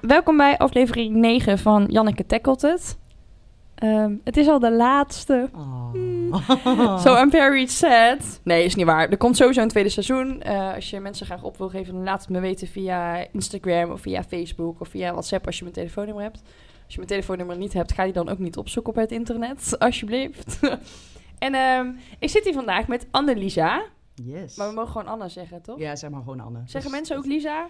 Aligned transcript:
welkom 0.00 0.36
bij 0.36 0.58
aflevering 0.58 1.14
9 1.14 1.58
van 1.58 1.86
Janneke 1.88 2.26
Tackelt 2.26 2.62
Het. 2.62 2.98
Ehm, 3.74 4.14
het 4.24 4.36
is 4.36 4.48
al 4.48 4.58
de 4.58 4.72
laatste. 4.72 5.50
Oh. 5.54 6.98
So 6.98 7.16
I'm 7.16 7.30
very 7.30 7.66
sad. 7.66 8.40
Nee, 8.42 8.64
is 8.64 8.74
niet 8.74 8.86
waar. 8.86 9.08
Er 9.08 9.16
komt 9.16 9.36
sowieso 9.36 9.62
een 9.62 9.68
tweede 9.68 9.88
seizoen. 9.88 10.42
Eh, 10.42 10.74
als 10.74 10.90
je 10.90 11.00
mensen 11.00 11.26
graag 11.26 11.42
op 11.42 11.56
wil 11.56 11.68
geven, 11.68 11.94
dan 11.94 12.02
laat 12.02 12.20
het 12.20 12.28
me 12.28 12.40
weten 12.40 12.68
via 12.68 13.26
Instagram 13.32 13.90
of 13.90 14.00
via 14.00 14.24
Facebook 14.24 14.80
of 14.80 14.88
via 14.88 15.10
WhatsApp 15.10 15.46
als 15.46 15.56
je 15.56 15.62
mijn 15.62 15.74
telefoonnummer 15.74 16.22
hebt. 16.22 16.42
Als 16.84 16.94
je 16.94 16.96
mijn 16.96 17.08
telefoonnummer 17.08 17.56
niet 17.56 17.72
hebt, 17.72 17.92
ga 17.92 18.04
die 18.04 18.12
dan 18.12 18.28
ook 18.28 18.38
niet 18.38 18.56
opzoeken 18.56 18.92
op 18.92 18.98
het 18.98 19.10
internet, 19.10 19.74
alsjeblieft. 19.78 20.58
en 21.38 21.54
ehm, 21.54 21.90
ik 22.18 22.28
zit 22.28 22.44
hier 22.44 22.52
vandaag 22.52 22.88
met 22.88 23.06
Annelisa. 23.10 23.82
Yes. 24.14 24.56
Maar 24.56 24.68
we 24.68 24.74
mogen 24.74 24.92
gewoon 24.92 25.06
Anne 25.06 25.28
zeggen, 25.28 25.62
toch? 25.62 25.78
Ja, 25.78 25.96
zeg 25.96 26.10
maar 26.10 26.20
gewoon 26.20 26.40
Anne. 26.40 26.62
Zeggen 26.64 26.90
mensen 26.90 27.16
ook 27.16 27.26
Lisa? 27.26 27.66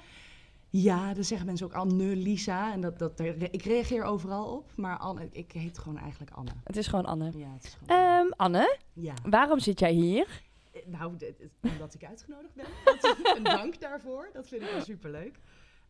Ja, 0.83 1.15
dan 1.15 1.25
zeggen 1.25 1.47
mensen 1.47 1.67
ook 1.67 1.73
Anne, 1.73 2.17
Lisa. 2.17 2.73
En 2.73 2.81
dat, 2.81 2.99
dat, 2.99 3.21
ik 3.51 3.63
reageer 3.63 4.03
overal 4.05 4.57
op. 4.57 4.73
Maar 4.77 4.99
Anne, 4.99 5.29
ik 5.33 5.53
heet 5.53 5.79
gewoon 5.79 5.99
eigenlijk 5.99 6.31
Anne. 6.31 6.51
Het 6.65 6.77
is 6.77 6.87
gewoon 6.87 7.05
Anne. 7.07 7.33
Ja, 7.39 7.53
het 7.53 7.65
is 7.65 7.75
gewoon 7.75 7.99
Anne. 7.99 8.19
Ehm, 8.21 8.31
Anne, 8.37 8.79
Ja. 8.93 9.15
waarom 9.23 9.59
zit 9.59 9.79
jij 9.81 9.93
hier? 9.93 10.43
Eh, 10.73 10.81
Nou, 10.87 11.17
omdat 11.63 11.95
ik 11.95 12.05
uitgenodigd 12.05 12.55
ben. 12.55 12.65
Een 13.37 13.43
dank 13.43 13.81
daarvoor. 13.81 14.31
Dat 14.33 14.49
vind 14.49 14.63
ik 14.63 14.71
wel 14.71 14.81
superleuk. 14.81 15.39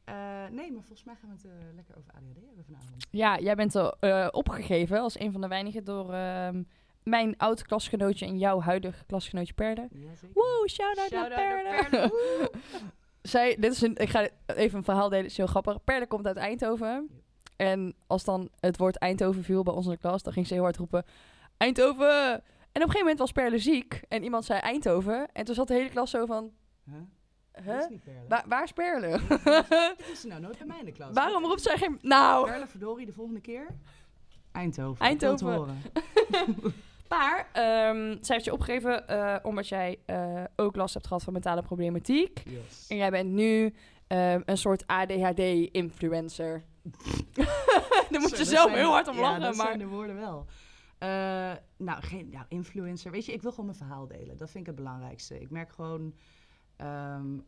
Eh 0.05 0.15
nee, 0.51 0.73
maar 0.73 0.83
volgens 0.83 1.05
mij 1.05 1.15
gaan 1.21 1.29
we 1.29 1.35
het 1.35 1.45
eh, 1.45 1.75
lekker 1.75 1.97
over 1.97 2.11
ADHD 2.13 2.47
hebben 2.47 2.65
vanavond. 2.65 3.07
Ja, 3.11 3.39
jij 3.39 3.55
bent 3.55 3.75
er 3.75 4.33
opgegeven 4.33 5.01
als 5.01 5.19
een 5.21 5.33
van 5.33 5.41
de 5.41 5.49
weinigen 5.49 5.85
door 5.85 6.13
ehm, 6.13 6.63
mijn 7.03 7.37
oud 7.37 7.63
klasgenootje 7.63 8.27
en 8.27 8.39
jouw 8.39 8.61
huidige 8.61 9.05
klasgenootje 9.05 9.55
Perde. 9.55 9.89
Ja, 9.91 10.15
zeker. 10.15 10.35
Woe, 10.35 10.69
shout-out 10.71 11.11
naar 11.11 11.29
naar 11.29 11.89
Perde. 11.89 12.11
Zij, 13.29 13.57
dit 13.59 13.73
is 13.73 13.81
een, 13.81 13.97
ik 13.97 14.09
ga 14.09 14.29
even 14.47 14.79
een 14.79 14.85
verhaal 14.85 15.09
delen, 15.09 15.23
het 15.23 15.31
is 15.31 15.37
heel 15.37 15.47
grappig. 15.47 15.85
Perde 15.85 16.07
komt 16.07 16.27
uit 16.27 16.37
Eindhoven. 16.37 17.23
En 17.57 17.95
als 18.07 18.25
dan 18.25 18.49
het 18.61 18.77
woord 18.77 18.97
Eindhoven 18.97 19.45
viel 19.45 19.63
bij 19.63 19.75
ons 19.75 19.85
in 19.85 19.91
de 19.93 19.99
klas, 19.99 20.23
dan 20.23 20.33
ging 20.33 20.47
ze 20.47 20.55
heel 20.55 20.63
hard 20.63 20.77
roepen, 20.77 21.05
Eindhoven! 21.57 22.33
En 22.73 22.83
op 22.83 22.89
een 22.89 22.95
gegeven 22.95 22.99
moment 22.99 23.19
was 23.19 23.33
Perle 23.33 23.59
ziek 23.59 24.03
en 24.09 24.23
iemand 24.23 24.45
zei 24.45 24.59
Eindhoven. 24.59 25.29
En 25.33 25.45
toen 25.45 25.55
zat 25.55 25.69
de 25.69 25.75
hele 25.75 25.89
klas 25.89 26.11
zo 26.11 26.27
van, 26.27 26.53
Huh? 27.65 27.79
Is 27.79 27.89
niet 27.89 28.05
Perle. 28.05 28.43
Waar, 28.47 28.63
is 28.63 28.73
Perle? 28.73 29.09
Dat 29.99 30.09
is 30.13 30.21
ze 30.21 30.27
nou 30.27 30.41
nooit 30.41 30.59
bij 30.59 30.67
mij 30.67 30.79
in 30.79 30.85
de 30.85 30.93
klas. 30.93 31.13
Waarom 31.13 31.45
roept 31.45 31.63
zij 31.63 31.77
geen... 31.77 31.99
Nou, 32.03 32.47
Perle, 32.47 32.67
verdorie, 32.67 33.07
de 33.07 33.13
volgende 33.13 33.41
keer. 33.41 33.67
Eindhoven. 34.53 35.07
Eindhoven. 35.07 35.83
Maar 37.09 37.49
ehm, 37.53 38.17
zij 38.21 38.35
heeft 38.35 38.45
je 38.45 38.53
opgegeven 38.53 39.09
eh, 39.09 39.37
omdat 39.43 39.69
jij 39.69 39.99
eh, 40.07 40.45
ook 40.57 40.77
last 40.77 40.95
hebt 40.95 41.07
gehad 41.07 41.23
van 41.23 41.33
mentale 41.33 41.63
problematiek. 41.63 42.43
Yes. 42.45 42.87
En 42.89 42.97
jij 42.97 43.11
bent 43.11 43.31
nu 43.31 43.75
ehm, 44.07 44.41
een 44.45 44.59
soort 44.59 44.87
ADHD-influencer. 44.87 46.65
Daar 48.11 48.21
moet 48.21 48.39
je 48.39 48.45
zelf 48.45 48.73
heel 48.73 48.91
hard 48.91 49.09
om 49.09 49.15
ja, 49.15 49.21
lachen. 49.21 49.41
dat 49.41 49.57
maar 49.57 49.67
zijn 49.67 49.79
de 49.79 49.87
woorden 49.87 50.17
wel. 50.17 50.47
Eh, 50.99 51.09
nou, 51.77 52.03
geen 52.03 52.29
nou, 52.29 52.45
influencer. 52.49 53.11
Weet 53.11 53.27
je, 53.27 53.33
ik 53.33 53.43
wil 53.43 53.51
gewoon 53.51 53.67
mijn 53.67 53.79
verhaal 53.79 54.07
delen. 54.07 54.37
Dat 54.37 54.51
vind 54.51 54.67
ik 54.67 54.67
het 54.67 54.77
belangrijkste. 54.85 55.41
Ik 55.41 55.51
merk 55.51 55.73
gewoon... 55.73 56.15
ehm, 56.77 57.39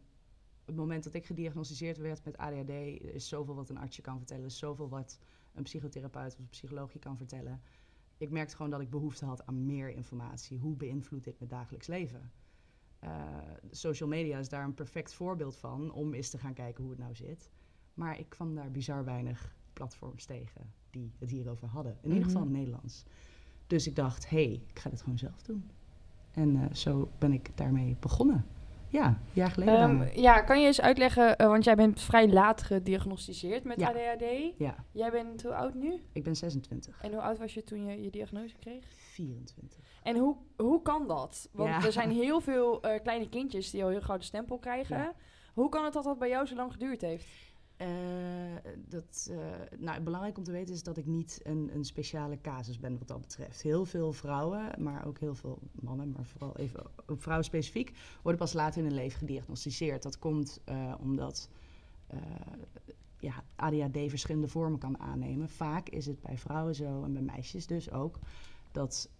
het 0.68 0.76
moment 0.76 1.04
dat 1.04 1.14
ik 1.14 1.26
gediagnosticeerd 1.26 1.98
werd 1.98 2.24
met 2.24 2.36
ADHD... 2.36 2.70
is 3.00 3.28
zoveel 3.28 3.54
wat 3.54 3.68
een 3.68 3.78
arts 3.78 3.96
je 3.96 4.02
kan 4.02 4.16
vertellen. 4.16 4.42
Er 4.42 4.48
is 4.48 4.58
zoveel 4.58 4.88
wat 4.88 5.18
een 5.54 5.62
psychotherapeut 5.62 6.32
of 6.32 6.38
een 6.38 6.48
psycholoog 6.48 6.92
je 6.92 6.98
kan 6.98 7.16
vertellen. 7.16 7.62
Ik 8.18 8.30
merkte 8.30 8.56
gewoon 8.56 8.70
dat 8.70 8.80
ik 8.80 8.90
behoefte 8.90 9.24
had 9.24 9.46
aan 9.46 9.66
meer 9.66 9.90
informatie. 9.90 10.58
Hoe 10.58 10.76
beïnvloedt 10.76 11.24
dit 11.24 11.38
mijn 11.38 11.50
dagelijks 11.50 11.86
leven? 11.86 12.30
Eh, 12.98 13.10
social 13.70 14.08
media 14.08 14.38
is 14.38 14.48
daar 14.48 14.64
een 14.64 14.74
perfect 14.74 15.14
voorbeeld 15.14 15.56
van... 15.56 15.92
om 15.92 16.14
eens 16.14 16.30
te 16.30 16.38
gaan 16.38 16.54
kijken 16.54 16.82
hoe 16.82 16.92
het 16.92 17.00
nou 17.00 17.14
zit. 17.14 17.50
Maar 17.94 18.18
ik 18.18 18.28
kwam 18.28 18.54
daar 18.54 18.70
bizar 18.70 19.04
weinig 19.04 19.56
platforms 19.72 20.24
tegen 20.24 20.72
die 20.90 21.12
het 21.18 21.30
hierover 21.30 21.68
hadden. 21.68 21.96
In 22.00 22.08
ieder 22.08 22.24
geval 22.24 22.42
in 22.42 22.46
Mhm. 22.48 22.56
het 22.56 22.64
Nederlands. 22.66 23.04
Dus 23.66 23.86
ik 23.86 23.96
dacht, 23.96 24.28
hé, 24.28 24.44
hey, 24.44 24.62
ik 24.68 24.78
ga 24.78 24.90
dit 24.90 25.02
gewoon 25.02 25.18
zelf 25.18 25.42
doen. 25.42 25.70
En 26.32 26.56
eh, 26.56 26.74
zo 26.74 27.10
ben 27.18 27.32
ik 27.32 27.56
daarmee 27.56 27.96
begonnen. 28.00 28.46
Ja, 28.90 29.06
een 29.06 29.16
jaar 29.32 29.50
geleden 29.50 29.98
bijna. 29.98 30.12
ja, 30.14 30.40
kan 30.40 30.60
je 30.60 30.66
eens 30.66 30.80
uitleggen, 30.80 31.36
eh, 31.36 31.46
want 31.46 31.64
jij 31.64 31.74
bent 31.74 32.00
vrij 32.00 32.28
laat 32.28 32.62
gediagnosticeerd 32.62 33.64
met 33.64 33.80
Ja. 33.80 33.88
ADHD. 33.88 34.24
Ja, 34.58 34.74
Jij 34.92 35.10
bent 35.10 35.42
hoe 35.42 35.54
oud 35.54 35.74
nu? 35.74 36.02
ik 36.12 36.24
ben 36.24 36.36
26, 36.36 37.02
En 37.02 37.10
hoe 37.12 37.20
oud 37.20 37.38
was 37.38 37.54
je 37.54 37.64
toen 37.64 37.86
je 37.86 38.02
je 38.02 38.10
diagnose 38.10 38.54
kreeg? 38.60 38.84
24. 38.96 39.78
En 40.02 40.16
hoe, 40.16 40.36
hoe 40.56 40.82
kan 40.82 41.06
dat? 41.06 41.48
Want 41.52 41.68
Ja. 41.68 41.84
er 41.86 41.92
zijn 41.92 42.10
heel 42.22 42.40
veel 42.40 42.82
eh, 42.82 43.02
kleine 43.02 43.28
kindjes 43.28 43.70
die 43.70 43.82
al 43.84 43.90
heel 43.90 44.00
gauw 44.00 44.16
de 44.18 44.24
stempel 44.24 44.58
krijgen. 44.58 44.96
Ja. 44.98 45.12
Hoe 45.54 45.68
kan 45.68 45.84
het 45.84 45.92
dat 45.92 46.04
dat 46.04 46.18
bij 46.18 46.28
jou 46.28 46.46
zo 46.46 46.54
lang 46.54 46.72
geduurd 46.72 47.00
heeft? 47.00 47.26
Eh, 47.78 47.88
dat, 48.88 49.28
eh, 49.30 49.78
nou, 49.78 50.00
belangrijk 50.00 50.38
om 50.38 50.44
te 50.44 50.52
weten 50.52 50.74
is 50.74 50.82
dat 50.82 50.96
ik 50.96 51.06
niet 51.06 51.40
een, 51.42 51.70
een 51.74 51.84
speciale 51.84 52.40
casus 52.40 52.78
ben 52.78 52.98
wat 52.98 53.08
dat 53.08 53.20
betreft. 53.20 53.62
Heel 53.62 53.84
veel 53.84 54.12
vrouwen, 54.12 54.82
maar 54.82 55.06
ook 55.06 55.18
heel 55.18 55.34
veel 55.34 55.58
mannen, 55.72 56.10
maar 56.10 56.24
vooral 56.24 56.56
even 56.56 56.82
vrouwen 57.06 57.44
specifiek, 57.44 57.92
worden 58.22 58.40
pas 58.40 58.52
later 58.52 58.78
in 58.78 58.86
hun 58.86 58.94
leven 58.94 59.18
gediagnosticeerd. 59.18 60.02
Dat 60.02 60.18
komt 60.18 60.60
eh, 60.64 60.94
omdat 61.00 61.48
ja, 63.18 63.44
ADHD 63.56 63.98
verschillende 64.08 64.48
vormen 64.48 64.78
kan 64.78 64.98
aannemen. 64.98 65.48
Vaak 65.48 65.88
is 65.88 66.06
het 66.06 66.20
bij 66.20 66.38
vrouwen 66.38 66.74
zo, 66.74 67.04
en 67.04 67.12
bij 67.12 67.22
meisjes 67.22 67.66
dus 67.66 67.90
ook, 67.90 68.18
dat 68.72 69.10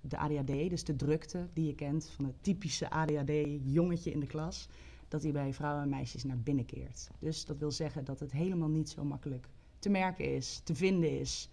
de 0.00 0.18
ADHD, 0.18 0.70
dus 0.70 0.84
de 0.84 0.96
drukte 0.96 1.48
die 1.52 1.66
je 1.66 1.74
kent 1.74 2.08
van 2.08 2.24
het 2.24 2.34
typische 2.40 2.90
ADHD-jongetje 2.90 4.10
in 4.10 4.20
de 4.20 4.26
klas, 4.26 4.68
dat 5.10 5.20
die 5.20 5.32
bij 5.32 5.52
vrouwen 5.52 5.82
en 5.82 5.88
meisjes 5.88 6.24
naar 6.24 6.38
binnen 6.38 6.64
keert. 6.64 7.10
Dus 7.18 7.44
dat 7.44 7.58
wil 7.58 7.70
zeggen 7.70 8.04
dat 8.04 8.20
het 8.20 8.32
helemaal 8.32 8.68
niet 8.68 8.88
zo 8.88 9.04
makkelijk 9.04 9.48
te 9.78 9.88
merken 9.88 10.34
is, 10.34 10.60
te 10.64 10.74
vinden 10.74 11.18
is 11.20 11.48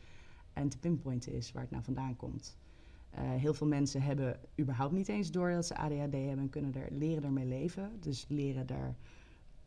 en 0.54 0.70
te 0.70 0.78
pinpointen 0.78 1.34
is 1.34 1.52
waar 1.52 1.62
het 1.62 1.72
nou 1.72 1.84
vandaan 1.84 2.16
komt. 2.16 2.58
Eh, 3.10 3.22
heel 3.24 3.54
veel 3.54 3.68
mensen 3.68 4.02
hebben 4.02 4.40
überhaupt 4.60 4.94
niet 4.94 5.08
eens 5.08 5.32
door 5.32 5.52
dat 5.52 5.66
ze 5.66 5.76
ADHD 5.78 6.14
hebben 6.14 6.40
en 6.40 6.50
kunnen 6.50 6.74
er, 6.76 6.92
leren 6.92 7.24
ermee 7.24 7.46
leven. 7.46 7.98
Dus 8.00 8.26
leren 8.28 8.66
daar 8.66 8.96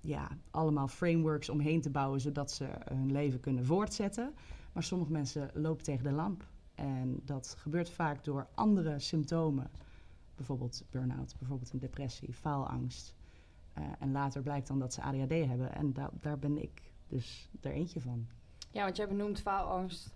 ja, 0.00 0.28
allemaal 0.50 0.88
frameworks 0.88 1.48
omheen 1.48 1.80
te 1.80 1.90
bouwen 1.90 2.20
zodat 2.20 2.50
ze 2.50 2.68
hun 2.84 3.12
leven 3.12 3.40
kunnen 3.40 3.64
voortzetten. 3.64 4.34
Maar 4.72 4.82
sommige 4.82 5.12
mensen 5.12 5.50
lopen 5.54 5.84
tegen 5.84 6.04
de 6.04 6.12
lamp. 6.12 6.48
En 6.74 7.20
dat 7.24 7.54
gebeurt 7.58 7.90
vaak 7.90 8.24
door 8.24 8.48
andere 8.54 8.98
symptomen. 8.98 9.70
Bijvoorbeeld 10.34 10.84
burn-out, 10.90 11.34
bijvoorbeeld 11.38 11.72
een 11.72 11.78
depressie, 11.78 12.32
faalangst. 12.32 13.14
Eh, 13.80 13.86
en 13.98 14.12
later 14.12 14.42
blijkt 14.42 14.66
dan 14.68 14.78
dat 14.78 14.94
ze 14.94 15.02
ADHD 15.02 15.30
hebben. 15.30 15.74
En 15.74 15.92
da- 15.92 16.10
daar 16.20 16.38
ben 16.38 16.62
ik 16.62 16.82
dus 17.08 17.48
er 17.60 17.72
eentje 17.72 18.00
van. 18.00 18.26
Ja, 18.70 18.84
want 18.84 18.96
jij 18.96 19.08
benoemt 19.08 19.40
faalangst, 19.40 20.12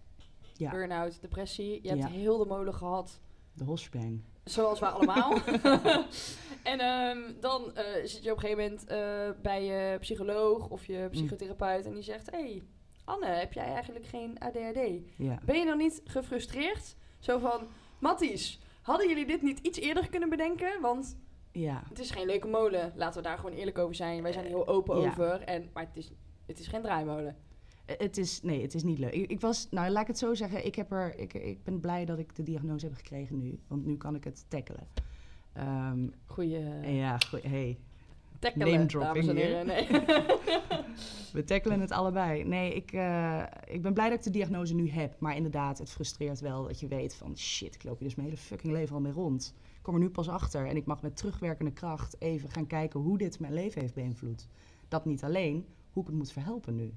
Ja, 0.52 0.70
burn-out, 0.70 1.20
depressie. 1.20 1.78
Je 1.82 1.88
hebt 1.88 2.00
Ja. 2.02 2.08
heel 2.08 2.38
de 2.38 2.44
molen 2.46 2.74
gehad, 2.74 3.20
de 3.52 3.64
hospang. 3.64 4.20
zoals 4.44 4.80
wij 4.80 4.88
allemaal. 4.88 5.32
en 6.72 6.78
ehm, 6.80 7.18
dan 7.40 7.74
eh, 7.76 7.84
zit 8.04 8.22
je 8.22 8.30
op 8.30 8.36
een 8.36 8.42
gegeven 8.42 8.62
moment 8.64 8.86
eh, 8.86 9.42
bij 9.42 9.64
je 9.64 9.98
psycholoog 9.98 10.68
of 10.68 10.86
je 10.86 11.08
psychotherapeut 11.10 11.84
en 11.86 11.94
die 11.94 12.02
zegt... 12.02 12.30
hey, 12.30 12.62
Anne, 13.04 13.26
heb 13.26 13.52
jij 13.52 13.64
eigenlijk 13.64 14.06
geen 14.06 14.38
ADHD? 14.38 14.80
Ja. 15.16 15.38
Ben 15.44 15.58
je 15.58 15.64
dan 15.64 15.78
niet 15.78 16.00
gefrustreerd? 16.04 16.96
Zo 17.18 17.38
van, 17.38 17.66
Matties, 17.98 18.60
hadden 18.82 19.08
jullie 19.08 19.26
dit 19.26 19.42
niet 19.42 19.58
iets 19.58 19.78
eerder 19.78 20.08
kunnen 20.08 20.28
bedenken? 20.28 20.80
Want 20.80 21.16
ja. 21.54 21.82
het 21.88 21.98
is 21.98 22.10
geen 22.10 22.26
leuke 22.26 22.46
molen. 22.48 22.92
Laten 22.96 23.22
we 23.22 23.28
daar 23.28 23.38
gewoon 23.38 23.56
eerlijk 23.56 23.78
over 23.78 23.94
zijn. 23.94 24.22
Wij 24.22 24.32
zijn 24.32 24.44
er 24.44 24.50
heel 24.50 24.66
open 24.68 25.00
Ja. 25.00 25.08
over. 25.08 25.40
En, 25.40 25.70
maar 25.72 25.86
het 25.86 25.96
is, 25.96 26.12
het 26.46 26.58
is 26.58 26.66
geen 26.66 26.82
draaimolen. 26.82 27.36
Eh, 27.84 27.96
Het 27.98 28.18
is, 28.18 28.42
nee, 28.42 28.62
het 28.62 28.74
is 28.74 28.82
niet 28.82 28.98
leuk. 28.98 29.12
Ik, 29.12 29.30
ik 29.30 29.40
was, 29.40 29.66
nou 29.70 29.90
laat 29.90 30.02
ik 30.02 30.08
het 30.08 30.18
zo 30.18 30.34
zeggen, 30.34 30.66
ik, 30.66 30.74
heb 30.74 30.92
er, 30.92 31.18
ik, 31.18 31.34
ik 31.34 31.64
ben 31.64 31.80
blij 31.80 32.04
dat 32.04 32.18
ik 32.18 32.36
de 32.36 32.42
diagnose 32.42 32.86
heb 32.86 32.94
gekregen 32.94 33.38
nu. 33.38 33.58
Want 33.66 33.84
nu 33.86 33.96
kan 33.96 34.14
ik 34.14 34.24
het 34.24 34.44
tackelen. 34.48 34.88
Ehm, 35.52 36.06
Goeie 36.26 36.58
ja, 36.94 37.18
goed, 37.18 37.42
hey, 37.42 37.78
tackelen, 38.38 38.70
name 38.72 38.86
dropping 38.86 39.32
heren. 39.32 39.66
Nee. 39.66 39.86
we 41.32 41.44
tackelen 41.44 41.80
het 41.80 41.90
allebei. 41.90 42.44
Nee, 42.44 42.74
ik, 42.74 42.92
eh, 42.92 43.42
ik 43.64 43.82
ben 43.82 43.94
blij 43.94 44.08
dat 44.08 44.18
ik 44.18 44.24
de 44.24 44.30
diagnose 44.30 44.74
nu 44.74 44.90
heb. 44.90 45.20
Maar 45.20 45.36
inderdaad, 45.36 45.78
het 45.78 45.90
frustreert 45.90 46.40
wel 46.40 46.62
dat 46.66 46.80
je 46.80 46.88
weet 46.88 47.14
van... 47.14 47.38
shit, 47.38 47.74
ik 47.74 47.84
loop 47.84 47.98
hier 47.98 48.08
dus 48.08 48.16
mijn 48.16 48.28
hele 48.28 48.40
fucking 48.40 48.72
leven 48.72 48.94
al 48.94 49.00
mee 49.00 49.12
rond. 49.12 49.54
Ik 49.84 49.90
kom 49.92 49.98
er 49.98 50.06
nu 50.06 50.12
pas 50.12 50.28
achter 50.28 50.66
en 50.66 50.76
ik 50.76 50.86
mag 50.86 51.02
met 51.02 51.16
terugwerkende 51.16 51.72
kracht... 51.72 52.20
even 52.20 52.48
gaan 52.50 52.66
kijken 52.66 53.00
hoe 53.00 53.18
dit 53.18 53.38
mijn 53.40 53.52
leven 53.52 53.80
heeft 53.80 53.94
beïnvloed. 53.94 54.48
Dat 54.88 55.04
niet 55.04 55.24
alleen, 55.24 55.66
hoe 55.92 56.02
ik 56.02 56.08
het 56.08 56.18
moet 56.18 56.32
verhelpen 56.32 56.74
nu. 56.74 56.94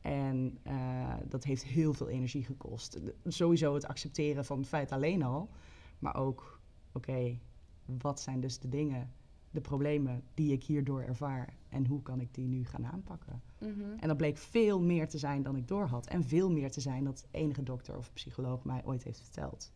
En 0.00 0.58
eh, 0.62 1.14
dat 1.28 1.44
heeft 1.44 1.64
heel 1.64 1.92
veel 1.92 2.08
energie 2.08 2.44
gekost. 2.44 2.92
De- 2.92 3.14
Sowieso 3.24 3.74
het 3.74 3.86
accepteren 3.86 4.44
van 4.44 4.58
het 4.58 4.68
feit 4.68 4.92
alleen 4.92 5.22
al. 5.22 5.50
Maar 5.98 6.16
ook, 6.16 6.60
oké, 6.92 7.38
wat 7.84 8.20
zijn 8.20 8.40
dus 8.40 8.58
de 8.58 8.68
dingen, 8.68 9.12
de 9.50 9.60
problemen 9.60 10.22
die 10.34 10.52
ik 10.52 10.64
hierdoor 10.64 11.02
ervaar? 11.02 11.54
En 11.68 11.86
hoe 11.86 12.02
kan 12.02 12.20
ik 12.20 12.34
die 12.34 12.48
nu 12.48 12.64
gaan 12.64 12.86
aanpakken? 12.86 13.42
Mhm. 13.60 13.80
En 14.00 14.08
dat 14.08 14.16
bleek 14.16 14.36
veel 14.38 14.80
meer 14.82 15.08
te 15.08 15.18
zijn 15.18 15.42
dan 15.42 15.56
ik 15.56 15.68
doorhad. 15.68 16.06
En 16.06 16.24
veel 16.24 16.50
meer 16.50 16.70
te 16.70 16.80
zijn 16.80 17.04
dat 17.04 17.26
enige 17.30 17.62
dokter 17.62 17.96
of 17.96 18.12
psycholoog 18.12 18.64
mij 18.64 18.82
ooit 18.84 19.04
heeft 19.04 19.20
verteld. 19.20 19.72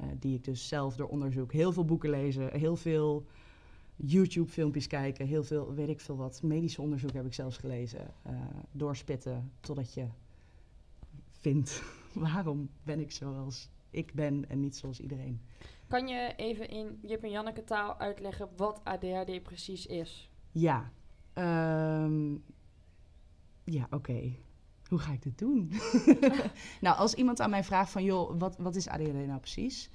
Eh, 0.00 0.08
die 0.18 0.34
ik 0.36 0.44
dus 0.44 0.68
zelf 0.68 0.96
door 0.96 1.08
onderzoek, 1.08 1.52
heel 1.52 1.72
veel 1.72 1.84
boeken 1.84 2.10
lezen, 2.10 2.58
heel 2.58 2.76
veel 2.76 3.26
YouTube-filmpjes 3.96 4.86
kijken, 4.86 5.26
heel 5.26 5.44
veel, 5.44 5.74
weet 5.74 5.88
ik 5.88 6.00
veel 6.00 6.16
wat. 6.16 6.42
Medisch 6.42 6.78
onderzoek 6.78 7.12
heb 7.12 7.26
ik 7.26 7.34
zelfs 7.34 7.56
gelezen. 7.56 8.14
Uh, 8.26 8.32
doorspitten 8.72 9.52
totdat 9.60 9.94
je 9.94 10.06
vindt 11.30 11.82
waarom 12.12 12.70
ben 12.82 13.00
ik 13.00 13.10
zoals 13.10 13.68
ik 13.90 14.14
ben 14.14 14.48
en 14.48 14.60
niet 14.60 14.76
zoals 14.76 15.00
iedereen. 15.00 15.40
Kan 15.86 16.08
je 16.08 16.32
even 16.36 16.68
in 16.68 16.98
Jip 17.02 17.22
en 17.22 17.30
Janneke 17.30 17.64
taal 17.64 17.98
uitleggen 17.98 18.48
wat 18.56 18.80
ADHD 18.84 19.42
precies 19.42 19.86
is? 19.86 20.30
Ja, 20.50 20.92
um, 22.04 22.42
ja, 23.64 23.86
oké. 23.90 24.32
Hoe 24.90 24.98
ga 24.98 25.12
ik 25.12 25.22
dit 25.22 25.38
doen? 25.38 25.72
nou, 26.80 26.96
als 26.96 27.14
iemand 27.14 27.40
aan 27.40 27.50
mij 27.50 27.64
vraagt 27.64 27.90
van, 27.90 28.04
joh, 28.04 28.38
wat, 28.38 28.56
wat 28.58 28.76
is 28.76 28.88
ADHD 28.88 29.26
nou 29.26 29.40
precies? 29.40 29.90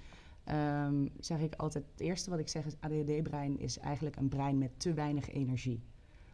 Um, 0.51 1.09
zeg 1.19 1.39
ik 1.39 1.55
altijd, 1.55 1.85
het 1.91 1.99
eerste 1.99 2.29
wat 2.29 2.39
ik 2.39 2.47
zeg 2.47 2.65
is, 2.65 2.75
ADHD-brein 2.79 3.59
is 3.59 3.77
eigenlijk 3.77 4.15
een 4.15 4.27
brein 4.27 4.57
met 4.57 4.79
te 4.79 4.93
weinig 4.93 5.29
energie. 5.29 5.83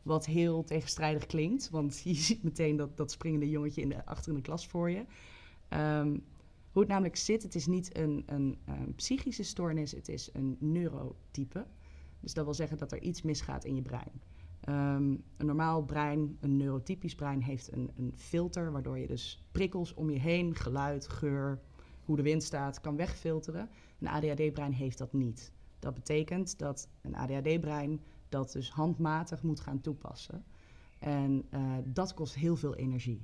Wat 0.03 0.25
heel 0.25 0.63
tegenstrijdig 0.63 1.25
klinkt, 1.25 1.69
want 1.69 2.01
je 2.03 2.13
ziet 2.13 2.43
meteen 2.43 2.75
dat, 2.75 2.97
dat 2.97 3.11
springende 3.11 3.49
jongetje 3.49 3.81
in 3.81 3.89
de, 3.89 4.05
achter 4.05 4.29
in 4.29 4.37
de 4.37 4.43
klas 4.43 4.67
voor 4.67 4.89
je. 4.89 5.05
Um, 5.69 6.23
hoe 6.71 6.81
het 6.81 6.91
namelijk 6.91 7.15
zit, 7.15 7.43
het 7.43 7.55
is 7.55 7.65
niet 7.65 7.97
een, 7.97 8.23
een, 8.25 8.57
een, 8.65 8.95
psychische 8.95 9.43
stoornis, 9.43 9.91
het 9.91 10.09
is 10.09 10.29
een 10.33 10.57
neurotype. 10.59 11.65
Dus 12.19 12.33
dat 12.33 12.45
wil 12.45 12.53
zeggen 12.53 12.77
dat 12.77 12.91
er 12.91 13.01
iets 13.01 13.21
misgaat 13.21 13.65
in 13.65 13.75
je 13.75 13.81
brein. 13.81 14.21
Um, 14.69 15.23
een 15.37 15.45
normaal 15.45 15.83
brein, 15.83 16.37
een 16.39 16.57
neurotypisch 16.57 17.15
brein, 17.15 17.41
heeft 17.41 17.71
een, 17.71 17.91
een, 17.95 18.13
filter 18.15 18.71
waardoor 18.71 18.99
je 18.99 19.07
dus 19.07 19.43
prikkels 19.51 19.93
om 19.93 20.09
je 20.09 20.19
heen, 20.19 20.55
geluid, 20.55 21.07
geur, 21.07 21.59
hoe 22.05 22.15
de 22.15 22.21
wind 22.21 22.43
staat, 22.43 22.81
kan 22.81 22.95
wegfilteren. 22.95 23.69
Een 23.99 24.07
ADHD-brein 24.07 24.71
heeft 24.73 24.97
dat 24.97 25.13
niet. 25.13 25.51
Dat 25.79 25.93
betekent 25.93 26.59
dat 26.59 26.89
een 27.01 27.15
ADHD-brein 27.15 28.01
dat 28.29 28.51
dus 28.51 28.71
handmatig 28.71 29.43
moet 29.43 29.59
gaan 29.59 29.81
toepassen. 29.81 30.43
En 30.99 31.45
uh, 31.53 31.77
dat 31.85 32.13
kost 32.13 32.35
heel 32.35 32.55
veel 32.55 32.75
energie. 32.75 33.21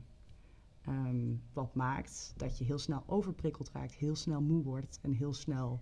Um, 0.88 1.42
wat 1.54 1.76
maakt 1.76 2.34
dat 2.38 2.58
je 2.58 2.64
heel 2.64 2.80
snel 2.80 3.04
overprikkeld 3.06 3.72
raakt, 3.72 3.94
heel 3.94 4.16
snel 4.16 4.42
moe 4.42 4.64
wordt 4.64 5.00
en 5.02 5.12
heel 5.12 5.34
snel 5.34 5.82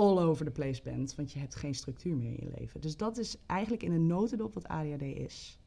all 0.00 0.18
over 0.18 0.44
the 0.44 0.50
place 0.50 0.82
bent, 0.82 1.14
want 1.14 1.32
je 1.32 1.38
hebt 1.38 1.54
geen 1.54 1.74
structuur 1.74 2.16
meer 2.16 2.38
in 2.38 2.46
je 2.48 2.54
leven. 2.58 2.80
Dus 2.80 2.96
dat 2.96 3.18
is 3.18 3.36
eigenlijk 3.46 3.82
in 3.82 3.92
een 3.92 4.06
notendop 4.06 4.54
wat 4.54 4.68
ADHD 4.68 5.02
is. 5.02 5.58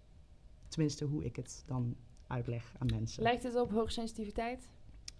Tenminste, 0.67 1.05
hoe 1.05 1.23
ik 1.23 1.35
het 1.35 1.63
dan 1.65 1.95
uitleg 2.27 2.73
aan 2.79 2.87
mensen. 2.93 3.23
Lijkt 3.23 3.43
het 3.43 3.55
op 3.55 3.71
hoogsensitiviteit? 3.71 4.69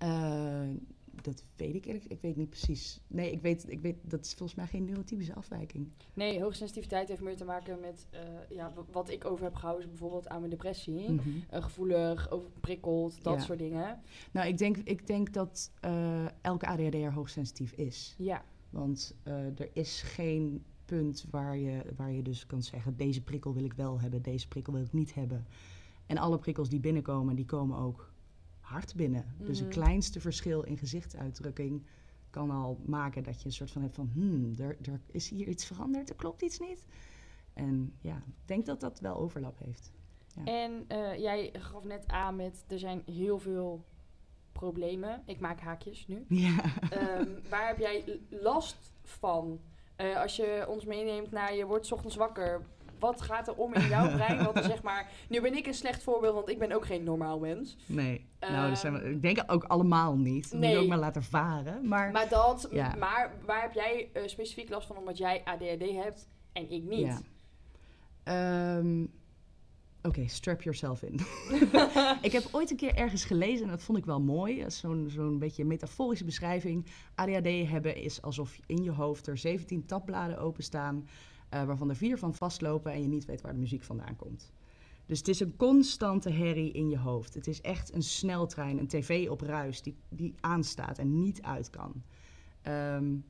Uh, 0.04 0.70
dat 1.22 1.44
weet 1.56 1.76
ik 1.76 1.86
eerlijk 1.86 2.06
Ik 2.06 2.22
weet 2.22 2.36
niet 2.36 2.50
precies. 2.50 3.02
Nee, 3.08 3.32
ik 3.32 3.42
weet, 3.42 3.70
ik 3.70 3.82
weet 3.82 3.96
dat 4.02 4.26
is 4.26 4.34
volgens 4.34 4.58
mij 4.58 4.68
geen 4.68 4.86
neurotypische 4.86 5.34
afwijking. 5.34 5.92
Nee, 6.14 6.42
hoogsensitiviteit 6.42 7.08
heeft 7.08 7.22
meer 7.22 7.38
te 7.38 7.46
maken 7.46 7.80
met 7.80 8.08
uh, 8.14 8.20
ja, 8.50 8.74
wat 8.92 9.10
ik 9.10 9.26
over 9.26 9.44
heb 9.44 9.56
gehouden, 9.56 9.84
is 9.84 9.90
bijvoorbeeld 9.90 10.28
aan 10.28 10.40
mijn 10.40 10.52
depressie. 10.52 11.10
Mm 11.10 11.20
-hmm. 11.20 11.44
uh, 11.54 11.64
gevoelig, 11.64 12.32
overprikkeld, 12.32 13.24
dat 13.24 13.34
ja. 13.34 13.40
soort 13.40 13.60
dingen. 13.60 14.02
Nou, 14.32 14.48
ik 14.48 14.58
denk, 14.58 14.78
ik 14.78 15.08
denk 15.08 15.34
dat 15.34 15.72
elke 16.42 16.66
ADHD'er 16.66 17.14
hoogsensitief 17.14 17.72
is. 17.72 18.16
Ja. 18.18 18.44
Want 18.74 19.16
er 19.24 19.70
is 19.74 20.02
geen 20.02 20.64
punt 20.86 21.26
waar 21.30 21.58
je, 21.58 21.84
waar 21.96 22.12
je 22.12 22.22
dus 22.22 22.46
kan 22.46 22.64
zeggen: 22.64 22.98
deze 22.98 23.22
prikkel 23.24 23.54
wil 23.54 23.64
ik 23.64 23.74
wel 23.74 24.00
hebben, 24.00 24.22
deze 24.22 24.48
prikkel 24.48 24.74
wil 24.74 24.82
ik 24.82 24.94
niet 24.94 25.14
hebben. 25.14 25.46
En 26.06 26.18
alle 26.18 26.40
prikkels 26.40 26.70
die 26.70 26.80
binnenkomen, 26.80 27.36
die 27.36 27.46
komen 27.46 27.78
ook 27.78 28.12
hard 28.60 28.96
binnen. 28.96 29.26
Mm. 29.40 29.46
Dus 29.46 29.60
het 29.60 29.68
Mhm. 29.70 29.80
kleinste 29.80 30.20
verschil 30.20 30.62
in 30.64 30.78
gezichtsuitdrukking 30.78 31.84
kan 32.30 32.50
al 32.52 32.80
maken 32.86 33.24
dat 33.24 33.40
je 33.40 33.46
een 33.46 33.52
soort 33.54 33.72
van 33.72 33.82
hebt 33.82 33.96
van... 33.96 34.10
Hmm, 34.14 34.54
er, 34.58 34.78
er 34.82 35.02
is 35.12 35.30
hier 35.30 35.48
iets 35.48 35.66
veranderd, 35.66 36.10
er 36.10 36.16
klopt 36.16 36.42
iets 36.42 36.60
niet. 36.60 36.86
En 37.54 37.94
ja, 38.02 38.16
ik 38.18 38.34
denk 38.46 38.66
dat 38.66 38.80
dat 38.80 39.00
wel 39.00 39.16
overlap 39.16 39.60
heeft. 39.60 39.92
Ja. 40.36 40.44
En 40.44 40.72
uh, 40.92 41.18
jij 41.18 41.50
gaf 41.54 41.84
net 41.84 42.08
aan 42.08 42.36
met, 42.36 42.66
er 42.68 42.80
zijn 42.80 43.02
heel 43.06 43.40
veel 43.40 43.86
problemen. 44.54 45.24
Ik 45.26 45.40
maak 45.40 45.60
haakjes 45.60 46.08
nu. 46.08 46.26
Ja. 46.28 46.56
Um, 47.20 47.40
waar 47.50 47.68
heb 47.68 47.78
jij 47.78 48.20
last 48.30 48.94
van? 49.04 49.60
Uh, 49.98 50.22
als 50.22 50.36
je 50.36 50.66
ons 50.68 50.86
meeneemt 50.86 51.32
naar 51.32 51.56
je 51.56 51.66
wordt 51.66 51.86
's 51.86 51.92
ochtends 51.92 52.16
wakker. 52.16 52.62
Wat 53.00 53.22
gaat 53.22 53.48
er 53.48 53.56
om 53.56 53.74
in 53.74 53.88
jouw 53.88 54.12
brein? 54.16 54.44
Want 54.44 54.66
zeg 54.66 54.84
maar, 54.84 55.12
nu 55.30 55.42
ben 55.42 55.56
ik 55.56 55.68
een 55.68 55.74
slecht 55.74 56.04
voorbeeld, 56.04 56.34
want 56.34 56.50
ik 56.50 56.60
ben 56.60 56.72
ook 56.72 56.86
geen 56.86 57.04
normaal 57.04 57.40
mens. 57.40 57.78
Nee, 57.86 58.26
uh, 58.44 58.50
nou, 58.50 58.70
dat 58.70 58.80
zijn 58.80 58.94
we, 58.94 59.10
ik 59.10 59.22
denk 59.22 59.44
ook 59.48 59.64
allemaal 59.64 60.16
niet. 60.16 60.52
Dat 60.52 60.60
nee. 60.60 60.70
moet 60.70 60.78
je 60.78 60.84
ook 60.84 60.90
maar 60.90 61.00
laten 61.00 61.24
varen. 61.24 61.88
Maar, 61.88 62.12
maar, 62.12 62.30
dat, 62.30 62.68
ja. 62.72 62.96
maar 62.96 63.32
waar 63.46 63.62
heb 63.62 63.74
jij 63.74 64.10
uh, 64.14 64.28
specifiek 64.28 64.70
last 64.70 64.88
van 64.88 64.98
omdat 64.98 65.18
jij 65.18 65.42
ADHD 65.44 65.92
hebt 65.92 66.28
en 66.54 66.72
ik 66.72 66.84
niet? 66.84 67.22
Ja. 68.26 68.78
Um, 68.78 69.12
Oké, 70.06 70.20
okay, 70.20 70.28
strap 70.28 70.62
yourself 70.62 71.04
in. 71.04 71.20
ik 72.28 72.32
heb 72.32 72.48
ooit 72.52 72.72
een 72.72 72.78
keer 72.78 72.96
ergens 72.96 73.26
gelezen 73.26 73.64
en 73.66 73.72
dat 73.72 73.84
vond 73.84 73.98
ik 73.98 74.06
wel 74.06 74.22
mooi. 74.22 74.72
Zo'n 74.72 75.06
zo'n 75.10 75.40
beetje 75.40 75.66
metaforische 75.66 76.26
beschrijving. 76.26 76.86
ADHD 77.16 77.70
hebben 77.70 77.96
is 77.96 78.22
alsof 78.22 78.60
in 78.66 78.84
je 78.84 78.92
hoofd 78.92 79.28
er 79.28 79.38
17 79.38 79.86
tabbladen 79.86 80.38
openstaan... 80.38 81.08
Uh, 81.54 81.64
waarvan 81.64 81.90
er 81.90 81.96
vier 81.96 82.18
van 82.18 82.34
vastlopen 82.34 82.92
en 82.92 83.02
je 83.02 83.08
niet 83.08 83.26
weet 83.26 83.42
waar 83.42 83.54
de 83.54 83.60
muziek 83.60 83.84
vandaan 83.84 84.16
komt. 84.16 84.52
Dus 85.06 85.18
het 85.18 85.28
is 85.28 85.40
een 85.40 85.56
constante 85.56 86.30
herrie 86.30 86.72
in 86.72 86.90
je 86.90 86.98
hoofd. 86.98 87.34
Het 87.34 87.48
is 87.48 87.62
echt 87.62 87.94
een 87.94 88.04
sneltrein, 88.04 88.80
een 88.80 88.88
tv 88.88 89.30
op 89.30 89.42
ruis 89.42 89.82
die, 89.82 89.96
die 90.10 90.36
aanstaat 90.40 90.98
en 90.98 91.20
niet 91.20 91.42
uit 91.42 91.70
kan. 91.70 92.04
Um, 92.68 93.26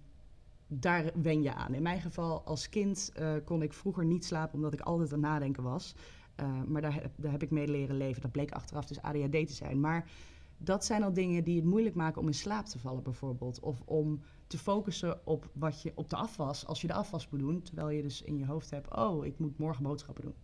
daar 0.67 1.11
wen 1.21 1.41
je 1.41 1.53
aan. 1.53 1.73
In 1.73 1.81
mijn 1.81 2.01
geval 2.01 2.43
als 2.43 2.69
kind 2.69 3.11
uh, 3.19 3.33
kon 3.45 3.61
ik 3.61 3.73
vroeger 3.73 4.05
niet 4.05 4.25
slapen 4.25 4.55
omdat 4.55 4.73
ik 4.73 4.81
altijd 4.81 5.13
aan 5.13 5.19
het 5.19 5.29
nadenken 5.29 5.63
was. 5.63 5.95
Uh, 6.41 6.63
maar 6.67 6.81
daar 6.81 6.93
heb, 6.93 7.11
daar 7.15 7.31
heb 7.31 7.43
ik 7.43 7.51
mee 7.51 7.67
leren 7.67 7.97
leven. 7.97 8.21
Dat 8.21 8.31
bleek 8.31 8.51
achteraf 8.51 8.85
dus 8.85 9.01
ADHD 9.01 9.31
te 9.31 9.53
zijn. 9.53 9.79
Maar 9.79 10.09
dat 10.57 10.85
zijn 10.85 11.03
al 11.03 11.13
dingen 11.13 11.43
die 11.43 11.55
het 11.55 11.65
moeilijk 11.65 11.95
maken 11.95 12.21
om 12.21 12.27
in 12.27 12.33
slaap 12.33 12.65
te 12.65 12.79
vallen 12.79 13.03
bijvoorbeeld. 13.03 13.59
Of 13.59 13.81
om 13.85 14.21
te 14.47 14.57
focussen 14.57 15.27
op 15.27 15.49
wat 15.53 15.81
je 15.81 15.91
op 15.95 16.09
de 16.09 16.15
afwas, 16.15 16.65
als 16.65 16.81
je 16.81 16.87
de 16.87 16.93
afwas 16.93 17.29
moet 17.29 17.39
doen, 17.39 17.61
terwijl 17.61 17.89
je 17.89 18.01
dus 18.01 18.21
in 18.21 18.37
je 18.37 18.45
hoofd 18.45 18.69
hebt, 18.69 18.95
oh, 18.95 19.25
ik 19.25 19.39
moet 19.39 19.57
morgen 19.57 19.83
boodschappen 19.83 20.23
doen. 20.23 20.35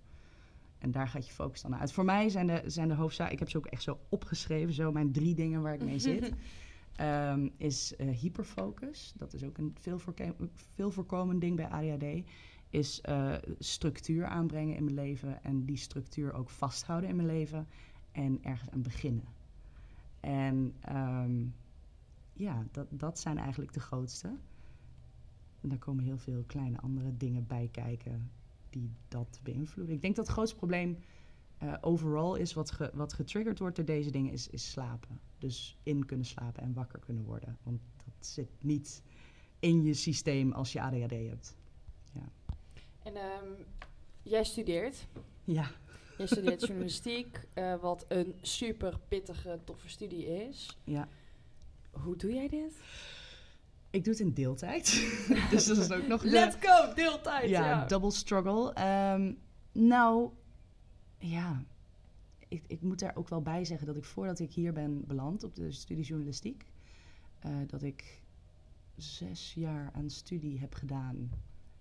En 0.78 0.92
daar 0.92 1.08
gaat 1.08 1.28
je 1.28 1.34
focus 1.34 1.62
dan 1.62 1.76
uit. 1.76 1.92
Voor 1.92 2.06
mij 2.06 2.30
zijn 2.30 2.48
de, 2.48 2.62
zijn 2.66 2.88
de 2.88 2.94
hoofdzaken, 2.94 3.34
ik 3.34 3.40
heb 3.40 3.50
ze 3.50 3.58
ook 3.58 3.66
echt 3.66 3.84
zo 3.84 4.00
opgeschreven, 4.10 4.74
zo 4.74 4.92
mijn 4.92 5.12
drie 5.12 5.36
dingen 5.36 5.62
waar 5.62 5.74
ik 5.74 5.84
mee 5.84 6.00
zit, 6.00 6.34
um, 7.02 7.52
is 7.58 7.94
uh, 7.98 8.10
hyperfocus. 8.10 9.14
Dat 9.18 9.34
is 9.34 9.44
ook 9.44 9.58
een 9.58 9.76
veel, 9.80 10.00
veel 10.76 10.92
voorkomend 10.92 11.42
ding 11.42 11.56
bij 11.56 11.68
ADHD. 11.68 12.30
Is 12.70 13.02
uh, 13.10 13.36
structuur 13.60 14.26
aanbrengen 14.26 14.76
in 14.76 14.84
mijn 14.84 14.96
leven 14.96 15.44
en 15.44 15.66
die 15.66 15.78
structuur 15.78 16.34
ook 16.34 16.50
vasthouden 16.50 17.10
in 17.10 17.16
mijn 17.16 17.28
leven 17.28 17.68
en 18.12 18.44
ergens 18.44 18.70
aan 18.70 18.82
beginnen. 18.82 19.28
En 20.20 20.76
um, 20.96 21.56
ja, 22.34 22.66
dat, 22.72 22.88
dat 22.90 23.20
zijn 23.20 23.38
eigenlijk 23.38 23.74
de 23.74 23.80
grootste. 23.80 24.28
En 25.62 25.70
daar 25.70 25.78
komen 25.78 26.04
heel 26.04 26.18
veel 26.18 26.44
kleine 26.48 26.80
andere 26.80 27.18
dingen 27.18 27.48
bij 27.48 27.70
kijken 27.72 28.32
die 28.70 28.92
dat 29.08 29.40
beïnvloeden. 29.44 29.96
Ik 29.96 30.02
denk 30.02 30.16
dat 30.16 30.26
het 30.26 30.36
grootste 30.36 30.58
probleem 30.58 30.98
uh, 31.64 31.74
overal 31.82 32.36
is, 32.36 32.54
wat, 32.54 32.72
ge, 32.72 32.92
wat 32.94 33.14
getriggerd 33.14 33.60
wordt 33.60 33.76
door 33.76 33.86
deze 33.86 34.12
dingen, 34.12 34.32
is, 34.32 34.48
is 34.48 34.72
slapen. 34.72 35.20
Dus 35.38 35.78
in 35.84 36.06
kunnen 36.06 36.26
slapen 36.26 36.64
en 36.64 36.74
wakker 36.74 37.00
kunnen 37.00 37.24
worden. 37.24 37.58
Want 37.64 37.82
dat 38.06 38.26
zit 38.28 38.64
niet 38.64 39.04
in 39.60 39.84
je 39.84 39.94
systeem 39.94 40.52
als 40.52 40.72
je 40.72 40.82
ADHD 40.82 41.12
hebt. 41.12 41.58
En 43.04 43.16
um, 43.16 43.66
jij 44.22 44.44
studeert. 44.44 45.08
Ja. 45.44 45.72
Je 46.18 46.28
studeert 46.28 46.66
journalistiek, 46.66 47.40
uh, 47.56 47.76
wat 47.82 48.06
een 48.08 48.36
super 48.42 49.00
pittige, 49.08 49.60
toffe 49.64 49.90
studie 49.90 50.26
is. 50.26 50.78
Ja. 50.84 51.08
Hoe 51.92 52.16
doe 52.16 52.34
jij 52.34 52.48
dit? 52.48 52.74
Ik 53.90 54.04
doe 54.04 54.14
het 54.14 54.22
in 54.22 54.34
deeltijd. 54.34 54.86
dus 55.52 55.66
dat 55.66 55.78
is 55.78 55.92
ook 55.92 56.08
nog... 56.08 56.22
De, 56.22 56.30
Let's 56.30 56.56
go, 56.60 56.94
deeltijd! 56.94 57.50
Ja, 57.50 57.66
ja. 57.66 57.86
double 57.86 58.12
struggle. 58.12 58.74
Um, 59.14 59.38
nou, 59.72 60.30
ja... 61.18 61.64
Ik, 62.48 62.64
ik, 62.68 62.82
moet 62.82 63.00
daar 63.00 63.16
ook 63.16 63.30
wel 63.30 63.42
bij 63.42 63.66
zeggen 63.66 63.88
dat 63.88 63.96
ik 63.96 64.04
voordat 64.04 64.40
ik 64.40 64.52
hier 64.52 64.74
ben 64.74 65.06
beland 65.08 65.44
op 65.44 65.56
de 65.56 65.72
studie 65.72 66.04
journalistiek... 66.04 66.66
Uh, 67.46 67.52
dat 67.68 67.84
ik 67.84 68.22
zes 68.96 69.54
jaar 69.54 69.90
aan 69.94 70.10
studie 70.10 70.60
heb 70.60 70.74
gedaan 70.74 71.30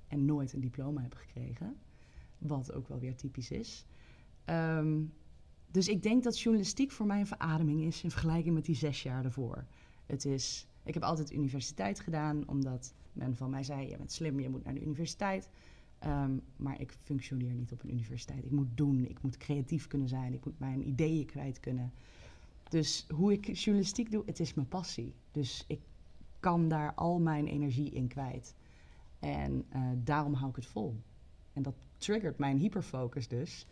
en 0.09 0.25
nooit 0.25 0.53
een 0.53 0.61
diploma 0.61 1.03
heb 1.03 1.15
gekregen. 1.15 1.77
Wat 2.39 2.73
ook 2.73 2.89
wel 2.89 2.99
weer 2.99 3.17
typisch 3.17 3.51
is. 3.51 3.87
Um, 4.47 5.13
dus 5.71 5.89
ik 5.89 6.03
denk 6.03 6.23
dat 6.23 6.41
journalistiek 6.41 6.91
voor 6.91 7.07
mij 7.07 7.21
een 7.21 7.27
verademing 7.27 7.83
is 7.83 8.03
in 8.03 8.11
vergelijking 8.11 8.55
met 8.55 8.65
die 8.65 8.75
zes 8.75 9.03
jaar 9.03 9.23
daarvoor. 9.23 9.65
Het 10.07 10.25
is, 10.25 10.67
ik 10.83 10.95
heb 10.95 11.03
altijd 11.03 11.33
universiteit 11.33 12.01
gedaan, 12.01 12.49
omdat 12.49 12.95
men 13.13 13.37
van 13.37 13.51
mij 13.51 13.63
zei: 13.63 13.89
Je 13.89 13.97
bent 13.97 14.13
slim, 14.13 14.41
je 14.41 14.49
moet 14.49 14.65
naar 14.65 14.75
de 14.75 14.83
universiteit. 14.83 15.49
Um, 16.07 16.43
maar 16.57 16.81
ik 16.81 16.97
functioneer 17.03 17.53
niet 17.53 17.73
op 17.73 17.83
een 17.83 17.91
universiteit. 17.91 18.45
Ik 18.45 18.51
moet 18.51 18.77
doen, 18.77 19.05
ik 19.05 19.23
moet 19.23 19.37
creatief 19.37 19.87
kunnen 19.87 20.09
zijn, 20.09 20.33
ik 20.33 20.45
moet 20.45 20.59
mijn 20.59 20.89
ideeën 20.89 21.27
kwijt 21.27 21.61
kunnen. 21.61 21.93
Dus 22.69 23.07
hoe 23.15 23.33
ik 23.33 23.55
journalistiek 23.55 24.11
doe, 24.11 24.23
het 24.27 24.41
is 24.41 24.55
mijn 24.55 24.69
passie. 24.69 25.15
Dus 25.31 25.65
ik 25.67 25.81
kan 26.41 26.69
daar 26.69 26.95
al 26.95 27.19
mijn 27.19 27.47
energie 27.47 27.91
in 27.91 28.09
kwijt. 28.09 28.55
En 29.19 29.65
uh, 29.77 29.83
daarom 29.97 30.35
hou 30.35 30.51
ik 30.51 30.57
het 30.57 30.67
vol. 30.67 30.97
En 31.53 31.63
dat 31.63 31.75
triggert 31.97 32.39
mijn 32.39 32.59
hyperfocus 32.59 33.29
dus 33.29 33.67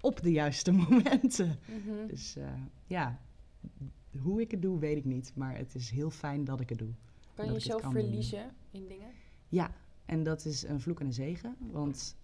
op 0.00 0.22
de 0.22 0.32
juiste 0.32 0.72
momenten. 0.88 1.58
Mhm. 1.86 2.06
Dus 2.06 2.36
eh, 2.36 2.52
ja, 2.86 3.20
hoe 4.20 4.40
ik 4.40 4.50
het 4.50 4.62
doe, 4.62 4.78
weet 4.78 4.96
ik 4.96 5.04
niet. 5.04 5.32
Maar 5.34 5.56
het 5.56 5.74
is 5.74 5.90
heel 5.90 6.10
fijn 6.10 6.44
dat 6.44 6.60
ik 6.60 6.68
het 6.68 6.78
doe. 6.78 6.92
Kan 7.34 7.46
je 7.46 7.52
jezelf 7.52 7.82
doen. 7.82 7.92
verliezen 7.92 8.50
in 8.70 8.86
dingen? 8.88 9.10
Ja, 9.48 9.70
en 10.06 10.22
dat 10.22 10.44
is 10.44 10.62
een 10.62 10.80
vloek 10.80 11.00
en 11.00 11.06
een 11.06 11.12
zegen. 11.12 11.56
Want 11.70 12.16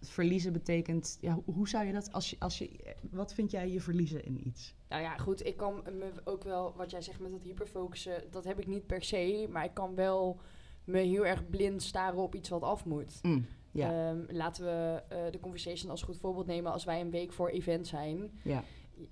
verliezen 0.00 0.52
betekent... 0.52 1.18
Ja, 1.20 1.34
hoe- 1.34 1.54
hoe 1.54 1.68
zou 1.68 1.84
je 1.86 1.92
dat... 1.92 2.12
Als 2.12 2.30
je, 2.30 2.36
als 2.38 2.58
je, 2.58 2.94
wat 3.10 3.34
vind 3.34 3.50
jij 3.50 3.70
je 3.70 3.80
verliezen 3.80 4.24
in 4.24 4.46
iets? 4.46 4.74
Nou 4.88 5.02
ja, 5.02 5.16
goed, 5.16 5.46
ik 5.46 5.56
kan 5.56 5.82
me 5.84 6.10
ook 6.24 6.44
wel, 6.44 6.74
wat 6.76 6.90
jij 6.90 7.02
zegt 7.02 7.20
met 7.20 7.30
dat 7.30 7.42
hyperfocussen, 7.42 8.30
dat 8.30 8.44
heb 8.44 8.58
ik 8.58 8.66
niet 8.66 8.86
per 8.86 9.02
se, 9.02 9.48
maar 9.50 9.64
ik 9.64 9.74
kan 9.74 9.94
wel 9.94 10.40
me 10.84 10.98
heel 10.98 11.26
erg 11.26 11.48
blind 11.50 11.82
staren 11.82 12.18
op 12.22 12.34
iets 12.34 12.48
wat 12.48 12.62
af 12.62 12.84
moet. 12.84 13.18
Mm, 13.22 13.46
ja, 13.70 13.90
Ehm, 14.08 14.18
laten 14.28 14.64
we 14.64 15.02
eh, 15.08 15.18
de 15.30 15.40
conversation 15.40 15.90
als 15.90 16.02
goed 16.02 16.18
voorbeeld 16.18 16.46
nemen. 16.46 16.72
Als 16.72 16.84
wij 16.84 17.00
een 17.00 17.10
week 17.10 17.32
voor 17.32 17.48
event 17.48 17.86
zijn, 17.86 18.30
ja, 18.44 18.62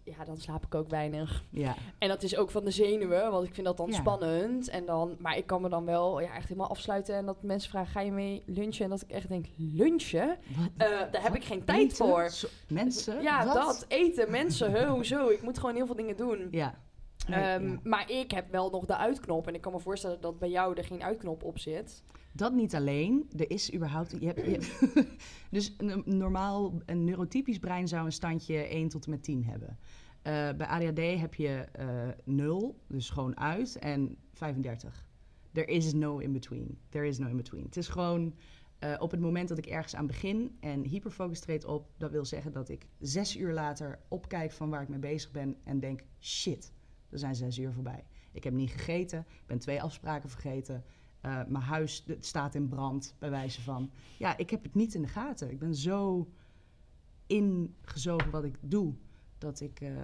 ja, 0.05 0.25
dan 0.25 0.37
slaap 0.37 0.65
ik 0.65 0.75
ook 0.75 0.89
weinig. 0.89 1.45
ja. 1.51 1.75
En 1.99 2.09
dat 2.09 2.23
is 2.23 2.37
ook 2.37 2.51
van 2.51 2.65
de 2.65 2.71
zenuwen, 2.71 3.31
want 3.31 3.47
ik 3.47 3.55
vind 3.55 3.67
dat 3.67 3.77
dan 3.77 3.89
Ja. 3.91 3.95
spannend. 3.95 4.69
En 4.69 4.85
dan, 4.87 5.17
maar 5.19 5.37
ik 5.37 5.47
kan 5.47 5.63
me 5.63 5.69
dan 5.69 5.85
wel 5.85 6.21
ja, 6.21 6.35
echt 6.35 6.49
helemaal 6.49 6.71
afsluiten 6.71 7.15
en 7.15 7.27
dat 7.27 7.43
mensen 7.43 7.71
vragen, 7.71 7.91
ga 7.93 8.01
je 8.01 8.13
mee 8.13 8.43
lunchen? 8.47 8.85
En 8.85 8.91
dat 8.91 9.03
ik 9.03 9.11
echt 9.11 9.29
denk, 9.29 9.47
lunchen? 9.57 10.29
Eh, 10.77 10.89
daar 10.89 11.09
heb 11.13 11.23
Wat? 11.23 11.35
ik 11.35 11.45
geen 11.45 11.65
tijd 11.65 11.81
Eten? 11.93 11.97
voor. 11.97 12.31
Zo- 12.31 12.49
mensen? 12.69 13.23
Ja, 13.23 13.45
Wat? 13.45 13.55
dat, 13.55 13.85
eten, 13.89 14.31
mensen, 14.31 14.89
hoezo? 14.95 15.29
Ik 15.29 15.43
moet 15.43 15.59
gewoon 15.59 15.75
heel 15.75 15.87
veel 15.87 15.97
dingen 15.97 16.17
doen. 16.17 16.49
Ja. 16.51 16.79
Nee, 17.31 17.41
Ehm, 17.41 17.69
ja. 17.71 17.81
Maar 17.83 18.11
ik 18.11 18.31
heb 18.31 18.51
wel 18.51 18.71
nog 18.71 18.85
de 18.87 18.97
uitknop. 18.97 19.47
En 19.47 19.55
ik 19.55 19.61
kan 19.61 19.73
me 19.73 19.81
voorstellen 19.81 20.21
dat 20.21 20.39
bij 20.39 20.51
jou 20.51 20.77
er 20.77 20.85
geen 20.85 21.03
uitknop 21.03 21.43
op 21.43 21.59
zit. 21.59 22.03
Dat 22.33 22.53
niet 22.53 22.75
alleen. 22.75 23.31
Er 23.37 23.51
is 23.51 23.75
überhaupt... 23.75 24.17
Je 24.21 24.27
hebt, 24.27 24.45
je 24.45 24.51
hebt- 24.51 25.07
dus 25.51 25.75
een 25.79 26.03
normaal, 26.05 26.73
een 26.87 27.05
neurotypisch 27.05 27.59
brein 27.59 27.89
zou 27.89 28.05
een 28.05 28.13
standje 28.13 28.57
1 28.57 28.89
tot 28.89 29.05
en 29.05 29.11
met 29.11 29.23
10 29.23 29.45
hebben. 29.45 29.79
Eh, 30.23 30.33
bij 30.33 30.67
ADHD 30.67 31.21
heb 31.21 31.35
je 31.35 31.49
eh 31.73 32.09
0, 32.25 32.79
dus 32.89 33.11
gewoon 33.11 33.39
uit, 33.41 33.77
en 33.79 34.17
35. 34.33 35.07
There 35.53 35.67
is 35.67 35.93
no 35.93 36.19
in 36.19 36.33
between. 36.33 36.79
There 36.89 37.07
is 37.07 37.19
no 37.19 37.27
in 37.27 37.37
between. 37.37 37.65
Het 37.65 37.77
is 37.77 37.89
gewoon 37.89 38.35
eh, 38.79 38.95
op 38.99 39.11
het 39.11 39.21
moment 39.21 39.49
dat 39.49 39.59
ik 39.59 39.67
ergens 39.67 39.95
aan 39.97 40.07
begin 40.07 40.57
en 40.61 40.85
hyperfocus 40.85 41.41
treedt 41.41 41.65
op, 41.65 41.91
dat 41.99 42.11
wil 42.11 42.25
zeggen 42.25 42.53
dat 42.53 42.69
ik 42.69 42.87
zes 42.99 43.37
uur 43.37 43.53
later 43.53 43.99
opkijk 44.09 44.53
van 44.53 44.71
waar 44.71 44.83
ik 44.83 44.89
mee 44.89 44.99
bezig 44.99 45.31
ben 45.31 45.57
en 45.65 45.81
denk: 45.81 46.03
shit, 46.21 46.73
er 47.11 47.19
zijn 47.19 47.35
zes 47.35 47.59
uur 47.59 47.73
voorbij. 47.73 48.05
Ik 48.33 48.45
heb 48.45 48.53
niet 48.53 48.71
gegeten, 48.71 49.19
ik 49.19 49.47
ben 49.47 49.59
twee 49.59 49.83
afspraken 49.83 50.29
vergeten. 50.31 50.85
eh, 51.21 51.45
mijn 51.47 51.65
huis 51.65 52.05
staat 52.19 52.55
in 52.55 52.69
brand, 52.69 53.15
bij 53.19 53.31
wijze 53.31 53.63
van. 53.63 53.91
Ja, 54.19 54.37
ik 54.37 54.51
heb 54.51 54.63
het 54.63 54.75
niet 54.75 54.95
in 54.95 55.03
de 55.03 55.09
gaten. 55.09 55.51
Ik 55.51 55.59
ben 55.59 55.75
zo 55.75 56.29
ingezogen 57.27 58.31
wat 58.31 58.45
ik 58.45 58.57
doe, 58.61 58.95
dat 59.39 59.61
ik 59.61 59.81
eh, 59.81 59.97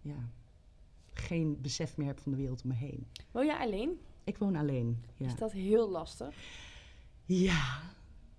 ja, 0.00 0.28
geen 1.12 1.60
besef 1.60 1.96
meer 1.96 2.06
heb 2.06 2.18
van 2.20 2.32
de 2.32 2.38
wereld 2.38 2.62
om 2.62 2.68
me 2.68 2.74
heen. 2.74 3.06
Woon 3.30 3.46
jij 3.46 3.58
alleen? 3.58 4.00
Ik 4.24 4.38
woon 4.38 4.56
alleen. 4.56 5.04
Ja. 5.14 5.26
Is 5.26 5.36
dat 5.36 5.52
heel 5.52 5.88
lastig? 5.90 6.36
Ja, 7.24 7.80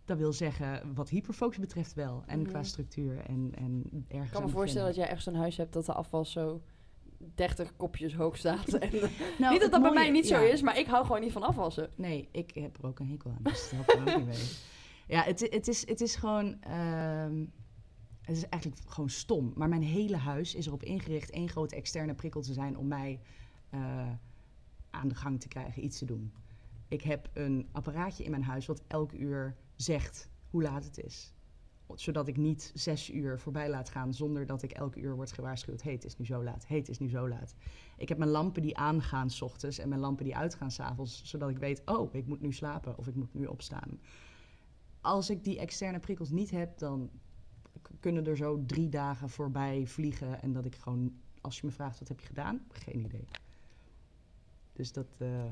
dat 0.06 0.18
wil 0.18 0.34
zeggen, 0.34 0.94
wat 0.94 1.10
hyperfocus 1.10 1.60
betreft 1.60 1.94
wel. 1.94 2.24
En 2.26 2.40
Mhm. 2.40 2.50
qua 2.50 2.64
structuur 2.64 3.18
en, 3.20 3.52
en 3.56 3.84
ergens 4.08 4.28
Ik 4.28 4.34
kan 4.34 4.44
me 4.44 4.50
voorstellen 4.50 4.88
dat 4.88 4.96
jij 4.96 5.08
echt 5.08 5.24
zo'n 5.24 5.36
huis 5.36 5.58
hebt 5.58 5.74
dat 5.74 5.86
de 5.86 5.94
afval 5.94 6.26
zo 6.26 6.62
30 7.36 7.76
kopjes 7.76 8.14
hoog 8.14 8.38
staat. 8.38 8.74
En, 8.74 8.90
Nou, 9.38 9.52
niet 9.52 9.62
dat 9.62 9.72
dat 9.72 9.82
bij 9.82 9.94
mij 9.94 10.10
niet 10.10 10.28
zo 10.28 10.40
ja. 10.40 10.52
is, 10.52 10.62
maar 10.62 10.78
ik 10.78 10.88
hou 10.88 11.06
gewoon 11.06 11.22
niet 11.22 11.32
van 11.32 11.44
afwassen. 11.44 11.90
Nee, 11.96 12.28
ik 12.32 12.52
heb 12.54 12.78
er 12.78 12.86
ook 12.86 13.00
een 13.00 13.10
hekel 13.10 13.32
aan. 13.32 13.44
Dus 13.44 13.70
dat 13.70 13.72
helpt 13.72 14.10
ook 14.10 14.18
niet 14.18 14.26
mee. 14.26 14.48
Ja, 15.08 15.22
het, 15.22 15.40
het, 15.40 15.68
is, 15.68 15.88
het 15.88 16.02
is 16.02 16.16
gewoon... 16.16 16.62
ehm, 16.62 17.46
het 18.22 18.38
is 18.38 18.50
eigenlijk 18.50 18.82
gewoon 18.88 19.10
stom. 19.10 19.52
Maar 19.56 19.70
mijn 19.70 19.84
hele 19.84 20.18
huis 20.18 20.56
is 20.56 20.68
erop 20.68 20.84
ingericht 20.84 21.30
één 21.30 21.50
grote 21.50 21.76
externe 21.76 22.14
prikkel 22.14 22.42
te 22.42 22.54
zijn 22.54 22.78
om 22.78 22.88
mij 22.88 23.20
eh, 23.70 24.10
aan 24.90 25.08
de 25.08 25.16
gang 25.16 25.40
te 25.42 25.48
krijgen, 25.48 25.84
iets 25.84 25.98
te 25.98 26.06
doen. 26.06 26.34
Ik 26.88 27.02
heb 27.02 27.30
een 27.34 27.70
apparaatje 27.72 28.24
in 28.24 28.32
mijn 28.32 28.44
huis 28.44 28.66
wat 28.66 28.84
elke 28.88 29.18
uur 29.18 29.56
zegt 29.76 30.30
hoe 30.50 30.62
laat 30.62 30.84
het 30.84 30.98
is. 30.98 31.34
Zodat 31.94 32.28
ik 32.28 32.38
niet 32.38 32.72
zes 32.74 33.12
uur 33.12 33.40
voorbij 33.40 33.70
laat 33.70 33.90
gaan 33.90 34.14
zonder 34.14 34.46
dat 34.46 34.64
ik 34.64 34.72
elke 34.72 35.00
uur 35.00 35.16
word 35.16 35.32
gewaarschuwd. 35.32 35.82
Hey, 35.82 35.94
het 35.94 36.06
is 36.06 36.18
nu 36.18 36.26
zo 36.26 36.44
laat. 36.44 36.68
Hey, 36.68 36.78
het 36.78 36.90
is 36.90 36.98
nu 36.98 37.10
zo 37.10 37.28
laat. 37.30 37.56
Ik 37.98 38.10
heb 38.10 38.18
mijn 38.18 38.30
lampen 38.30 38.62
die 38.62 38.78
aangaan 38.78 39.30
s 39.30 39.42
ochtends 39.42 39.78
en 39.78 39.90
mijn 39.90 40.02
lampen 40.02 40.26
die 40.26 40.36
uitgaan 40.36 40.72
s 40.72 40.80
avonds. 40.80 41.24
Zodat 41.24 41.50
ik 41.50 41.58
weet, 41.58 41.82
oh, 41.86 42.14
ik 42.14 42.28
moet 42.28 42.42
nu 42.42 42.52
slapen 42.52 42.98
of 42.98 43.08
ik 43.08 43.16
moet 43.16 43.34
nu 43.34 43.46
opstaan. 43.46 44.00
Als 45.02 45.30
ik 45.30 45.44
die 45.44 45.60
externe 45.60 46.00
prikkels 46.00 46.30
niet 46.30 46.52
heb, 46.52 46.78
dan 46.78 47.10
kunnen 48.00 48.26
er 48.26 48.38
zo 48.38 48.66
drie 48.66 48.90
dagen 48.90 49.30
voorbij 49.30 49.88
vliegen. 49.88 50.42
En 50.42 50.54
dat 50.54 50.66
ik 50.66 50.76
gewoon, 50.76 51.14
als 51.42 51.60
je 51.60 51.66
me 51.66 51.72
vraagt 51.72 52.00
wat 52.00 52.08
heb 52.08 52.20
je 52.20 52.28
gedaan, 52.28 52.66
geen 52.72 53.00
idee. 53.00 53.28
Dus 54.74 54.92
dat, 54.92 55.08
eh, 55.18 55.52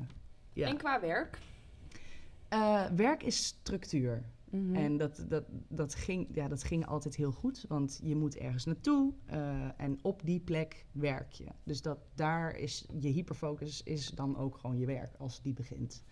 ja. 0.53 0.67
En 0.67 0.77
qua 0.77 0.99
werk? 0.99 1.39
Eh, 2.47 2.85
werk 2.85 3.23
is 3.23 3.45
structuur. 3.45 4.23
Mhm. 4.53 4.75
En 4.75 4.98
dat, 4.98 5.25
dat, 5.29 5.43
dat, 5.67 5.95
ging, 5.95 6.27
ja, 6.31 6.48
dat 6.48 6.63
ging 6.63 6.86
altijd 6.86 7.15
heel 7.15 7.31
goed, 7.31 7.65
want 7.67 8.00
je 8.03 8.15
moet 8.15 8.36
ergens 8.38 8.65
naartoe 8.65 9.13
eh, 9.25 9.79
en 9.81 10.03
op 10.03 10.22
die 10.25 10.39
plek 10.39 10.86
werk 10.91 11.31
je. 11.31 11.48
Dus 11.63 11.81
dat, 11.81 12.00
daar 12.15 12.55
is 12.55 12.86
je 13.00 13.07
hyperfocus 13.10 13.83
is 13.83 14.10
dan 14.10 14.38
ook 14.38 14.57
gewoon 14.57 14.77
je 14.77 14.86
werk 14.86 15.15
als 15.15 15.41
die 15.41 15.53
begint. 15.53 16.03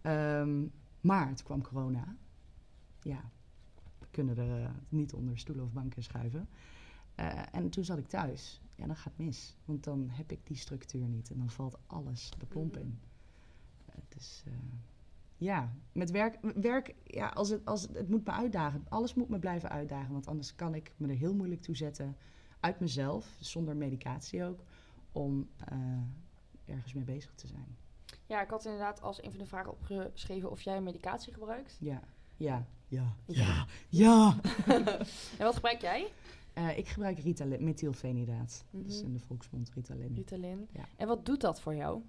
Ehm, 0.00 0.66
maar 1.00 1.34
toen 1.34 1.44
kwam 1.46 1.62
corona. 1.62 2.16
Ja, 3.00 3.30
we 3.98 4.06
kunnen 4.10 4.38
er 4.38 4.62
eh, 4.64 4.70
niet 4.88 5.12
onder 5.12 5.38
stoelen 5.38 5.64
of 5.64 5.72
banken 5.72 6.02
schuiven. 6.02 6.48
Eh, 7.14 7.42
en 7.54 7.70
toen 7.70 7.84
zat 7.84 7.98
ik 7.98 8.06
thuis. 8.06 8.62
Ja, 8.76 8.86
dan 8.86 8.96
gaat 8.96 9.12
het 9.16 9.26
mis. 9.26 9.56
Want 9.64 9.84
dan 9.84 10.08
heb 10.10 10.32
ik 10.32 10.46
die 10.46 10.56
structuur 10.56 11.08
niet. 11.08 11.30
En 11.30 11.38
dan 11.38 11.50
valt 11.50 11.78
alles 11.86 12.30
de 12.38 12.46
plomp 12.46 12.74
Mhm. 12.74 12.82
in. 12.84 12.98
Het 13.90 14.14
is... 14.16 14.42
eh, 14.46 14.52
ja, 15.38 15.72
met 15.92 16.10
werk, 16.10 16.38
werk 16.54 16.94
ja, 17.04 17.28
als 17.28 17.48
het, 17.48 17.64
als 17.66 17.82
het, 17.82 17.94
het 17.96 18.08
moet 18.08 18.24
me 18.24 18.30
uitdagen. 18.32 18.84
Alles 18.88 19.14
moet 19.14 19.28
me 19.28 19.38
blijven 19.38 19.70
uitdagen, 19.70 20.12
want 20.12 20.26
anders 20.26 20.54
kan 20.54 20.74
ik 20.74 20.92
me 20.96 21.08
er 21.08 21.16
heel 21.16 21.34
moeilijk 21.34 21.60
toe 21.62 21.76
zetten 21.76 22.16
uit 22.60 22.80
mezelf, 22.80 23.36
zonder 23.40 23.76
medicatie 23.76 24.44
ook, 24.44 24.60
om 25.12 25.48
eh, 25.64 25.76
ergens 26.74 26.92
mee 26.94 27.04
bezig 27.04 27.34
te 27.34 27.46
zijn. 27.46 27.76
Ja, 28.26 28.42
ik 28.42 28.50
had 28.50 28.64
inderdaad 28.64 29.02
als 29.02 29.22
een 29.22 29.30
van 29.30 29.38
de 29.40 29.46
vragen 29.46 29.72
opgeschreven 29.72 30.50
of 30.50 30.60
jij 30.62 30.80
medicatie 30.80 31.32
gebruikt. 31.32 31.76
Ja, 31.80 32.00
ja, 32.36 32.66
ja, 32.88 33.14
Ja. 33.26 33.66
ja. 33.88 34.36
En 35.38 35.44
wat 35.44 35.54
gebruik 35.54 35.80
jij? 35.80 36.06
Eh, 36.52 36.78
ik 36.78 36.88
gebruik 36.88 37.18
Ritalin, 37.18 37.64
methylfenidaat. 37.64 38.64
Dat 38.70 38.84
is 38.86 38.96
Mhm. 38.96 39.06
in 39.06 39.12
de 39.12 39.18
volksmond 39.18 39.70
Ritalin. 39.74 40.14
Ritalin. 40.14 40.68
Ja. 40.72 40.84
En 40.96 41.06
wat 41.06 41.26
doet 41.26 41.40
dat 41.40 41.60
voor 41.60 41.74
jou? 41.74 42.02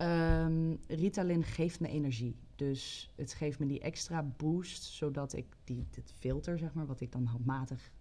Ehm, 0.00 0.76
Ritalin 0.88 1.44
geeft 1.44 1.80
me 1.80 1.88
energie. 1.88 2.36
Dus 2.56 3.10
het 3.16 3.32
geeft 3.32 3.58
me 3.58 3.66
die 3.66 3.80
extra 3.80 4.22
boost, 4.22 4.82
zodat 4.82 5.32
ik 5.32 5.46
die, 5.64 5.86
dit 5.90 6.12
filter, 6.18 6.58
zeg 6.58 6.74
maar, 6.74 6.86
wat 6.86 7.00
ik 7.00 7.12
dan 7.12 7.24
handmatig 7.24 7.92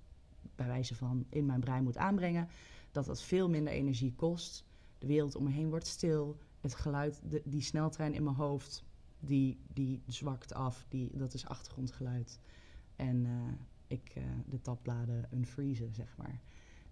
bij 0.56 0.68
wijze 0.68 0.96
van 0.96 1.25
in 1.29 1.46
mijn 1.46 1.60
brein 1.60 1.84
moet 1.84 1.98
aanbrengen, 1.98 2.48
dat 2.91 3.06
dat 3.06 3.22
veel 3.22 3.50
minder 3.50 3.74
energie 3.74 4.13
kost. 4.15 4.65
De 4.98 5.08
wereld 5.08 5.36
om 5.36 5.44
me 5.44 5.51
heen 5.51 5.70
wordt 5.70 5.88
stil. 5.88 6.38
Het 6.60 6.75
geluid, 6.75 7.22
de, 7.24 7.41
die 7.46 7.62
sneltrein 7.62 8.13
in 8.13 8.24
mijn 8.24 8.36
hoofd, 8.36 8.84
die, 9.20 9.60
die 9.74 10.03
zwakt 10.08 10.53
af. 10.53 10.86
Die, 10.89 11.18
dat 11.18 11.34
is 11.34 11.46
achtergrondgeluid. 11.46 12.39
En 12.96 13.25
eh, 13.25 13.53
ik 13.88 14.12
eh, 14.15 14.24
de 14.46 14.62
tabbladen 14.62 15.27
unfreezen, 15.34 15.94
zeg 15.94 16.18
maar. 16.18 16.41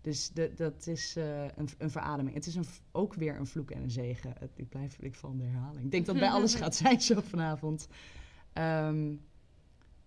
Dus 0.08 0.30
de, 0.30 0.54
dat 0.56 0.88
is 0.88 1.16
eh, 1.16 1.44
een, 1.44 1.70
een 1.78 1.90
verademing. 1.90 2.36
Het 2.36 2.46
is 2.46 2.56
een, 2.56 2.66
ook 2.92 3.14
weer 3.14 3.40
een 3.40 3.48
vloek 3.48 3.72
en 3.72 3.82
een 3.82 3.92
zegen. 3.92 4.34
Het, 4.40 4.52
ik 4.56 4.70
blijf 4.70 4.98
ik 5.00 5.16
val 5.16 5.32
in 5.32 5.38
de 5.38 5.44
herhaling. 5.44 5.86
Ik 5.86 5.92
denk 5.92 6.06
dat 6.06 6.20
bij 6.20 6.30
alles 6.30 6.56
gaat 6.62 6.76
zijn 6.76 7.02
zo 7.02 7.22
vanavond. 7.22 7.88
Ehm, 8.54 9.16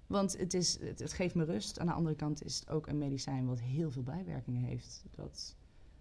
want 0.07 0.39
het, 0.39 0.55
is, 0.55 0.81
het, 0.81 0.99
het 0.99 1.13
geeft 1.13 1.35
me 1.35 1.45
rust. 1.45 1.79
Aan 1.79 1.87
de 1.87 1.93
andere 1.93 2.17
kant 2.17 2.45
is 2.45 2.59
het 2.59 2.69
ook 2.69 2.87
een 2.87 2.99
medicijn 2.99 3.47
wat 3.47 3.61
heel 3.61 3.91
veel 3.91 4.03
bijwerkingen 4.03 4.63
heeft. 4.63 5.05
Dat 5.11 5.57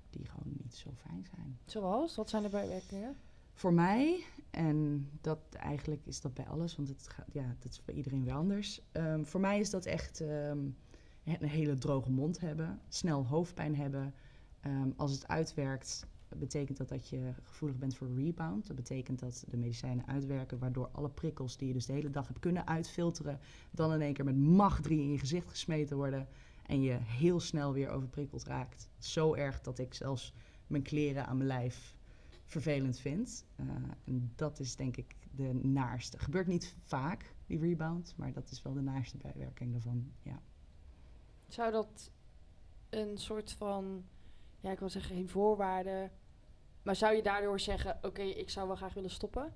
die 0.10 0.26
gewoon 0.26 0.54
niet 0.64 0.76
zo 0.76 0.90
fijn 0.96 1.28
zijn. 1.36 1.60
Zoals? 1.66 2.16
Wat 2.16 2.30
zijn 2.30 2.44
de 2.44 2.50
bijwerkingen? 2.50 3.16
Voor 3.54 3.74
mij, 3.74 4.24
en 4.50 5.10
dat 5.22 5.40
eigenlijk 5.52 6.06
is 6.06 6.22
dat 6.22 6.34
bij 6.34 6.46
alles, 6.46 6.76
want 6.76 6.88
het 6.88 7.08
gaat, 7.08 7.28
ja, 7.32 7.56
dat 7.60 7.72
is 7.72 7.86
bij 7.86 7.96
iedereen 7.96 8.24
weer 8.24 8.34
anders. 8.34 8.82
Ehm, 8.92 9.24
voor 9.24 9.40
mij 9.40 9.60
is 9.60 9.70
dat 9.70 9.86
echt 9.86 10.22
ehm, 10.22 10.60
een 11.40 11.48
hele 11.48 11.78
droge 11.78 12.12
mond 12.12 12.40
hebben, 12.40 12.80
snel 12.90 13.26
hoofdpijn 13.26 13.76
hebben. 13.76 14.14
Ehm, 14.60 14.90
als 14.96 15.12
het 15.12 15.28
uitwerkt, 15.28 16.08
betekent 16.38 16.78
dat 16.78 16.90
dat 16.90 17.10
je 17.10 17.34
gevoelig 17.44 17.78
bent 17.78 17.96
voor 17.96 18.14
rebound. 18.16 18.68
Dat 18.68 18.76
betekent 18.76 19.20
dat 19.20 19.44
de 19.50 19.58
medicijnen 19.58 20.08
uitwerken, 20.08 20.60
waardoor 20.60 20.90
alle 20.92 21.10
prikkels 21.10 21.58
die 21.58 21.68
je 21.68 21.74
dus 21.74 21.86
de 21.86 21.94
hele 21.94 22.10
dag 22.10 22.28
hebt 22.28 22.40
kunnen 22.40 22.68
uitfilteren, 22.68 23.40
dan 23.72 23.94
in 23.94 24.02
één 24.02 24.14
keer 24.14 24.26
met 24.26 24.38
macht 24.38 24.84
3 24.84 25.00
in 25.00 25.12
je 25.12 25.20
gezicht 25.20 25.50
gesmeten 25.50 25.98
worden. 25.98 26.28
En 26.66 26.82
je 26.82 26.98
heel 27.02 27.40
snel 27.40 27.74
weer 27.74 27.90
overprikkeld 27.90 28.44
raakt. 28.44 28.90
Zo 28.98 29.34
erg 29.34 29.62
dat 29.62 29.80
ik 29.80 29.94
zelfs 29.94 30.34
mijn 30.68 30.84
kleren 30.84 31.26
aan 31.26 31.38
mijn 31.38 31.48
lijf 31.48 31.96
vervelend 32.46 33.00
vind. 33.00 33.46
Eh, 33.56 33.66
en 34.04 34.32
dat 34.36 34.60
is 34.60 34.76
denk 34.76 34.98
ik 34.98 35.16
de 35.32 35.54
naarste. 35.54 36.20
Gebeurt 36.20 36.48
niet 36.48 36.76
vaak, 36.84 37.34
die 37.46 37.60
rebound. 37.60 38.14
Maar 38.18 38.34
dat 38.34 38.52
is 38.52 38.62
wel 38.62 38.74
de 38.74 38.82
naaste 38.82 39.18
bijwerking 39.18 39.72
daarvan, 39.72 40.12
ja. 40.22 40.42
Zou 41.50 41.72
dat 41.72 42.12
een 42.90 43.18
soort 43.18 43.52
van, 43.52 44.04
ja, 44.60 44.72
ik 44.72 44.80
wil 44.80 44.90
zeggen 44.90 45.16
geen 45.16 45.30
voorwaarde, 45.30 46.10
maar 46.84 46.96
zou 46.96 47.16
je 47.16 47.22
daardoor 47.24 47.60
zeggen, 47.60 48.00
oké, 48.02 48.22
ik 48.22 48.50
zou 48.50 48.68
wel 48.68 48.76
graag 48.76 48.94
willen 48.94 49.10
stoppen? 49.10 49.54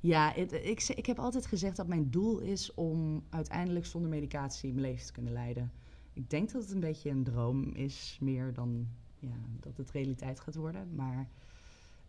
Ja, 0.00 0.32
het- 0.34 0.52
ik, 0.52 0.82
ik 0.88 1.06
heb 1.06 1.18
altijd 1.18 1.46
gezegd 1.46 1.76
dat 1.76 1.86
mijn 1.86 2.10
doel 2.10 2.38
is 2.38 2.74
om 2.74 3.24
uiteindelijk 3.30 3.86
zonder 3.86 4.10
medicatie 4.10 4.72
mijn 4.72 4.86
leven 4.86 5.06
te 5.06 5.12
kunnen 5.12 5.32
leiden. 5.32 5.72
Ik 6.12 6.30
denk 6.30 6.52
dat 6.52 6.62
het 6.62 6.70
een 6.70 6.80
beetje 6.80 7.10
een 7.10 7.24
droom 7.24 7.62
is, 7.74 8.18
meer 8.20 8.52
dan 8.52 8.88
ja, 9.18 9.36
dat 9.60 9.76
het 9.76 9.90
realiteit 9.90 10.40
gaat 10.40 10.54
worden. 10.54 10.94
Maar 10.94 11.28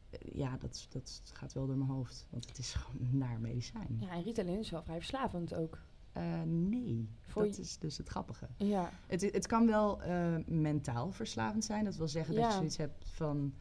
eh, 0.10 0.20
ja, 0.34 0.58
dat, 0.58 0.88
dat 0.90 1.22
gaat 1.34 1.54
wel 1.54 1.68
door 1.68 1.78
mijn 1.78 1.90
hoofd, 1.90 2.28
want 2.30 2.48
het 2.48 2.58
is 2.58 2.74
gewoon 2.74 3.18
naar 3.18 3.40
medicijn. 3.40 3.98
Ja, 4.00 4.10
en 4.10 4.24
Ritalin 4.24 4.60
is 4.60 4.70
wel 4.70 4.84
vrij 4.84 4.98
verslavend 4.98 5.54
ook. 5.54 5.78
Eh, 6.12 6.42
nee, 6.46 7.10
Voor 7.22 7.44
dat 7.44 7.58
is 7.58 7.78
dus 7.78 7.98
het 7.98 8.10
grappige. 8.10 8.48
Ja. 8.58 8.92
Het, 9.08 9.22
het 9.22 9.48
kan 9.48 9.68
wel 9.68 10.02
eh, 10.02 10.36
mentaal 10.46 11.12
verslavend 11.12 11.66
zijn. 11.66 11.84
Dat 11.84 11.96
wil 11.96 12.08
zeggen 12.08 12.36
dat 12.36 12.46
je 12.46 12.52
zoiets 12.52 12.78
hebt 12.78 13.10
van... 13.10 13.54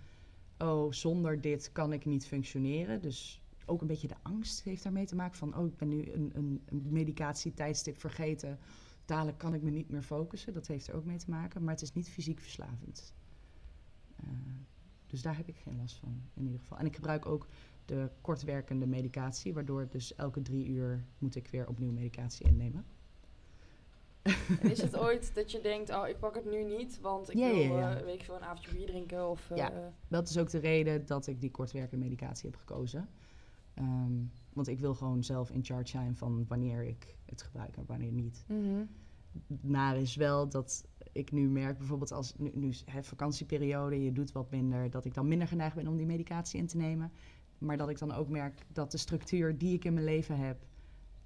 oh, 0.59 0.93
zonder 0.93 1.41
dit 1.41 1.73
kan 1.73 1.93
ik 1.93 2.05
niet 2.05 2.27
functioneren. 2.27 3.03
Dus 3.03 3.43
ook 3.67 3.81
een 3.81 3.87
beetje 3.87 4.09
de 4.09 4.17
angst 4.23 4.63
heeft 4.63 4.83
daarmee 4.83 5.07
te 5.07 5.17
maken. 5.17 5.39
Van, 5.39 5.57
oh, 5.57 5.67
ik 5.67 5.77
ben 5.77 5.89
nu 5.89 6.13
een, 6.13 6.31
een, 6.35 6.63
een 6.67 6.87
medicatietijdstip 6.89 7.99
vergeten. 7.99 8.59
Dadelijk 9.05 9.39
kan 9.39 9.55
ik 9.55 9.63
me 9.63 9.71
niet 9.71 9.91
meer 9.91 10.03
focussen. 10.03 10.53
Dat 10.53 10.67
heeft 10.67 10.89
er 10.89 10.95
ook 10.95 11.05
mee 11.05 11.19
te 11.19 11.31
maken. 11.31 11.65
Maar 11.65 11.75
het 11.75 11.83
is 11.83 11.93
niet 11.93 12.09
fysiek 12.09 12.41
verslavend. 12.41 13.15
Eh, 14.17 14.29
dus 15.07 15.23
daar 15.23 15.37
heb 15.37 15.49
ik 15.49 15.57
geen 15.57 15.77
last 15.77 15.97
van, 15.97 16.23
in 16.35 16.45
ieder 16.45 16.61
geval. 16.61 16.79
En 16.79 16.87
ik 16.87 16.95
gebruik 16.95 17.27
ook 17.27 17.47
de 17.91 18.11
kortwerkende 18.21 18.87
medicatie... 18.87 19.55
waardoor 19.55 19.89
dus 19.89 20.15
elke 20.15 20.43
drie 20.43 20.67
uur 20.67 21.05
moet 21.19 21.35
ik 21.37 21.49
weer 21.49 21.69
opnieuw 21.69 21.93
medicatie 21.93 22.47
innemen. 22.47 22.85
En 24.61 24.71
is 24.71 24.81
het 24.83 24.97
ooit 24.97 25.35
dat 25.35 25.51
je 25.51 25.61
denkt, 25.61 25.91
oh, 25.91 26.09
ik 26.09 26.19
pak 26.19 26.35
het 26.35 26.45
nu 26.45 26.65
niet, 26.65 27.01
want 27.01 27.31
ik 27.31 27.37
Ja, 27.37 27.51
wil, 27.51 27.61
ja, 27.61 27.79
ja. 27.79 27.97
eh, 27.97 28.05
weet 28.05 28.15
ik 28.15 28.23
veel, 28.25 28.35
een 28.37 28.43
avondje 28.43 28.73
bier 28.75 28.87
drinken 28.87 29.29
of... 29.31 29.49
Ja. 29.55 29.73
eh, 29.73 29.87
Dat 30.09 30.29
is 30.29 30.39
ook 30.39 30.51
de 30.51 30.59
reden 30.59 31.07
dat 31.07 31.27
ik 31.27 31.41
die 31.41 31.51
kortwerkende 31.51 32.05
medicatie 32.05 32.51
heb 32.51 32.59
gekozen. 32.59 33.09
Ehm, 33.75 34.13
want 34.53 34.69
ik 34.69 34.79
wil 34.81 34.95
gewoon 34.95 35.25
zelf 35.25 35.51
in 35.51 35.65
charge 35.65 35.89
zijn 35.89 36.17
van 36.17 36.45
wanneer 36.49 36.83
ik 36.85 37.17
het 37.27 37.43
gebruik 37.43 37.77
en 37.77 37.85
wanneer 37.87 38.13
niet. 38.13 38.45
mhm. 38.49 38.85
Naar 39.61 39.97
is 39.97 40.17
wel 40.17 40.49
dat 40.49 40.85
ik 41.13 41.33
nu 41.33 41.49
merk, 41.49 41.79
bijvoorbeeld 41.79 42.13
als 42.13 42.35
nu, 42.39 42.51
nu 42.55 42.73
hè, 42.85 43.03
vakantieperiode, 43.03 44.03
je 44.03 44.13
doet 44.13 44.33
wat 44.33 44.51
minder, 44.51 44.91
dat 44.91 45.05
ik 45.05 45.15
dan 45.15 45.29
minder 45.29 45.49
geneigd 45.49 45.75
ben 45.77 45.87
om 45.87 45.97
die 45.97 46.07
medicatie 46.07 46.61
in 46.61 46.67
te 46.67 46.77
nemen. 46.77 47.13
Maar 47.61 47.77
dat 47.77 47.89
ik 47.89 47.99
dan 47.99 48.13
ook 48.13 48.29
merk 48.29 48.67
dat 48.73 48.91
de 48.91 48.99
structuur 48.99 49.59
die 49.59 49.75
ik 49.75 49.85
in 49.85 49.93
mijn 49.93 50.05
leven 50.05 50.39
heb, 50.39 50.67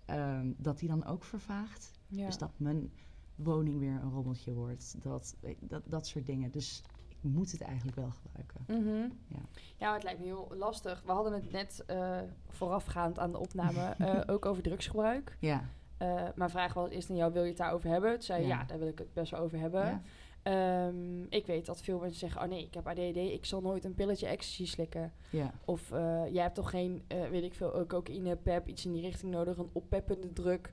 ehm, 0.04 0.52
dat 0.56 0.78
die 0.78 0.88
dan 0.88 1.04
ook 1.04 1.24
vervaagt. 1.24 1.90
ja. 2.06 2.26
Dus 2.26 2.38
dat 2.38 2.50
mijn 2.56 2.92
woning 3.34 3.78
weer 3.78 3.90
een 4.02 4.10
rommeltje 4.10 4.52
wordt. 4.52 4.96
Dat, 5.02 5.36
dat, 5.60 5.82
dat 5.86 6.06
soort 6.06 6.26
dingen. 6.26 6.50
Dus 6.50 6.82
ik 7.08 7.16
moet 7.20 7.52
het 7.52 7.60
eigenlijk 7.60 7.96
wel 7.96 8.10
gebruiken. 8.10 8.60
Mhm. 8.66 9.08
Ja. 9.28 9.40
Ja, 9.76 9.92
het 9.94 10.02
lijkt 10.02 10.20
me 10.20 10.26
heel 10.26 10.52
lastig. 10.56 11.02
We 11.06 11.12
hadden 11.12 11.32
het 11.32 11.52
net 11.52 11.82
eh, 11.86 12.18
voorafgaand 12.48 13.18
aan 13.18 13.32
de 13.32 13.38
opname 13.38 13.80
eh, 13.98 14.20
ook 14.34 14.46
over 14.46 14.62
drugsgebruik. 14.62 15.36
Ja. 15.40 15.68
Eh, 15.96 16.24
mijn 16.34 16.50
vraag 16.50 16.74
was 16.74 16.90
eerst 16.90 17.10
aan 17.10 17.16
jou, 17.16 17.32
wil 17.32 17.42
je 17.42 17.48
het 17.48 17.56
daarover 17.58 17.90
hebben? 17.90 18.12
Toen 18.12 18.22
zei 18.22 18.42
Ja. 18.42 18.48
ja, 18.48 18.64
daar 18.64 18.78
wil 18.78 18.88
ik 18.88 18.98
het 18.98 19.12
best 19.12 19.30
wel 19.30 19.40
over 19.40 19.58
hebben. 19.58 19.84
ja. 19.84 20.02
Ehm, 20.44 21.22
ik 21.28 21.46
weet 21.46 21.66
dat 21.66 21.82
veel 21.82 21.98
mensen 21.98 22.18
zeggen, 22.18 22.42
oh 22.42 22.48
nee, 22.48 22.64
ik 22.64 22.74
heb 22.74 22.86
ADD, 22.86 23.16
ik 23.16 23.44
zal 23.44 23.60
nooit 23.60 23.84
een 23.84 23.94
pilletje 23.94 24.26
ecstasy 24.26 24.66
slikken. 24.66 25.12
Ja. 25.30 25.54
Of 25.64 25.92
eh, 25.92 26.22
jij 26.32 26.42
hebt 26.42 26.54
toch 26.54 26.70
geen, 26.70 27.02
eh, 27.06 27.28
weet 27.28 27.42
ik 27.42 27.54
veel, 27.54 27.74
eh, 27.74 27.86
cocaïne, 27.86 28.36
pep, 28.36 28.68
iets 28.68 28.84
in 28.84 28.92
die 28.92 29.02
richting 29.02 29.32
nodig, 29.32 29.58
een 29.58 29.70
oppeppende 29.72 30.32
druk 30.32 30.72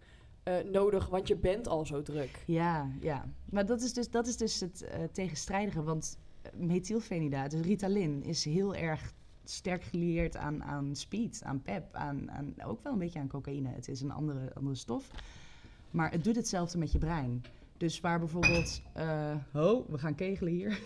nodig, 0.71 1.07
want 1.07 1.27
je 1.27 1.35
bent 1.35 1.67
al 1.67 1.85
zo 1.85 2.01
druk. 2.01 2.43
Ja, 2.45 2.91
ja. 2.99 3.25
Maar 3.49 3.65
dat 3.65 3.81
is 3.81 3.93
dus, 3.93 4.09
dat 4.09 4.27
is 4.27 4.37
dus 4.37 4.59
het 4.59 4.85
tegenstrijdige. 5.11 5.83
Want 5.83 6.17
methylfenidaat, 6.53 7.51
dus 7.51 7.61
Ritalin, 7.61 8.23
is 8.23 8.45
heel 8.45 8.75
erg 8.75 9.13
sterk 9.43 9.83
gelieerd 9.83 10.37
aan, 10.37 10.63
aan 10.63 10.95
speed, 10.95 11.41
aan 11.43 11.61
pep, 11.61 11.93
aan, 11.93 12.31
aan, 12.31 12.53
ook 12.65 12.83
wel 12.83 12.93
een 12.93 12.99
beetje 12.99 13.19
aan 13.19 13.27
cocaïne. 13.27 13.69
Het 13.69 13.87
is 13.87 14.01
een 14.01 14.11
andere, 14.11 14.53
andere 14.53 14.75
stof. 14.75 15.11
Maar 15.91 16.11
het 16.11 16.23
doet 16.23 16.35
hetzelfde 16.35 16.77
met 16.77 16.91
je 16.91 16.97
brein. 16.97 17.43
Dus 17.81 17.99
waar 17.99 18.19
bijvoorbeeld... 18.19 18.81
oh, 19.53 19.89
we 19.89 19.97
gaan 19.97 20.15
kegelen 20.15 20.53
hier. 20.53 20.79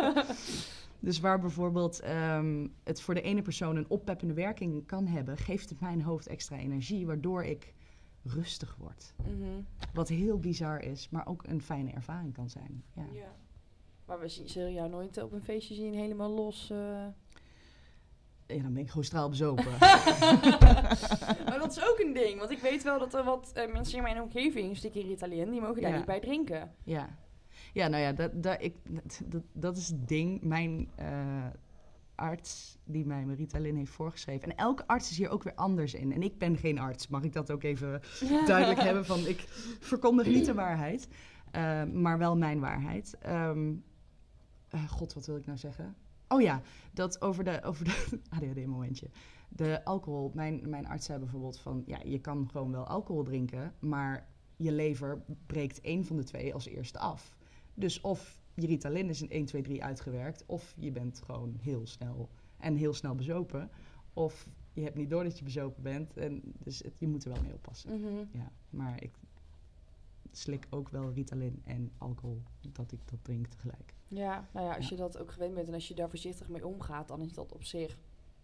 dus 1.06 1.20
waar 1.20 1.40
bijvoorbeeld 1.40 2.00
ehm, 2.00 2.66
het 2.84 3.00
voor 3.00 3.14
de 3.14 3.22
ene 3.22 3.42
persoon 3.42 3.76
een 3.76 3.88
oppeppende 3.88 4.34
werking 4.34 4.86
kan 4.86 5.06
hebben... 5.06 5.36
geeft 5.36 5.68
het 5.68 5.80
mijn 5.80 6.02
hoofd 6.02 6.26
extra 6.26 6.56
energie, 6.56 7.06
waardoor 7.06 7.44
ik 7.44 7.74
rustig 8.22 8.76
word. 8.78 9.14
Mhm. 9.22 9.60
Wat 9.94 10.08
heel 10.08 10.38
bizar 10.38 10.80
is, 10.82 11.08
maar 11.08 11.26
ook 11.26 11.46
een 11.46 11.62
fijne 11.62 11.90
ervaring 11.90 12.34
kan 12.34 12.50
zijn. 12.50 12.84
Ja, 12.92 13.06
Ja. 13.12 13.34
Maar 14.06 14.20
we 14.20 14.28
zullen 14.28 14.72
jou 14.72 14.90
nooit 14.90 15.22
op 15.22 15.32
een 15.32 15.42
feestje 15.42 15.74
zien 15.74 15.94
helemaal 15.94 16.30
los. 16.30 16.70
eh. 16.70 17.06
Ja, 18.46 18.62
dan 18.62 18.72
ben 18.72 18.82
ik 18.82 18.88
gewoon 18.88 19.04
straal 19.04 19.28
bezopen. 19.28 19.64
maar 21.48 21.58
dat 21.58 21.76
is 21.76 21.88
ook 21.90 21.98
een 22.04 22.12
ding. 22.12 22.38
Want 22.38 22.50
ik 22.50 22.58
weet 22.58 22.82
wel 22.82 22.98
dat 22.98 23.14
er 23.14 23.24
wat 23.24 23.52
eh, 23.54 23.72
mensen 23.72 23.96
in 23.96 24.02
mijn 24.02 24.20
omgeving 24.22 24.76
stikken 24.76 25.02
Ritalin, 25.02 25.50
die 25.50 25.60
mogen 25.60 25.82
daar 25.82 25.90
Ja. 25.90 25.96
niet 25.96 26.06
bij 26.06 26.20
drinken. 26.20 26.70
ja. 26.84 27.08
ja, 27.72 27.88
nou 27.88 28.02
ja, 28.02 28.12
dat, 28.12 28.42
dat, 28.42 28.56
ik, 28.62 28.76
dat, 29.52 29.76
is 29.76 29.88
het 29.88 30.08
ding. 30.08 30.42
Mijn 30.42 30.90
eh, 30.94 31.46
arts 32.14 32.78
die 32.84 33.06
mij 33.06 33.24
mijn 33.24 33.38
Ritalin 33.38 33.76
heeft 33.76 33.90
voorgeschreven. 33.92 34.50
En 34.50 34.56
elke 34.56 34.86
arts 34.86 35.10
is 35.10 35.16
hier 35.18 35.28
ook 35.28 35.42
weer 35.42 35.54
anders 35.54 35.94
in. 35.94 36.12
En 36.12 36.22
ik 36.22 36.38
ben 36.38 36.56
geen 36.56 36.78
arts, 36.78 37.08
mag 37.08 37.22
ik 37.22 37.32
dat 37.32 37.50
ook 37.50 37.62
even 37.62 38.00
duidelijk 38.46 38.80
hebben? 38.80 39.04
Van 39.06 39.26
ik 39.26 39.40
verkondig 39.80 40.26
niet 40.26 40.46
de 40.46 40.54
waarheid, 40.54 41.08
eh, 41.50 41.84
maar 41.84 42.18
wel 42.18 42.36
mijn 42.36 42.60
waarheid. 42.60 43.16
Ehm, 43.20 43.74
eh, 44.68 44.88
God, 44.88 45.14
wat 45.14 45.26
wil 45.26 45.36
ik 45.36 45.46
nou 45.46 45.58
zeggen? 45.58 45.96
Oh 46.28 46.40
ja, 46.40 46.62
dat 46.92 47.20
over 47.22 47.44
de, 47.44 47.62
over 47.62 47.84
de 47.84 48.20
ADHD-momentje. 48.36 49.08
De 49.48 49.84
alcohol. 49.84 50.30
Mijn, 50.34 50.68
mijn 50.68 50.86
arts 50.86 51.06
zei 51.06 51.18
bijvoorbeeld 51.18 51.58
van... 51.58 51.82
ja, 51.86 51.98
je 52.04 52.18
kan 52.20 52.48
gewoon 52.50 52.70
wel 52.72 52.86
alcohol 52.86 53.22
drinken... 53.22 53.74
maar 53.78 54.26
je 54.56 54.72
lever 54.72 55.22
breekt 55.46 55.80
één 55.80 56.04
van 56.04 56.16
de 56.16 56.24
twee 56.24 56.54
als 56.54 56.66
eerste 56.66 56.98
af. 56.98 57.36
Dus 57.74 58.00
of 58.00 58.40
je 58.54 58.66
Ritalin 58.66 59.08
is 59.08 59.22
in 59.22 59.30
1, 59.30 59.44
2, 59.44 59.62
3 59.62 59.84
uitgewerkt... 59.84 60.44
of 60.46 60.74
je 60.78 60.90
bent 60.92 61.22
gewoon 61.24 61.56
heel 61.60 61.86
snel 61.86 62.28
en 62.58 62.76
heel 62.76 62.94
snel 62.94 63.14
bezopen... 63.14 63.70
of 64.12 64.46
je 64.72 64.82
hebt 64.82 64.96
niet 64.96 65.10
door 65.10 65.24
dat 65.24 65.38
je 65.38 65.44
bezopen 65.44 65.82
bent. 65.82 66.16
En 66.16 66.42
dus 66.58 66.78
het- 66.78 66.98
je 66.98 67.08
moet 67.08 67.24
er 67.24 67.32
wel 67.32 67.42
mee 67.42 67.54
oppassen. 67.54 68.00
Mhm. 68.00 68.24
Ja, 68.30 68.50
maar 68.70 69.02
ik 69.02 69.10
slik 70.38 70.66
ook 70.70 70.88
wel 70.88 71.12
Ritalin 71.12 71.62
en 71.64 71.92
alcohol... 71.98 72.42
dat 72.72 72.92
ik 72.92 73.00
dat 73.10 73.18
drink 73.24 73.46
tegelijk. 73.46 73.94
Ja, 74.08 74.48
nou 74.52 74.66
ja, 74.66 74.74
als 74.74 74.88
Ja. 74.88 74.96
je 74.96 75.02
dat 75.02 75.18
ook 75.18 75.32
gewend 75.32 75.54
bent 75.54 75.68
en 75.68 75.74
als 75.74 75.88
je 75.88 75.94
daar 75.94 76.08
voorzichtig 76.08 76.48
mee 76.48 76.66
omgaat, 76.66 77.08
dan 77.08 77.20
is 77.20 77.32
dat 77.32 77.52
op 77.52 77.64
zich. 77.64 77.98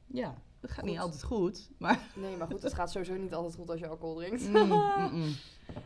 Ja, 0.07 0.43
dat 0.61 0.71
gaat 0.71 0.81
Goed. 0.81 0.89
niet 0.89 0.99
altijd 0.99 1.23
goed, 1.23 1.71
maar... 1.79 2.09
Nee, 2.17 2.37
maar 2.37 2.47
goed, 2.47 2.63
het 2.63 2.75
gaat 2.75 2.91
sowieso 2.91 3.15
niet 3.17 3.35
altijd 3.35 3.55
goed 3.55 3.71
als 3.71 3.81
je 3.81 3.87
alcohol 3.87 4.15
drinkt. 4.15 4.49
Mm, 4.49 4.55
mm, 4.57 5.11
mm. 5.19 5.35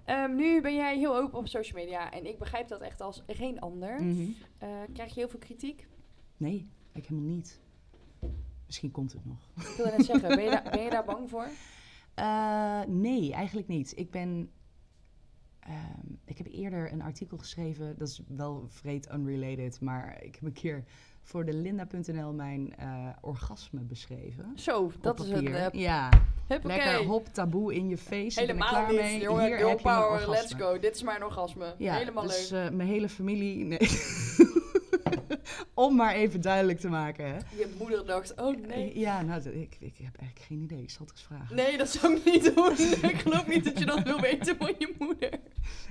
Ehm, 0.05 0.35
nu 0.35 0.61
ben 0.61 0.75
jij 0.75 0.99
heel 0.99 1.17
open 1.17 1.39
op 1.39 1.49
social 1.49 1.83
media 1.83 2.13
en 2.13 2.27
ik 2.27 2.39
begrijp 2.39 2.69
dat 2.69 2.81
echt 2.81 3.01
als 3.01 3.23
geen 3.27 3.61
ander. 3.61 4.03
Mhm. 4.03 4.29
Eh, 4.59 4.69
krijg 4.93 5.15
je 5.15 5.21
heel 5.21 5.29
veel 5.29 5.39
kritiek? 5.39 5.87
Nee, 6.37 6.69
ik 6.93 7.07
helemaal 7.07 7.31
niet. 7.31 7.61
Misschien 8.67 8.91
komt 8.91 9.13
het 9.13 9.25
nog. 9.25 9.49
Ik 9.57 9.77
wilde 9.77 9.91
net 9.97 10.07
zeggen, 10.07 10.29
ben 10.29 10.45
je, 10.45 10.51
daar, 10.63 10.71
ben 10.71 10.83
je 10.83 10.91
daar 10.91 11.05
bang 11.05 11.31
voor? 11.31 11.49
Eh, 12.15 12.81
nee, 12.87 13.33
eigenlijk 13.33 13.69
niet. 13.69 13.93
Ik 13.97 14.11
ben. 14.11 14.51
Ehm, 15.67 16.13
ik 16.25 16.39
heb 16.39 16.47
eerder 16.51 16.93
een 16.93 17.03
artikel 17.03 17.39
geschreven, 17.39 17.95
dat 17.99 18.09
is 18.09 18.21
wel 18.29 18.65
vreed 18.69 19.09
unrelated, 19.15 19.81
maar 19.81 20.17
ik 20.23 20.35
heb 20.35 20.43
een 20.43 20.53
keer 20.53 20.85
voor 21.23 21.45
de 21.45 21.53
linda.nl 21.55 22.33
mijn 22.33 22.77
eh, 22.77 23.09
orgasme 23.21 23.81
beschreven. 23.81 24.53
Zo, 24.55 24.93
dat 25.01 25.21
is 25.21 25.29
papier. 25.31 25.55
eh 25.55 25.67
ja, 25.73 26.11
huppakee. 26.47 26.77
lekker 26.77 27.05
hop 27.05 27.27
taboe 27.33 27.75
in 27.75 27.89
je 27.89 27.97
face. 27.97 28.41
Helemaal 28.41 28.69
klaar 28.69 28.91
niet, 28.91 29.01
mee. 29.01 29.21
jongen. 29.21 29.45
Hier 29.47 29.57
Girl 29.57 29.69
heb 29.69 29.79
je 29.81 29.89
een 29.89 29.95
power, 29.95 30.31
let's 30.31 30.55
go. 30.55 30.79
Dit 30.79 30.95
is 30.95 31.03
mijn 31.03 31.25
orgasme. 31.25 31.75
Ja, 31.79 31.95
Helemaal 31.95 32.27
dus 32.27 32.51
leuk. 32.51 32.65
eh, 32.71 32.77
mijn 32.77 32.89
hele 32.89 33.09
familie. 33.09 33.65
Nee. 33.65 33.79
Om 35.79 35.97
maar 35.97 36.15
even 36.15 36.41
duidelijk 36.41 36.79
te 36.79 36.89
maken, 36.89 37.27
hè? 37.27 37.37
Je 37.37 37.75
moeder 37.79 38.07
dacht, 38.07 38.41
oh 38.41 38.67
nee. 38.67 38.99
Ja, 38.99 39.23
nou, 39.23 39.41
ik, 39.49 39.77
ik 39.81 39.97
heb 39.97 40.17
eigenlijk 40.17 40.47
geen 40.49 40.63
idee. 40.63 40.83
Ik 40.83 40.91
zal 40.91 41.07
het 41.07 41.15
eens 41.15 41.23
vragen. 41.25 41.57
Nee, 41.57 41.77
dat 41.79 41.89
zou 41.89 42.17
ik 42.17 42.25
niet 42.25 42.55
doen. 42.55 42.73
ik 43.11 43.17
geloof 43.19 43.47
niet 43.47 43.65
dat 43.65 43.79
je 43.79 43.85
dat 43.85 44.03
wil 44.03 44.21
weten 44.21 44.57
van 44.57 44.75
je 44.79 44.95
moeder. 44.99 45.31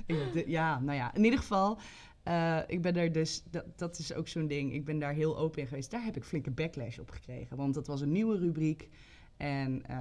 Ja, 0.46 0.80
nou 0.80 0.96
ja, 0.98 1.14
in 1.14 1.24
ieder 1.24 1.38
geval. 1.38 1.78
eh, 2.22 2.58
ik 2.66 2.82
ben 2.82 2.94
daar 2.94 3.12
dus, 3.12 3.42
dat, 3.50 3.64
dat 3.78 3.98
is 3.98 4.12
ook 4.14 4.28
zo'n 4.28 4.46
ding. 4.46 4.72
Ik 4.72 4.84
ben 4.84 4.98
daar 4.98 5.12
heel 5.12 5.38
open 5.38 5.60
in 5.60 5.66
geweest. 5.68 5.90
Daar 5.90 6.04
heb 6.04 6.16
ik 6.16 6.24
flinke 6.24 6.50
backlash 6.50 6.98
op 6.98 7.10
gekregen. 7.10 7.56
Want 7.56 7.74
dat 7.74 7.86
was 7.86 8.00
een 8.00 8.12
nieuwe 8.12 8.38
rubriek. 8.38 8.88
En 9.36 9.82
eh, 9.86 9.98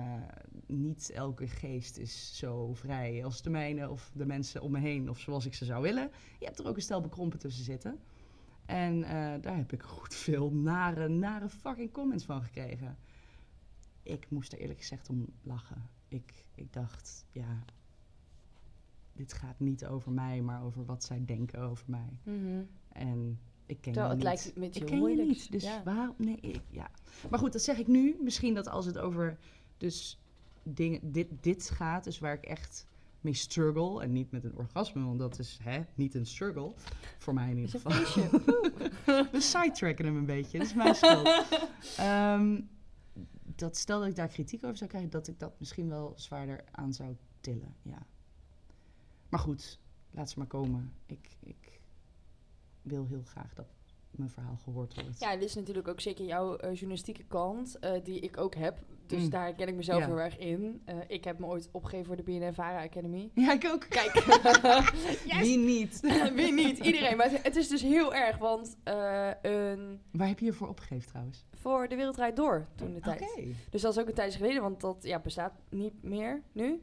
niet 0.68 1.12
elke 1.14 1.48
geest 1.48 1.98
is 1.98 2.38
zo 2.38 2.74
vrij 2.74 3.24
als 3.24 3.42
de 3.42 3.50
mijne 3.50 3.90
of 3.90 4.12
de 4.14 4.26
mensen 4.26 4.62
om 4.62 4.72
me 4.72 4.80
heen. 4.80 5.10
Of 5.10 5.20
zoals 5.20 5.46
ik 5.46 5.54
ze 5.54 5.66
zou 5.66 5.82
willen. 5.82 6.12
Je 6.40 6.46
hebt 6.46 6.60
er 6.60 6.68
ook 6.68 6.76
een 6.76 6.82
stel 6.82 7.02
bekrompen 7.02 7.40
tussen 7.40 7.64
zitten. 7.64 8.00
En 8.66 9.04
eh, 9.04 9.42
daar 9.42 9.56
heb 9.58 9.72
ik 9.74 9.84
goed 9.84 10.14
veel 10.16 10.52
nare, 10.52 11.08
nare 11.08 11.50
fucking 11.50 11.92
comments 11.92 12.26
van 12.26 12.42
gekregen. 12.44 12.98
Ik 14.04 14.30
moest 14.30 14.52
er 14.54 14.60
eerlijk 14.60 14.80
gezegd 14.80 15.10
om 15.10 15.26
lachen. 15.42 15.90
ik, 16.08 16.46
ik 16.56 16.74
dacht, 16.74 17.26
ja, 17.32 17.64
dit 19.14 19.34
gaat 19.34 19.60
niet 19.60 19.86
over 19.86 20.12
mij, 20.12 20.42
maar 20.42 20.64
over 20.64 20.86
wat 20.86 21.04
zij 21.04 21.26
denken 21.26 21.60
over 21.62 21.86
mij. 21.88 22.20
Mhm. 22.24 22.64
En 22.92 23.40
ik 23.66 23.82
ken 23.82 23.94
Terwijl 23.94 24.16
je 24.18 24.26
het 24.26 24.36
niet. 24.36 24.44
lijkt 24.44 24.56
met 24.58 24.74
je 24.74 24.80
ik 24.80 24.86
ken 24.86 24.96
je 24.96 25.02
moeilijk. 25.02 25.28
niet, 25.28 25.52
dus 25.52 25.64
Ja. 25.64 25.84
waarom? 25.84 26.16
Nee, 26.18 26.38
ik, 26.40 26.62
ja. 26.70 26.90
Maar 27.30 27.40
goed, 27.40 27.52
dat 27.52 27.62
zeg 27.62 27.78
ik 27.78 27.88
nu. 27.88 28.18
Misschien 28.22 28.54
dat 28.54 28.68
als 28.68 28.86
het 28.86 28.98
over 28.98 29.38
dus 29.78 30.20
dingen, 30.64 31.12
dit, 31.12 31.28
dit 31.44 31.70
gaat, 31.70 32.04
dus 32.04 32.20
waar 32.20 32.34
ik 32.34 32.44
echt 32.44 32.88
mee 33.26 33.34
struggle 33.34 34.02
en 34.02 34.12
niet 34.12 34.32
met 34.32 34.44
een 34.44 34.56
orgasme, 34.56 35.04
want 35.04 35.20
dat 35.20 35.40
is 35.40 35.60
hè, 35.64 35.84
niet 35.96 36.16
een 36.16 36.26
struggle 36.26 36.74
voor 37.18 37.34
mij 37.34 37.50
in 37.50 37.58
ieder 37.58 37.80
geval. 37.80 37.92
We 39.32 39.42
sidetracken 39.42 40.06
hem 40.06 40.16
een 40.16 40.26
beetje, 40.26 40.58
dat 40.58 40.68
is 40.68 40.74
mijn 40.74 40.96
schuld. 40.96 41.46
Ehm, 41.98 42.62
dat 43.56 43.78
stel 43.78 44.00
dat 44.00 44.10
ik 44.10 44.16
daar 44.16 44.28
kritiek 44.28 44.64
over 44.64 44.78
zou 44.78 44.90
krijgen, 44.90 45.10
dat 45.10 45.28
ik 45.28 45.40
dat 45.40 45.60
misschien 45.60 45.90
wel 45.90 46.14
zwaarder 46.16 46.64
aan 46.72 46.94
zou 46.94 47.16
tillen, 47.42 47.76
ja. 47.82 48.06
Maar 49.30 49.40
goed, 49.40 49.80
laat 50.12 50.30
ze 50.30 50.40
maar 50.40 50.48
komen. 50.48 50.94
Ik, 51.06 51.38
ik 51.40 51.82
wil 52.82 53.08
heel 53.08 53.24
graag 53.24 53.54
dat 53.54 53.68
mijn 54.18 54.30
verhaal 54.30 54.58
gehoord 54.64 54.94
wordt. 55.02 55.20
Ja, 55.20 55.34
dit 55.34 55.44
is 55.44 55.56
natuurlijk 55.56 55.88
ook 55.88 56.02
zeker 56.02 56.26
jouw 56.26 56.56
eh, 56.56 56.74
journalistieke 56.74 57.24
kant, 57.24 57.80
eh, 57.80 57.92
die 58.04 58.20
ik 58.20 58.38
ook 58.38 58.56
heb. 58.56 58.80
Dus 59.08 59.24
Mm. 59.24 59.30
daar 59.30 59.54
ken 59.54 59.68
ik 59.68 59.76
mezelf 59.76 60.00
Ja. 60.00 60.06
heel 60.06 60.20
erg 60.20 60.38
in. 60.38 60.82
Eh, 60.86 60.96
ik 61.08 61.24
heb 61.24 61.40
me 61.40 61.46
ooit 61.46 61.70
opgegeven 61.72 62.06
voor 62.06 62.16
de 62.16 62.24
BNN-Vara 62.24 62.84
Academy. 62.84 63.30
Ja, 63.36 63.52
ik 63.54 63.66
ook. 63.66 63.86
Kijk, 63.90 64.14
yes! 65.32 65.40
Wie 65.40 65.58
niet? 65.58 66.00
wie 66.36 66.54
niet? 66.54 66.78
Iedereen. 66.80 67.18
Maar 67.18 67.32
het- 67.32 67.56
is 67.56 67.68
dus 67.68 67.82
heel 67.82 68.14
erg, 68.14 68.38
want 68.38 68.78
een, 68.84 70.02
Waar 70.12 70.28
heb 70.28 70.40
je 70.40 70.46
je 70.46 70.54
voor 70.54 70.68
opgegeven 70.68 71.08
trouwens? 71.08 71.46
voor 71.54 71.88
De 71.88 71.96
Wereld 71.96 72.16
Draait 72.16 72.36
Door 72.36 72.68
toen 72.76 72.94
de 72.94 73.00
tijd. 73.00 73.26
Dus 73.70 73.82
dat 73.82 73.92
is 73.96 74.00
ook 74.02 74.08
een 74.08 74.14
tijdje 74.14 74.38
geleden, 74.40 74.62
want 74.62 74.82
dat 74.82 74.98
ja, 75.02 75.20
bestaat 75.20 75.54
niet 75.70 76.04
meer 76.04 76.42
nu. 76.52 76.82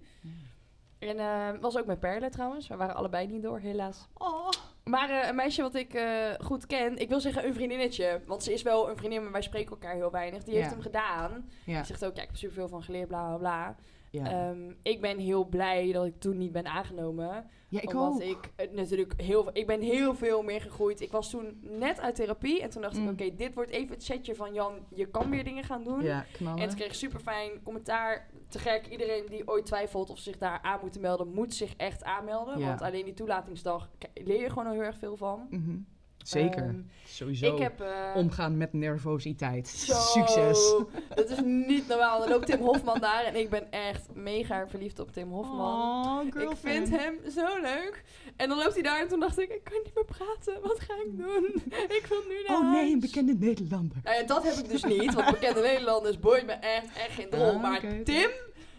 En 0.99 1.19
eh, 1.19 1.49
was 1.61 1.77
ook 1.79 1.87
met 1.87 2.01
Perle 2.01 2.29
trouwens. 2.31 2.69
We 2.69 2.77
waren 2.77 2.95
allebei 2.95 3.27
niet 3.27 3.43
door, 3.43 3.59
helaas. 3.59 4.09
Oh. 4.15 4.49
Maar 4.85 5.11
eh, 5.11 5.29
een 5.29 5.35
meisje 5.35 5.63
wat 5.63 5.75
ik 5.75 5.95
eh, 5.95 6.31
goed 6.41 6.67
ken, 6.67 6.99
ik 6.99 7.09
wil 7.09 7.21
zeggen 7.21 7.47
een 7.47 7.55
vriendinnetje. 7.55 8.21
Want 8.27 8.43
ze 8.43 8.53
is 8.53 8.63
wel 8.63 8.91
een 8.91 8.97
vriendin, 8.97 9.23
maar 9.23 9.33
wij 9.33 9.43
spreken 9.43 9.71
elkaar 9.71 9.95
heel 9.95 10.11
weinig. 10.11 10.45
Die 10.45 10.55
heeft 10.55 10.71
hem 10.71 10.81
gedaan. 10.81 11.51
Ja. 11.65 11.77
Die 11.77 11.85
zegt 11.85 12.05
ook, 12.05 12.17
ja, 12.17 12.23
ik 12.23 12.29
heb 12.29 12.37
superveel 12.37 12.69
van 12.69 12.83
geleerd, 12.83 13.09
bla 13.09 13.27
bla 13.27 13.37
bla. 13.37 13.77
Ja. 14.13 14.25
Ehm, 14.49 14.73
ik 14.83 15.01
ben 15.01 15.19
heel 15.19 15.45
blij 15.45 15.93
dat 15.93 16.07
ik 16.07 16.21
toen 16.21 16.39
niet 16.39 16.53
ben 16.53 16.67
aangenomen. 16.67 17.47
ja, 17.69 17.81
ik 17.81 17.89
omdat 17.95 18.15
ook. 18.15 18.21
ik 18.23 18.53
eh, 18.57 18.71
natuurlijk 18.71 19.21
heel 19.21 19.43
veel, 19.43 19.51
ik 19.55 19.67
ben 19.67 19.81
heel 19.81 20.15
veel 20.15 20.43
meer 20.43 20.61
gegroeid. 20.61 21.01
Ik 21.01 21.11
was 21.13 21.31
toen 21.31 21.59
net 21.63 22.01
uit 22.01 22.15
therapie 22.15 22.63
en 22.63 22.71
toen 22.71 22.83
dacht 22.83 22.97
Mm. 22.97 23.05
ik, 23.09 23.11
oké, 23.13 23.35
dit 23.37 23.55
wordt 23.55 23.71
even 23.71 23.95
het 23.95 24.05
setje 24.05 24.35
van 24.35 24.53
Jan, 24.55 24.73
je 24.95 25.07
kan 25.07 25.31
weer 25.31 25.45
dingen 25.45 25.65
gaan 25.65 25.85
doen. 25.85 26.03
Ja, 26.03 26.25
knallen. 26.33 26.61
En 26.63 26.69
toen 26.69 26.77
kreeg 26.77 26.89
ik 26.89 26.95
super 26.95 27.21
fijn 27.21 27.63
commentaar. 27.63 28.31
Te 28.49 28.59
gek, 28.59 28.87
iedereen 28.87 29.27
die 29.29 29.49
ooit 29.49 29.67
twijfelt 29.67 30.11
of 30.11 30.17
ze 30.17 30.23
zich 30.23 30.39
daar 30.39 30.59
aan 30.63 30.79
moeten 30.83 31.01
melden, 31.01 31.29
moet 31.35 31.55
zich 31.55 31.75
echt 31.77 32.05
aanmelden. 32.05 32.59
Ja. 32.59 32.67
Want 32.67 32.83
alleen 32.83 33.05
die 33.05 33.15
toelatingsdag 33.15 33.91
leer 34.15 34.41
je 34.41 34.49
gewoon 34.49 34.67
al 34.67 34.73
heel 34.73 34.83
erg 34.83 34.99
veel 34.99 35.17
van. 35.17 35.47
Mhm. 35.51 35.77
Zeker. 36.23 36.63
Ehm, 36.63 36.81
Sowieso. 37.07 37.55
ik 37.57 37.63
heb... 37.63 37.81
eh, 37.81 37.89
Omgaan 38.17 38.57
met 38.57 38.73
nervositeit. 38.73 39.69
zo- 39.89 39.93
Succes. 39.95 40.75
Dat 41.15 41.31
is 41.31 41.39
niet 41.45 41.89
normaal. 41.89 42.19
Dan 42.21 42.29
loopt 42.29 42.47
Tim 42.47 42.61
Hofman 42.61 43.01
daar 43.01 43.25
en 43.25 43.37
ik 43.37 43.51
ben 43.51 43.71
echt 43.73 44.15
mega 44.15 44.69
verliefd 44.69 44.99
op 44.99 45.13
Tim 45.13 45.31
Hofman. 45.31 46.05
Oh, 46.35 46.43
ik 46.43 46.57
vind 46.57 46.89
hem 46.91 47.15
zo 47.31 47.61
leuk. 47.61 48.05
En 48.37 48.49
dan 48.49 48.59
loopt 48.59 48.75
hij 48.75 48.83
daar 48.83 49.01
en 49.01 49.09
toen 49.09 49.21
dacht 49.21 49.39
ik, 49.39 49.51
ik 49.51 49.65
kan 49.65 49.81
niet 49.85 49.95
meer 49.95 50.05
praten. 50.05 50.63
Wat 50.63 50.81
ga 50.81 50.95
ik 50.95 51.17
doen? 51.19 51.45
ik 51.99 52.07
wil 52.09 52.23
nu 52.29 52.35
naar 52.47 52.57
Oh 52.57 52.73
nee, 52.73 52.93
een 52.93 53.01
bekende 53.01 53.35
Nederlander. 53.39 53.97
Nou 54.05 54.17
ja, 54.17 54.23
dat 54.27 54.43
heb 54.45 54.55
ik 54.65 54.69
dus 54.69 54.85
niet. 54.85 55.15
Want 55.15 55.31
bekende 55.31 55.61
Nederlanders 55.61 56.19
boeit 56.19 56.47
me 56.47 56.53
echt, 56.53 56.87
echt 56.87 57.11
geen 57.15 57.31
drol. 57.31 57.49
Ah, 57.51 57.63
maar. 57.63 57.81
Tim, 58.05 58.31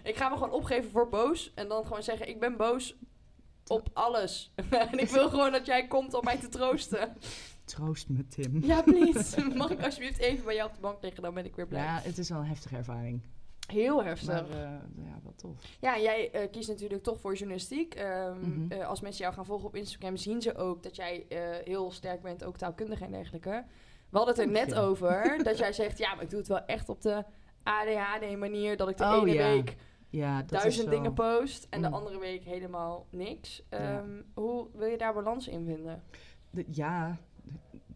ik 0.03 0.15
ga 0.15 0.29
me 0.29 0.35
gewoon 0.35 0.51
opgeven 0.51 0.91
voor 0.91 1.09
boos. 1.09 1.51
En 1.55 1.67
dan 1.67 1.83
gewoon 1.85 2.03
zeggen, 2.03 2.27
ik 2.29 2.39
ben 2.39 2.57
boos 2.57 2.95
op 3.67 3.89
alles. 3.93 4.53
en 4.91 4.99
ik 4.99 5.09
wil 5.09 5.29
gewoon 5.29 5.51
dat 5.51 5.65
jij 5.65 5.87
komt 5.87 6.13
om 6.13 6.23
mij 6.23 6.37
te 6.37 6.49
troosten. 6.49 7.13
Troost 7.65 8.09
me, 8.09 8.27
Tim. 8.27 8.63
Ja, 8.63 8.81
please. 8.81 9.45
Mag 9.55 9.69
ik 9.69 9.83
alsjeblieft 9.83 10.19
even 10.19 10.45
bij 10.45 10.55
jou 10.55 10.69
op 10.69 10.75
de 10.75 10.81
bank 10.81 11.01
liggen? 11.01 11.23
Dan 11.23 11.33
ben 11.33 11.45
ik 11.45 11.55
weer 11.55 11.67
blij. 11.67 11.83
Ja, 11.83 11.99
het 12.03 12.17
is 12.17 12.29
wel 12.29 12.39
een 12.39 12.45
heftige 12.45 12.75
ervaring. 12.75 13.21
Heel 13.67 14.03
heftig. 14.03 14.27
Maar 14.27 14.49
eh, 14.49 14.71
ja, 15.05 15.19
wel 15.23 15.33
tof. 15.35 15.51
Ja, 15.79 15.99
jij 15.99 16.31
eh, 16.31 16.51
kiest 16.51 16.67
natuurlijk 16.69 17.03
toch 17.03 17.19
voor 17.19 17.35
journalistiek. 17.35 17.93
Ehm, 17.95 18.39
Mhm. 18.39 18.71
eh, 18.71 18.87
als 18.87 19.01
mensen 19.01 19.21
jou 19.23 19.33
gaan 19.35 19.45
volgen 19.45 19.67
op 19.67 19.75
Instagram, 19.75 20.17
zien 20.17 20.41
ze 20.41 20.55
ook 20.55 20.83
dat 20.83 20.95
jij 20.95 21.25
heel 21.63 21.91
sterk 21.91 22.21
bent, 22.21 22.43
ook 22.43 22.57
taalkundig 22.57 23.01
en 23.01 23.11
dergelijke. 23.11 23.63
We 24.09 24.17
hadden 24.17 24.35
het 24.35 24.43
er 24.45 24.51
net 24.51 24.73
over, 24.75 25.39
dat 25.43 25.57
jij 25.63 25.73
zegt, 25.73 25.97
ja, 25.97 26.13
maar 26.13 26.23
ik 26.23 26.29
doe 26.29 26.39
het 26.39 26.47
wel 26.47 26.65
echt 26.65 26.89
op 26.89 27.01
de 27.01 27.23
ADHD-manier, 27.63 28.77
dat 28.77 28.89
ik 28.89 28.97
de 28.97 29.03
Oh, 29.03 29.21
ene 29.21 29.33
ja. 29.33 29.47
week 29.53 29.75
Ja, 30.13 30.37
dat 30.39 30.49
duizend 30.49 30.87
is 30.87 30.95
dingen 30.95 31.13
post 31.13 31.67
en 31.69 31.81
de 31.81 31.87
Mm. 31.87 31.93
andere 31.93 32.19
week 32.19 32.43
helemaal 32.43 33.07
niks. 33.09 33.63
Ja. 33.69 33.77
Ehm, 33.77 34.21
Hoe 34.33 34.67
wil 34.73 34.87
je 34.87 34.97
daar 34.97 35.13
balans 35.13 35.47
in 35.47 35.65
vinden? 35.65 36.03
De- 36.49 36.65
ja, 36.69 37.17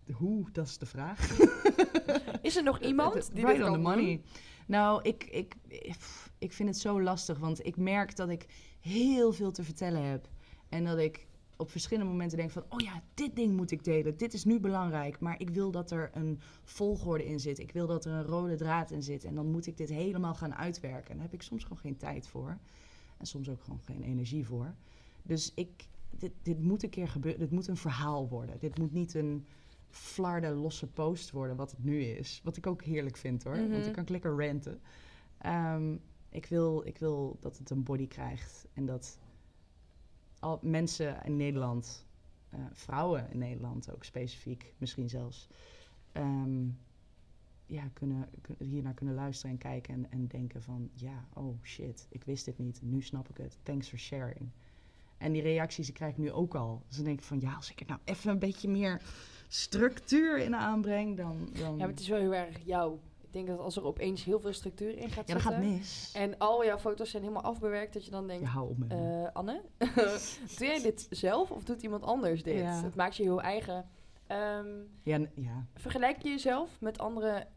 de- 0.04 0.14
hoe, 0.14 0.52
dat 0.52 0.66
is 0.68 0.78
de 0.78 0.86
vraag. 0.86 1.38
Is 2.42 2.56
er 2.56 2.64
nog 2.64 2.80
iemand 2.90 3.14
Het- 3.14 3.30
die 3.34 3.46
right 3.46 3.58
dit 3.60 3.68
on 3.68 3.74
the 3.74 3.80
money. 3.80 4.06
doen? 4.06 4.24
Nou, 4.68 5.00
ik, 5.04 5.24
ik, 5.24 5.56
ik 6.38 6.54
vind 6.54 6.70
het 6.70 6.78
zo 6.78 7.02
lastig, 7.02 7.38
want 7.40 7.66
ik 7.66 7.78
merk 7.78 8.16
dat 8.16 8.30
ik 8.30 8.46
heel 8.80 9.32
veel 9.34 9.52
te 9.52 9.64
vertellen 9.64 10.04
heb. 10.04 10.28
En 10.70 10.84
dat 10.86 10.98
ik 10.98 11.27
op 11.58 11.72
verschillende 11.72 12.12
momenten 12.12 12.38
denk 12.38 12.52
van, 12.52 12.64
oh 12.70 12.80
ja, 12.80 13.02
dit 13.14 13.36
ding 13.36 13.56
moet 13.56 13.72
ik 13.72 13.84
delen. 13.84 14.18
Dit 14.18 14.34
is 14.34 14.46
nu 14.46 14.60
belangrijk, 14.60 15.20
maar 15.20 15.40
ik 15.40 15.50
wil 15.50 15.72
dat 15.72 15.92
er 15.92 16.10
een 16.14 16.40
volgorde 16.64 17.26
in 17.26 17.40
zit. 17.40 17.60
Ik 17.60 17.72
wil 17.72 17.88
dat 17.88 18.06
er 18.06 18.12
een 18.12 18.26
rode 18.26 18.56
draad 18.56 18.92
in 18.92 19.04
zit. 19.04 19.24
En 19.24 19.36
dan 19.36 19.52
moet 19.52 19.68
ik 19.68 19.78
dit 19.78 19.90
helemaal 19.90 20.36
gaan 20.36 20.56
uitwerken. 20.56 21.10
En 21.10 21.16
daar 21.16 21.26
heb 21.26 21.34
ik 21.34 21.42
soms 21.42 21.64
gewoon 21.64 21.78
geen 21.78 21.98
tijd 21.98 22.28
voor. 22.28 22.58
En 23.18 23.26
soms 23.26 23.50
ook 23.50 23.62
gewoon 23.62 23.82
geen 23.84 24.02
energie 24.02 24.46
voor. 24.46 24.74
Dus 25.24 25.52
ik, 25.56 25.88
dit, 26.10 26.32
dit 26.42 26.60
moet 26.60 26.84
een 26.84 26.90
keer 26.90 27.08
gebeuren. 27.08 27.40
Dit 27.40 27.52
moet 27.52 27.68
een 27.68 27.78
verhaal 27.78 28.30
worden. 28.30 28.60
Dit 28.60 28.78
moet 28.78 28.94
niet 28.94 29.14
een 29.14 29.46
flarde 29.90 30.50
losse 30.50 30.88
post 30.88 31.32
worden, 31.32 31.56
wat 31.56 31.72
het 31.72 31.84
nu 31.84 32.04
is. 32.04 32.42
Wat 32.44 32.58
ik 32.58 32.68
ook 32.68 32.84
heerlijk 32.84 33.18
vind 33.18 33.44
hoor. 33.44 33.56
Mhm. 33.56 33.72
Want 33.72 33.84
dan 33.84 33.94
kan 33.94 34.04
ik 34.04 34.10
lekker 34.10 34.46
ranten. 34.46 34.82
Ehm, 35.38 35.96
ik, 36.30 36.46
wil, 36.46 36.86
ik 36.86 36.98
wil 36.98 37.38
dat 37.40 37.58
het 37.58 37.70
een 37.70 37.84
body 37.84 38.08
krijgt. 38.08 38.68
En 38.74 38.86
dat 38.86 39.18
mensen 40.62 41.24
in 41.26 41.36
Nederland, 41.36 42.06
eh, 42.50 42.60
vrouwen 42.74 43.32
in 43.32 43.38
Nederland 43.38 43.94
ook 43.94 44.04
specifiek, 44.04 44.74
misschien 44.78 45.10
zelfs, 45.10 45.48
ehm, 46.12 46.66
ja, 47.66 47.84
kunnen, 47.94 48.30
kun- 48.42 48.56
hiernaar 48.68 48.94
kunnen 48.94 49.16
luisteren 49.16 49.52
en 49.52 49.58
kijken 49.58 49.94
en, 49.94 50.12
en 50.12 50.28
denken 50.28 50.62
van, 50.62 50.90
ja, 50.94 51.26
oh 51.34 51.64
shit, 51.64 52.08
ik 52.10 52.24
wist 52.24 52.46
dit 52.46 52.58
niet, 52.58 52.80
nu 52.82 53.02
snap 53.02 53.30
ik 53.30 53.38
het, 53.38 53.58
thanks 53.64 53.90
for 53.90 53.98
sharing. 54.00 54.50
En 55.18 55.32
die 55.32 55.42
reacties 55.42 55.86
die 55.86 55.96
krijg 55.96 56.12
ik 56.12 56.18
nu 56.18 56.32
ook 56.32 56.56
al. 56.56 56.82
Dus 56.88 56.96
dan 56.96 57.06
denk 57.06 57.20
ik 57.20 57.26
van, 57.26 57.40
ja, 57.40 57.54
als 57.54 57.72
ik 57.72 57.80
er 57.80 57.86
nou 57.88 58.00
even 58.04 58.32
een 58.32 58.40
beetje 58.40 58.70
meer 58.70 59.02
structuur 59.48 60.38
in 60.38 60.56
aanbreng, 60.56 61.18
dan... 61.18 61.50
dan 61.54 61.72
Ja, 61.72 61.72
maar 61.78 61.88
het 61.88 62.00
is 62.00 62.08
wel 62.08 62.20
heel 62.20 62.34
erg 62.36 62.58
jou. 62.66 62.98
Ik 63.28 63.34
denk 63.34 63.48
dat 63.48 63.60
als 63.60 63.76
er 63.76 63.84
opeens 63.84 64.24
heel 64.24 64.40
veel 64.40 64.54
structuur 64.54 64.98
in 64.98 65.10
gaat 65.10 65.28
ja, 65.28 65.34
dat 65.34 65.42
zitten... 65.44 65.62
gaat 65.62 65.72
mis. 65.72 66.12
En 66.14 66.38
al 66.38 66.66
jouw 66.66 66.78
foto's 66.78 67.10
zijn 67.10 67.24
helemaal 67.24 67.44
afbewerkt, 67.44 67.94
dat 67.94 68.06
je 68.06 68.12
dan 68.12 68.28
denkt... 68.28 68.44
Ja, 68.44 68.50
hou 68.50 68.70
op. 68.70 68.78
Eh, 68.88 69.28
Anne, 69.34 69.62
doe 70.58 70.68
jij 70.68 70.82
dit 70.82 71.08
zelf 71.10 71.52
of 71.52 71.64
doet 71.64 71.82
iemand 71.82 72.04
anders 72.04 72.44
dit? 72.44 72.58
Ja. 72.58 72.84
Het 72.84 72.96
maakt 72.96 73.16
je 73.16 73.24
heel 73.24 73.42
eigen. 73.42 73.90
Ehm, 74.28 74.68
ja, 75.04 75.20
ja. 75.36 75.66
vergelijk 75.76 76.22
je 76.22 76.30
jezelf 76.30 76.70
met 76.80 76.98
andere 76.98 77.48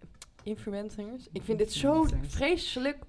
influencers? 0.42 1.28
Ik 1.32 1.42
vind 1.42 1.58
dit 1.58 1.72
zo 1.72 2.06
vreselijk. 2.22 3.04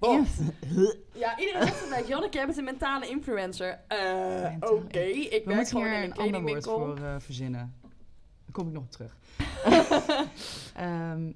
Ja, 1.12 1.38
iedereen 1.38 1.62
zegt 1.62 1.94
het 1.94 2.06
Janneke, 2.08 2.36
jij 2.36 2.46
bent 2.46 2.58
een 2.58 2.64
mentale 2.64 3.08
influencer. 3.08 3.80
Eh, 3.88 4.54
Oké, 4.60 5.00
ik 5.00 5.44
We 5.44 5.54
werk 5.54 5.68
gewoon 5.68 5.84
hier 5.84 5.94
in 5.94 6.02
een 6.02 6.10
een 6.10 6.34
ander 6.34 6.42
woord 6.42 6.64
voor 6.64 6.96
eh, 6.96 7.14
verzinnen. 7.18 7.74
Daar 8.44 8.52
kom 8.52 8.66
ik 8.66 8.72
nog 8.72 8.82
op 8.82 8.90
terug. 8.90 9.16
Ehm, 10.74 11.32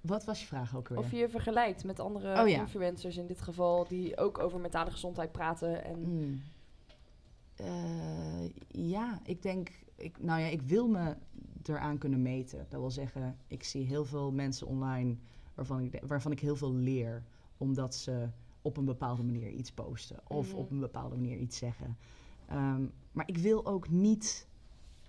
wat 0.00 0.24
was 0.24 0.40
je 0.40 0.46
vraag 0.46 0.76
ook 0.76 0.88
weer? 0.88 0.98
Of 0.98 1.10
je 1.10 1.16
je 1.16 1.28
vergelijkt 1.28 1.84
met 1.84 2.00
andere 2.00 2.40
Oh 2.42 2.48
ja. 2.48 2.60
influencers 2.60 3.16
in 3.16 3.26
dit 3.26 3.40
geval, 3.40 3.86
die 3.88 4.16
ook 4.16 4.38
over 4.38 4.60
mentale 4.60 4.90
gezondheid 4.90 5.32
praten. 5.32 5.84
En 5.84 5.98
Mm. 6.00 6.42
Eh, 7.56 8.48
ja, 8.68 9.20
ik 9.24 9.42
denk... 9.42 9.70
Ik, 9.96 10.22
nou 10.22 10.40
ja, 10.40 10.46
ik 10.46 10.62
wil 10.62 10.88
me 10.88 11.16
eraan 11.64 11.98
kunnen 11.98 12.22
meten. 12.22 12.66
Dat 12.68 12.80
wil 12.80 12.90
zeggen, 12.90 13.36
ik 13.46 13.64
zie 13.64 13.84
heel 13.84 14.04
veel 14.04 14.32
mensen 14.32 14.66
online 14.66 15.16
waarvan 15.54 15.80
ik, 15.80 16.02
waarvan 16.06 16.32
ik 16.32 16.40
heel 16.40 16.56
veel 16.56 16.74
leer. 16.74 17.22
Omdat 17.58 17.94
ze 17.94 18.28
op 18.62 18.76
een 18.76 18.84
bepaalde 18.84 19.22
manier 19.22 19.48
iets 19.50 19.72
posten. 19.72 20.20
Of 20.28 20.48
Mhm. 20.48 20.56
op 20.56 20.70
een 20.70 20.78
bepaalde 20.80 21.16
manier 21.16 21.36
iets 21.38 21.58
zeggen. 21.58 21.96
Ehm, 22.48 22.82
maar 23.12 23.28
ik 23.28 23.36
wil 23.38 23.66
ook 23.66 23.88
niet... 23.88 24.48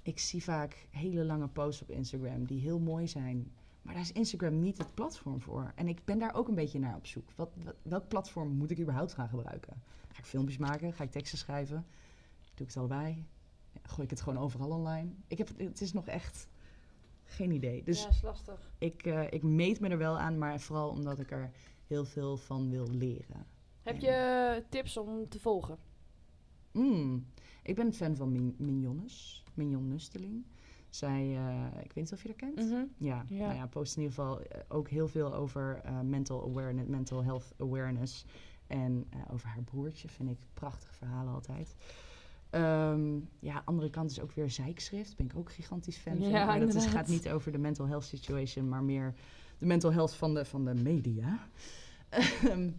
Ik 0.03 0.19
zie 0.19 0.43
vaak 0.43 0.87
hele 0.89 1.25
lange 1.25 1.47
posts 1.47 1.81
op 1.81 1.89
Instagram 1.89 2.45
die 2.45 2.59
heel 2.59 2.79
mooi 2.79 3.07
zijn. 3.07 3.51
Maar 3.81 3.93
daar 3.93 4.03
is 4.03 4.11
Instagram 4.11 4.59
niet 4.61 4.77
het 4.77 4.93
platform 4.93 5.41
voor. 5.41 5.71
En 5.75 5.87
ik 5.87 6.05
ben 6.05 6.19
daar 6.19 6.33
ook 6.35 6.47
een 6.47 6.55
beetje 6.55 6.79
naar 6.79 6.95
op 6.95 7.05
zoek. 7.07 7.31
Wat, 7.35 7.49
wat- 7.63 7.75
welk 7.81 8.07
platform 8.07 8.49
moet 8.49 8.71
ik 8.71 8.79
überhaupt 8.79 9.13
gaan 9.13 9.27
gebruiken? 9.29 9.81
Ga 10.11 10.19
ik 10.19 10.25
filmpjes 10.25 10.57
maken? 10.57 10.93
Ga 10.93 11.03
ik 11.03 11.11
teksten 11.11 11.37
schrijven? 11.37 11.85
Doe 12.53 12.67
ik 12.67 12.67
het 12.67 12.77
allebei? 12.77 13.25
Gooi 13.83 14.03
ik 14.03 14.09
het 14.09 14.21
gewoon 14.21 14.39
overal 14.43 14.69
online? 14.69 15.09
Ik 15.27 15.37
heb, 15.37 15.49
het 15.57 15.81
is 15.81 15.93
nog 15.93 16.07
echt 16.07 16.47
geen 17.23 17.51
idee. 17.51 17.83
Dus 17.83 18.03
ja, 18.03 18.09
is 18.09 18.21
lastig. 18.21 18.71
ik, 18.77 19.05
eh, 19.05 19.23
ik 19.31 19.43
meet 19.43 19.79
me 19.79 19.89
er 19.89 19.97
wel 19.97 20.17
aan, 20.19 20.37
maar 20.37 20.59
vooral 20.59 20.89
omdat 20.89 21.19
ik 21.19 21.31
er 21.31 21.51
heel 21.87 22.05
veel 22.05 22.37
van 22.37 22.69
wil 22.69 22.87
leren. 22.87 23.45
Heb 23.81 23.99
je 23.99 24.63
tips 24.69 24.97
om 24.97 25.29
te 25.29 25.39
volgen? 25.39 25.77
Mm, 26.71 27.25
ik 27.63 27.75
ben 27.75 27.85
een 27.85 27.93
fan 27.93 28.15
van 28.15 28.31
Min 28.31 28.55
Mignonnes, 28.57 29.43
Mignon 29.53 29.87
Nusteling. 29.87 30.43
Zij, 30.91 31.37
eh, 31.37 31.65
ik 31.83 31.93
weet 31.93 32.03
niet 32.03 32.13
of 32.13 32.21
je 32.21 32.27
haar 32.27 32.37
kent. 32.37 32.55
Mhm. 32.69 32.83
Ja, 32.97 33.25
Ja. 33.29 33.45
Nou 33.45 33.53
ja, 33.55 33.65
post 33.67 33.95
in 33.97 34.01
ieder 34.01 34.15
geval 34.17 34.41
eh, 34.41 34.59
ook 34.67 34.89
heel 34.89 35.07
veel 35.07 35.33
over 35.33 35.81
eh, 35.83 35.99
mental 35.99 36.43
awareness, 36.43 36.89
mental 36.89 37.23
health 37.23 37.53
awareness. 37.57 38.25
En 38.67 39.09
over 39.31 39.47
haar 39.47 39.63
broertje 39.63 40.07
vind 40.09 40.29
ik 40.29 40.37
prachtige 40.53 40.93
verhalen 40.93 41.33
altijd. 41.33 41.75
Ehm, 42.49 43.19
ja, 43.39 43.61
andere 43.65 43.89
kant 43.89 44.11
is 44.11 44.19
ook 44.19 44.31
weer 44.31 44.49
zeikschrift. 44.49 45.15
Ben 45.15 45.25
ik 45.25 45.35
ook 45.35 45.51
gigantisch 45.51 45.97
fan 45.97 46.17
van. 46.17 46.29
Ja, 46.29 46.45
maar 46.45 46.59
dat 46.59 46.73
is, 46.73 46.85
gaat 46.85 47.07
niet 47.07 47.29
over 47.29 47.51
de 47.51 47.57
mental 47.57 47.87
health 47.87 48.03
situation, 48.03 48.69
maar 48.69 48.83
meer 48.83 49.13
de 49.57 49.65
mental 49.65 49.91
health 49.93 50.13
van 50.13 50.33
de, 50.33 50.45
van 50.45 50.65
de 50.65 50.73
media. 50.73 51.47
Ehm, 52.09 52.69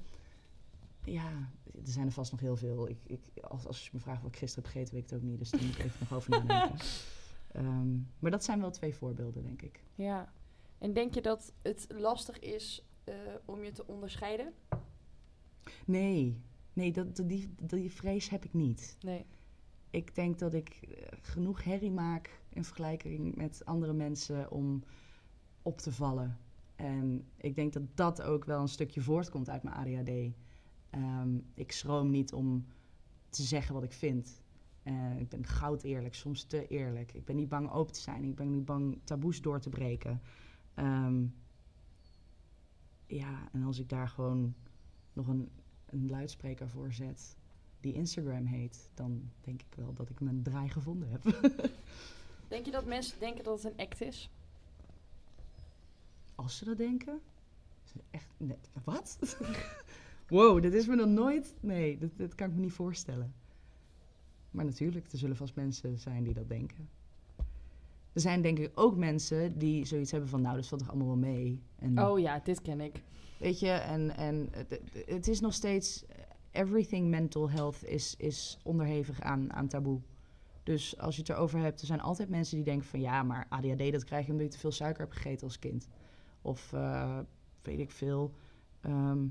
ja, 1.04 1.30
er 1.64 1.80
zijn 1.82 2.06
er 2.06 2.12
vast 2.12 2.30
nog 2.30 2.40
heel 2.40 2.56
veel. 2.56 2.88
Ik, 2.88 2.98
ik, 3.06 3.20
als, 3.42 3.66
als 3.66 3.84
je 3.84 3.90
me 3.92 3.98
vraagt 4.00 4.22
wat 4.22 4.32
ik 4.32 4.38
gisteren 4.38 4.64
heb 4.64 4.72
gegeten, 4.72 4.94
weet 4.94 5.04
ik 5.04 5.10
het 5.10 5.18
ook 5.20 5.24
niet. 5.28 5.38
Dus 5.38 5.50
daar 5.50 5.62
moet 5.62 5.78
ik 5.78 5.84
even 5.84 5.96
nog 6.00 6.12
over 6.12 6.30
nadenken. 6.30 6.78
Ehm, 7.52 7.92
maar 8.18 8.30
dat 8.30 8.44
zijn 8.44 8.60
wel 8.60 8.70
twee 8.70 8.94
voorbeelden, 8.94 9.42
denk 9.42 9.62
ik. 9.62 9.82
Ja. 9.94 10.32
En 10.78 10.92
denk 10.92 11.14
je 11.14 11.20
dat 11.22 11.52
het 11.62 11.86
lastig 11.88 12.38
is 12.38 12.86
eh, 13.04 13.14
om 13.44 13.64
je 13.64 13.72
te 13.72 13.86
onderscheiden? 13.86 14.52
Nee, 15.86 16.40
nee 16.72 16.92
dat, 16.92 17.16
dat- 17.16 17.28
die, 17.28 17.54
die 17.62 17.92
vrees 17.92 18.28
heb 18.28 18.44
ik 18.44 18.52
niet. 18.52 18.96
Nee. 19.00 19.26
Ik 19.90 20.14
denk 20.14 20.38
dat 20.38 20.54
ik 20.54 20.68
eh, 20.68 21.06
genoeg 21.20 21.64
herrie 21.64 21.90
maak 21.90 22.40
in 22.48 22.64
vergelijking 22.64 23.36
met 23.36 23.64
andere 23.64 23.92
mensen 23.92 24.50
om 24.50 24.82
op 25.62 25.78
te 25.78 25.92
vallen. 25.92 26.38
En 26.76 27.28
ik 27.36 27.54
denk 27.54 27.72
dat 27.72 27.82
dat 27.96 28.22
ook 28.22 28.44
wel 28.44 28.60
een 28.60 28.68
stukje 28.68 29.00
voortkomt 29.00 29.48
uit 29.50 29.62
mijn 29.62 29.76
ADHD. 29.76 30.34
Ehm, 30.90 31.38
ik 31.54 31.72
schroom 31.72 32.10
niet 32.10 32.32
om 32.32 32.66
te 33.28 33.42
zeggen 33.42 33.74
wat 33.74 33.82
ik 33.82 33.92
vind. 33.92 34.42
Eh, 34.82 35.18
ik 35.18 35.28
ben 35.28 35.46
goud 35.46 35.82
eerlijk, 35.82 36.14
soms 36.14 36.44
te 36.44 36.66
eerlijk. 36.66 37.12
Ik 37.12 37.24
ben 37.24 37.36
niet 37.36 37.48
bang 37.48 37.70
open 37.70 37.92
te 37.92 38.00
zijn. 38.00 38.24
Ik 38.24 38.34
ben 38.34 38.50
niet 38.50 38.64
bang 38.64 38.98
taboes 39.04 39.40
door 39.40 39.60
te 39.60 39.68
breken. 39.68 40.20
Ehm, 40.74 41.24
ja, 43.06 43.48
en 43.52 43.62
als 43.62 43.78
ik 43.78 43.88
daar 43.88 44.08
gewoon 44.08 44.54
nog 45.12 45.26
een, 45.26 45.50
een 45.86 46.10
luidspreker 46.10 46.68
voor 46.68 46.92
zet 46.92 47.36
die 47.80 47.92
Instagram 47.92 48.44
heet, 48.44 48.90
dan 48.94 49.30
denk 49.40 49.60
ik 49.60 49.74
wel 49.74 49.92
dat 49.92 50.10
ik 50.10 50.20
mijn 50.20 50.42
draai 50.42 50.68
gevonden 50.68 51.08
heb. 51.10 51.22
Denk 52.48 52.64
je 52.64 52.70
dat 52.70 52.86
mensen 52.86 53.18
denken 53.18 53.44
dat 53.44 53.62
het 53.62 53.72
een 53.72 53.86
act 53.86 54.00
is? 54.00 54.30
Als 56.34 56.56
ze 56.56 56.64
dat 56.64 56.76
denken? 56.76 57.20
Is 57.84 57.92
Echt, 58.10 58.28
nee, 58.36 58.56
wat? 58.84 59.36
wow, 60.28 60.62
dit 60.62 60.74
is 60.74 60.86
me 60.86 60.94
nog 60.94 61.08
nooit... 61.08 61.54
Nee, 61.60 61.98
dit, 61.98 62.10
dit 62.16 62.34
kan 62.34 62.48
ik 62.48 62.54
me 62.54 62.60
niet 62.60 62.72
voorstellen. 62.72 63.34
Maar 64.52 64.64
natuurlijk, 64.64 65.12
er 65.12 65.18
zullen 65.18 65.36
vast 65.36 65.54
mensen 65.54 65.98
zijn 65.98 66.24
die 66.24 66.34
dat 66.34 66.48
denken. 66.48 66.88
Er 68.12 68.20
zijn 68.20 68.42
denk 68.42 68.58
ik 68.58 68.70
ook 68.74 68.96
mensen 68.96 69.58
die 69.58 69.84
zoiets 69.84 70.10
hebben 70.10 70.28
van... 70.28 70.40
nou, 70.40 70.56
dat 70.56 70.66
valt 70.66 70.80
toch 70.80 70.90
allemaal 70.90 71.08
wel 71.08 71.16
mee. 71.16 71.62
En, 71.78 71.98
Oh 71.98 72.18
ja, 72.18 72.40
dit 72.44 72.62
ken 72.62 72.80
ik. 72.80 73.02
Weet 73.38 73.60
je, 73.60 73.70
en, 73.70 74.16
en 74.16 74.48
het, 74.50 74.80
het 75.06 75.28
is 75.28 75.40
nog 75.40 75.54
steeds... 75.54 76.04
Everything 76.50 77.08
mental 77.08 77.50
health 77.50 77.84
is, 77.84 78.14
is 78.16 78.58
onderhevig 78.62 79.20
aan, 79.20 79.52
aan 79.52 79.68
taboe. 79.68 80.00
Dus 80.62 80.98
als 80.98 81.14
je 81.14 81.20
het 81.20 81.30
erover 81.30 81.60
hebt, 81.60 81.80
er 81.80 81.86
zijn 81.86 82.00
altijd 82.00 82.28
mensen 82.28 82.56
die 82.56 82.64
denken 82.64 82.88
van... 82.88 83.00
ja, 83.00 83.22
maar 83.22 83.46
ADHD, 83.48 83.92
dat 83.92 84.04
krijg 84.04 84.26
je 84.26 84.32
omdat 84.32 84.46
je 84.46 84.52
te 84.52 84.58
veel 84.58 84.72
suiker 84.72 85.02
hebt 85.02 85.16
gegeten 85.16 85.46
als 85.46 85.58
kind. 85.58 85.88
Of 86.42 86.72
eh, 86.72 87.18
weet 87.62 87.78
ik 87.78 87.90
veel, 87.90 88.34
ehm, 88.80 89.26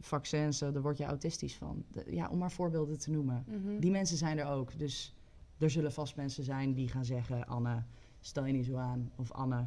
vaccins, 0.00 0.60
eh, 0.60 0.72
daar 0.72 0.82
word 0.82 0.98
je 0.98 1.04
autistisch 1.04 1.54
van. 1.56 1.84
De- 1.90 2.04
ja, 2.14 2.28
om 2.28 2.38
maar 2.38 2.50
voorbeelden 2.52 2.98
te 2.98 3.10
noemen. 3.10 3.44
Mhm. 3.46 3.78
Die 3.78 3.90
mensen 3.90 4.16
zijn 4.16 4.38
er 4.38 4.46
ook. 4.46 4.78
Dus 4.78 5.14
er 5.58 5.70
zullen 5.70 5.92
vast 5.92 6.16
mensen 6.16 6.44
zijn 6.44 6.74
die 6.74 6.88
gaan 6.88 7.04
zeggen... 7.04 7.46
Anne, 7.46 7.82
stel 8.20 8.44
je 8.44 8.52
niet 8.52 8.66
zo 8.66 8.76
aan. 8.76 9.12
Of 9.16 9.32
Anne, 9.32 9.66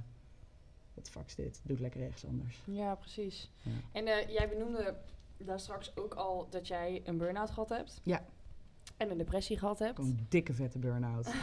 wat 0.94 1.24
is 1.28 1.36
dit? 1.36 1.60
Doe 1.64 1.72
het 1.72 1.80
lekker 1.80 2.02
ergens 2.02 2.26
anders. 2.26 2.62
Ja, 2.66 2.96
precies. 2.96 3.52
Ja. 3.62 3.72
En 3.92 4.08
eh, 4.08 4.30
jij 4.30 4.50
benoemde 4.50 4.96
daar 5.38 5.60
straks 5.60 5.96
ook 5.98 6.14
al 6.14 6.48
dat 6.50 6.68
jij 6.68 7.02
een 7.06 7.18
burn-out 7.18 7.50
gehad 7.50 7.70
hebt. 7.70 8.02
Ja. 8.04 8.26
En 8.98 9.12
een 9.12 9.18
depressie 9.18 9.58
gehad 9.58 9.80
hebt. 9.80 9.98
Een 9.98 10.26
dikke 10.30 10.54
vette 10.54 10.80
burn-out. 10.80 11.28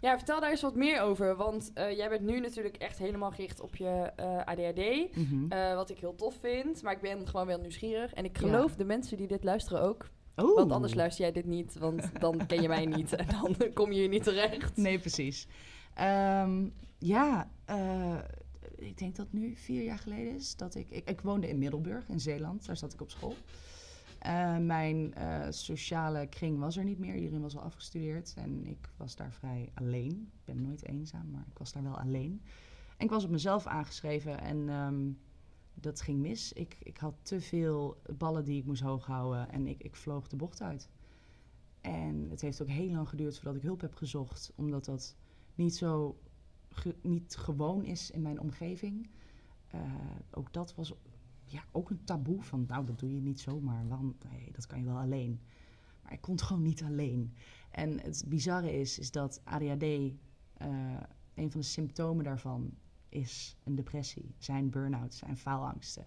ja, 0.00 0.16
vertel 0.16 0.40
daar 0.40 0.50
eens 0.50 0.60
wat 0.62 0.74
meer 0.74 1.00
over. 1.00 1.36
Want 1.36 1.70
eh, 1.74 1.96
jij 1.96 2.08
bent 2.08 2.22
nu 2.22 2.40
natuurlijk 2.40 2.76
echt 2.76 2.98
helemaal 2.98 3.30
gericht 3.30 3.60
op 3.60 3.76
je 3.76 4.10
eh, 4.16 4.44
ADHD. 4.44 5.16
Mhm. 5.16 5.52
eh, 5.52 5.74
wat 5.74 5.90
ik 5.90 5.98
heel 5.98 6.14
tof 6.14 6.34
vind. 6.40 6.82
Maar 6.82 6.92
ik 6.92 7.00
ben 7.00 7.28
gewoon 7.28 7.46
wel 7.46 7.58
nieuwsgierig. 7.58 8.12
En 8.12 8.24
ik 8.24 8.40
Ja. 8.40 8.46
geloof 8.46 8.76
de 8.76 8.84
mensen 8.84 9.16
die 9.16 9.26
dit 9.26 9.44
luisteren 9.44 9.82
ook. 9.82 10.08
Want 10.34 10.72
anders 10.72 10.94
luister 10.94 11.24
jij 11.24 11.32
dit 11.32 11.44
niet. 11.44 11.78
Want 11.78 12.20
dan 12.20 12.46
ken 12.46 12.62
je 12.62 12.68
mij 12.68 12.86
niet. 12.86 13.12
En 13.12 13.26
dan 13.40 13.72
kom 13.72 13.92
je 13.92 13.98
hier 13.98 14.08
niet 14.08 14.22
terecht. 14.22 14.76
Nee, 14.76 14.98
precies. 14.98 15.46
Ehm, 15.94 16.68
ja, 16.98 17.50
ik 18.76 18.98
denk 18.98 19.16
dat 19.16 19.26
nu 19.30 19.56
vier 19.56 19.82
jaar 19.82 19.98
geleden 19.98 20.34
is 20.34 20.56
dat 20.56 20.74
ik, 20.74 20.90
ik... 20.90 21.08
Ik 21.10 21.20
woonde 21.20 21.48
in 21.48 21.58
Middelburg 21.58 22.08
in 22.08 22.20
Zeeland, 22.20 22.66
daar 22.66 22.76
zat 22.76 22.92
ik 22.92 23.00
op 23.00 23.10
school. 23.10 23.34
Eh, 24.20 24.56
mijn 24.58 25.14
eh, 25.14 25.46
sociale 25.50 26.26
kring 26.26 26.58
was 26.58 26.76
er 26.76 26.84
niet 26.84 26.98
meer. 26.98 27.14
Iedereen 27.14 27.40
was 27.40 27.56
al 27.56 27.62
afgestudeerd 27.62 28.34
en 28.36 28.66
ik 28.66 28.90
was 28.96 29.16
daar 29.16 29.32
vrij 29.32 29.70
alleen. 29.74 30.30
Ik 30.32 30.44
ben 30.44 30.62
nooit 30.62 30.86
eenzaam, 30.86 31.30
maar 31.30 31.44
ik 31.50 31.58
was 31.58 31.72
daar 31.72 31.82
wel 31.82 31.98
alleen. 31.98 32.42
En 32.96 33.04
ik 33.04 33.10
was 33.10 33.24
op 33.24 33.30
mezelf 33.30 33.66
aangeschreven 33.66 34.40
en 34.40 34.68
ehm, 34.68 35.10
dat 35.74 36.00
ging 36.00 36.18
mis. 36.18 36.52
Ik, 36.52 36.76
ik 36.82 36.96
had 36.96 37.14
te 37.22 37.40
veel 37.40 38.02
ballen 38.16 38.44
die 38.44 38.58
ik 38.58 38.66
moest 38.66 38.82
hoog 38.82 39.06
houden 39.06 39.50
en 39.50 39.66
ik, 39.66 39.82
ik 39.82 39.96
vloog 39.96 40.28
de 40.28 40.36
bocht 40.36 40.62
uit. 40.62 40.88
En 41.80 42.26
het 42.30 42.40
heeft 42.40 42.62
ook 42.62 42.68
heel 42.68 42.90
lang 42.90 43.08
geduurd 43.08 43.36
voordat 43.36 43.56
ik 43.56 43.62
hulp 43.62 43.80
heb 43.80 43.94
gezocht, 43.94 44.52
omdat 44.54 44.84
dat 44.84 45.16
niet 45.54 45.76
zo 45.76 46.18
niet 47.02 47.36
gewoon 47.36 47.84
is 47.84 48.10
in 48.10 48.22
mijn 48.22 48.40
omgeving. 48.40 49.10
Eh, 49.66 49.80
ook 50.30 50.52
dat 50.52 50.74
was 50.74 50.94
ja, 51.52 51.64
ook 51.72 51.90
een 51.90 52.04
taboe 52.04 52.42
van, 52.42 52.64
nou, 52.68 52.86
dat 52.86 52.98
doe 52.98 53.14
je 53.14 53.20
niet 53.20 53.40
zomaar, 53.40 53.88
want 53.88 54.24
nee, 54.30 54.52
dat 54.52 54.66
kan 54.66 54.78
je 54.78 54.84
wel 54.84 54.98
alleen. 54.98 55.40
Maar 56.02 56.12
ik 56.12 56.20
kon 56.20 56.34
het 56.34 56.42
gewoon 56.42 56.62
niet 56.62 56.82
alleen. 56.82 57.34
En 57.70 58.00
het 58.00 58.24
bizarre 58.28 58.72
is, 58.80 58.98
is 58.98 59.10
dat 59.10 59.40
ADHD, 59.44 59.82
eh, 59.82 60.08
een 61.34 61.50
van 61.50 61.60
de 61.60 61.66
symptomen 61.66 62.24
daarvan 62.24 62.74
is 63.08 63.56
een 63.64 63.74
depressie, 63.74 64.34
zijn 64.38 64.70
burn-out, 64.70 65.14
zijn 65.14 65.36
faalangsten. 65.36 66.06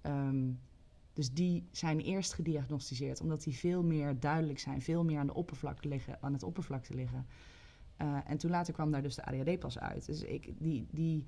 Ehm, 0.00 0.52
dus 1.12 1.32
die 1.32 1.68
zijn 1.70 2.00
eerst 2.00 2.32
gediagnosticeerd, 2.32 3.20
omdat 3.20 3.42
die 3.42 3.54
veel 3.54 3.82
meer 3.82 4.20
duidelijk 4.20 4.58
zijn, 4.58 4.82
veel 4.82 5.04
meer 5.04 5.18
aan, 5.18 5.26
de 5.26 5.34
oppervlakte 5.34 5.88
liggen, 5.88 6.22
aan 6.22 6.32
het 6.32 6.42
oppervlakte 6.42 6.94
liggen. 6.94 7.26
Eh, 7.96 8.18
en 8.26 8.38
toen 8.38 8.50
later 8.50 8.74
kwam 8.74 8.90
daar 8.90 9.02
dus 9.02 9.14
de 9.14 9.24
ADHD 9.24 9.58
pas 9.58 9.78
uit. 9.78 10.06
Dus 10.06 10.22
ik, 10.22 10.52
die, 10.58 10.86
die 10.90 11.24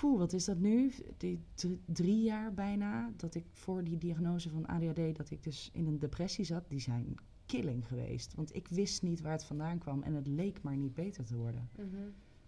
Wat 0.00 0.32
is 0.32 0.44
dat 0.44 0.58
nu? 0.58 0.92
Die 1.16 1.40
dr- 1.54 1.66
drie 1.84 2.22
jaar 2.22 2.54
bijna 2.54 3.12
dat 3.16 3.34
ik 3.34 3.44
voor 3.50 3.84
die 3.84 3.98
diagnose 3.98 4.50
van 4.50 4.66
ADHD, 4.66 5.16
dat 5.16 5.30
ik 5.30 5.42
dus 5.42 5.70
in 5.72 5.86
een 5.86 5.98
depressie 5.98 6.44
zat, 6.44 6.68
die 6.68 6.80
zijn 6.80 7.14
killing 7.46 7.86
geweest. 7.86 8.34
Want 8.34 8.54
ik 8.54 8.68
wist 8.68 9.02
niet 9.02 9.20
waar 9.20 9.32
het 9.32 9.44
vandaan 9.44 9.78
kwam 9.78 10.02
en 10.02 10.14
het 10.14 10.26
leek 10.26 10.62
maar 10.62 10.76
niet 10.76 10.94
beter 10.94 11.24
te 11.24 11.36
worden. 11.36 11.68
Mhm. 11.76 11.96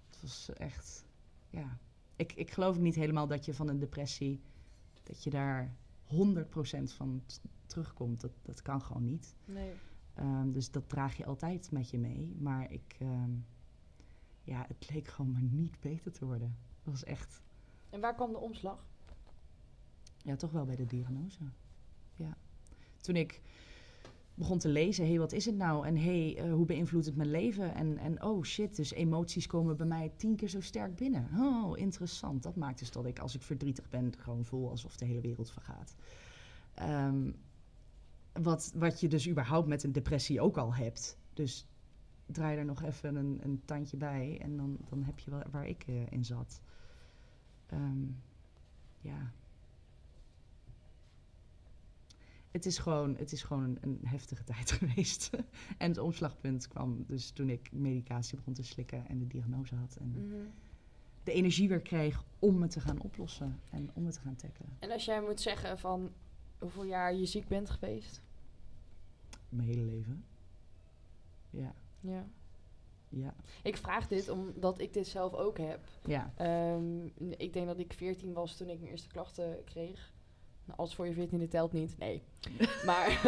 Het 0.06 0.20
was 0.22 0.50
echt, 0.54 1.04
ja. 1.50 1.78
Ik, 2.16 2.32
ik 2.32 2.50
geloof 2.50 2.78
niet 2.78 2.94
helemaal 2.94 3.26
dat 3.26 3.44
je 3.44 3.54
van 3.54 3.68
een 3.68 3.78
depressie, 3.78 4.40
dat 5.02 5.24
je 5.24 5.30
daar 5.30 5.74
100% 6.04 6.82
van 6.82 7.22
terugkomt. 7.66 8.20
Dat, 8.20 8.32
dat 8.42 8.62
kan 8.62 8.82
gewoon 8.82 9.04
niet. 9.04 9.34
Nee. 9.44 9.72
Ehm, 10.14 10.52
dus 10.52 10.70
dat 10.70 10.88
draag 10.88 11.16
je 11.16 11.24
altijd 11.24 11.70
met 11.70 11.90
je 11.90 11.98
mee. 11.98 12.34
Maar 12.38 12.72
ik, 12.72 12.96
ehm, 12.98 13.30
ja, 14.42 14.64
het 14.68 14.90
leek 14.90 15.08
gewoon 15.08 15.32
maar 15.32 15.42
niet 15.42 15.80
beter 15.80 16.12
te 16.12 16.24
worden. 16.24 16.56
Dat 16.86 16.94
was 16.94 17.04
echt, 17.04 17.42
En 17.90 18.00
waar 18.00 18.14
kwam 18.14 18.32
de 18.32 18.38
omslag? 18.38 18.86
ja, 20.22 20.36
toch 20.36 20.50
wel 20.50 20.64
bij 20.64 20.76
de 20.76 20.86
diagnose. 20.86 21.38
Ja. 22.14 22.36
Toen 23.00 23.16
ik 23.16 23.42
begon 24.34 24.58
te 24.58 24.68
lezen, 24.68 25.04
hé, 25.04 25.10
hey, 25.10 25.18
wat 25.18 25.32
is 25.32 25.44
het 25.44 25.56
nou? 25.56 25.86
En 25.86 25.96
hé, 25.96 26.32
hey, 26.32 26.44
eh, 26.44 26.52
hoe 26.52 26.66
beïnvloedt 26.66 27.06
het 27.06 27.16
mijn 27.16 27.30
leven? 27.30 27.74
En, 27.74 27.98
en 27.98 28.22
oh 28.22 28.44
shit, 28.44 28.76
dus 28.76 28.92
emoties 28.92 29.46
komen 29.46 29.76
bij 29.76 29.86
mij 29.86 30.12
tien 30.16 30.36
keer 30.36 30.48
zo 30.48 30.60
sterk 30.60 30.96
binnen. 30.96 31.28
Oh, 31.38 31.78
interessant. 31.78 32.42
Dat 32.42 32.56
maakt 32.56 32.78
dus 32.78 32.90
dat 32.90 33.06
ik, 33.06 33.18
als 33.18 33.34
ik 33.34 33.42
verdrietig 33.42 33.88
ben, 33.88 34.12
gewoon 34.18 34.44
voel 34.44 34.70
alsof 34.70 34.96
de 34.96 35.04
hele 35.04 35.20
wereld 35.20 35.50
vergaat. 35.50 35.94
Ehm, 36.74 37.30
wat, 38.32 38.72
wat 38.74 39.00
je 39.00 39.08
dus 39.08 39.28
überhaupt 39.28 39.68
met 39.68 39.82
een 39.82 39.92
depressie 39.92 40.40
ook 40.40 40.56
al 40.56 40.74
hebt. 40.74 41.18
Dus 41.32 41.66
draai 42.26 42.58
er 42.58 42.64
nog 42.64 42.82
even 42.82 43.14
een, 43.16 43.38
een 43.42 43.62
tandje 43.64 43.96
bij 43.96 44.38
en 44.40 44.56
dan, 44.56 44.76
dan 44.88 45.02
heb 45.02 45.18
je 45.18 45.30
wel 45.30 45.42
waar 45.50 45.66
ik 45.66 45.84
eh, 45.86 46.06
in 46.12 46.24
zat. 46.24 46.60
Ehm, 47.66 48.02
ja. 49.00 49.32
Het 52.50 52.66
is 52.66 52.78
gewoon, 52.78 53.16
het 53.16 53.32
is 53.32 53.42
gewoon 53.42 53.62
een, 53.64 53.78
een 53.80 53.98
heftige 54.02 54.44
tijd 54.54 54.70
geweest. 54.72 55.30
en 55.78 55.88
het 55.88 55.98
omslagpunt 55.98 56.68
kwam 56.68 57.04
dus 57.06 57.30
toen 57.30 57.48
ik 57.50 57.72
medicatie 57.72 58.36
begon 58.36 58.52
te 58.54 58.62
slikken 58.62 59.08
en 59.08 59.18
de 59.18 59.26
diagnose 59.26 59.74
had. 59.74 59.96
En 59.96 60.10
Mhm. 60.10 60.34
de 61.24 61.32
energie 61.32 61.68
weer 61.68 61.80
kreeg 61.80 62.24
om 62.38 62.62
het 62.62 62.70
te 62.70 62.80
gaan 62.80 63.00
oplossen 63.00 63.60
en 63.70 63.90
om 63.94 64.04
het 64.04 64.14
te 64.14 64.20
gaan 64.20 64.36
tackelen. 64.36 64.70
En 64.78 64.90
als 64.90 65.04
jij 65.04 65.20
moet 65.22 65.40
zeggen 65.40 65.78
van 65.78 66.12
hoeveel 66.58 66.84
jaar 66.84 67.14
je 67.14 67.26
ziek 67.26 67.48
bent 67.48 67.70
geweest? 67.70 68.22
Mijn 69.48 69.68
hele 69.68 69.82
leven. 69.84 70.24
Ja, 71.50 71.74
Ja. 72.06 72.26
ja, 73.08 73.34
Ik 73.62 73.76
vraag 73.76 74.06
dit 74.08 74.28
omdat 74.28 74.80
ik 74.80 74.92
dit 74.92 75.06
zelf 75.06 75.34
ook 75.34 75.58
heb. 75.58 75.80
ja. 76.06 76.32
Ehm, 76.36 77.06
ik 77.36 77.52
denk 77.52 77.66
dat 77.66 77.78
ik 77.78 77.92
14 77.96 78.32
was 78.32 78.56
toen 78.56 78.68
ik 78.68 78.78
mijn 78.80 78.90
eerste 78.90 79.08
klachten 79.08 79.64
kreeg. 79.64 80.14
Nou, 80.64 80.78
als 80.78 80.94
voor 80.94 81.06
je 81.08 81.14
14e 81.14 81.48
telt 81.48 81.72
niet, 81.72 81.98
nee. 81.98 82.22
Maar 82.86 83.20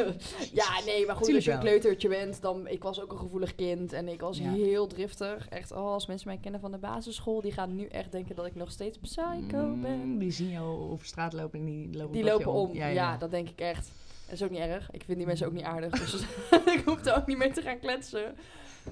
ja, 0.52 0.80
nee, 0.84 1.06
maar 1.06 1.16
goed, 1.16 1.24
Tuurlijk 1.24 1.34
als 1.34 1.44
je 1.44 1.52
een 1.52 1.58
kleutertje 1.58 2.08
bent, 2.08 2.40
dan... 2.42 2.66
Ik 2.68 2.82
was 2.82 3.00
ook 3.02 3.12
een 3.12 3.18
gevoelig 3.18 3.54
kind 3.54 3.92
en 3.92 4.08
ik 4.08 4.20
was 4.20 4.38
Ja. 4.38 4.52
heel 4.52 4.86
driftig. 4.86 5.48
Echt, 5.48 5.72
oh, 5.72 5.78
als 5.92 6.06
mensen 6.06 6.28
mij 6.28 6.38
kennen 6.38 6.60
van 6.60 6.70
de 6.72 6.78
basisschool, 6.78 7.40
die 7.40 7.52
gaan 7.52 7.74
nu 7.74 7.86
echt 7.86 8.12
denken 8.12 8.36
dat 8.36 8.46
ik 8.46 8.54
nog 8.54 8.70
steeds 8.70 8.98
psycho 8.98 9.76
ben. 9.80 9.98
Mm, 9.98 10.18
die 10.18 10.30
zien 10.30 10.50
jou 10.50 10.90
over 10.90 11.06
straat 11.06 11.32
lopen 11.32 11.58
en 11.58 11.64
die 11.64 11.96
lopen, 11.96 12.12
Die 12.12 12.24
lopen 12.24 12.52
om, 12.52 12.74
ja, 12.74 13.16
dat 13.16 13.30
denk 13.30 13.48
ik 13.48 13.60
echt. 13.60 13.92
Dat 14.24 14.34
is 14.34 14.42
ook 14.42 14.50
niet 14.50 14.58
erg. 14.60 14.90
Ik 14.90 15.04
vind 15.04 15.16
die 15.18 15.26
mensen 15.26 15.46
ook 15.46 15.52
niet 15.52 15.64
aardig, 15.64 15.90
dus 16.10 16.14
ik 16.76 16.82
hoef 16.84 17.04
er 17.06 17.16
ook 17.16 17.26
niet 17.26 17.38
mee 17.38 17.50
te 17.52 17.62
gaan 17.62 17.78
kletsen. 17.78 18.34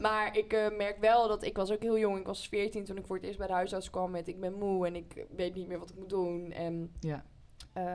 Maar 0.00 0.36
ik 0.36 0.52
eh, 0.52 0.76
merk 0.76 0.98
wel 1.00 1.28
dat 1.28 1.42
ik 1.44 1.56
was 1.56 1.70
ook 1.72 1.82
heel 1.82 1.98
jong. 1.98 2.18
Ik 2.18 2.26
was 2.26 2.48
14 2.48 2.84
toen 2.84 2.96
ik 2.96 3.06
voor 3.06 3.16
het 3.16 3.24
eerst 3.24 3.38
bij 3.38 3.46
de 3.46 3.52
huisarts 3.52 3.90
kwam 3.90 4.10
met 4.10 4.28
ik 4.28 4.40
ben 4.40 4.54
moe 4.54 4.86
en 4.86 4.96
ik 4.96 5.26
weet 5.36 5.54
niet 5.54 5.68
meer 5.68 5.78
wat 5.78 5.90
ik 5.90 5.96
moet 5.96 6.08
doen. 6.08 6.52
En 6.52 6.92
Ja, 7.00 7.24
eh, 7.72 7.94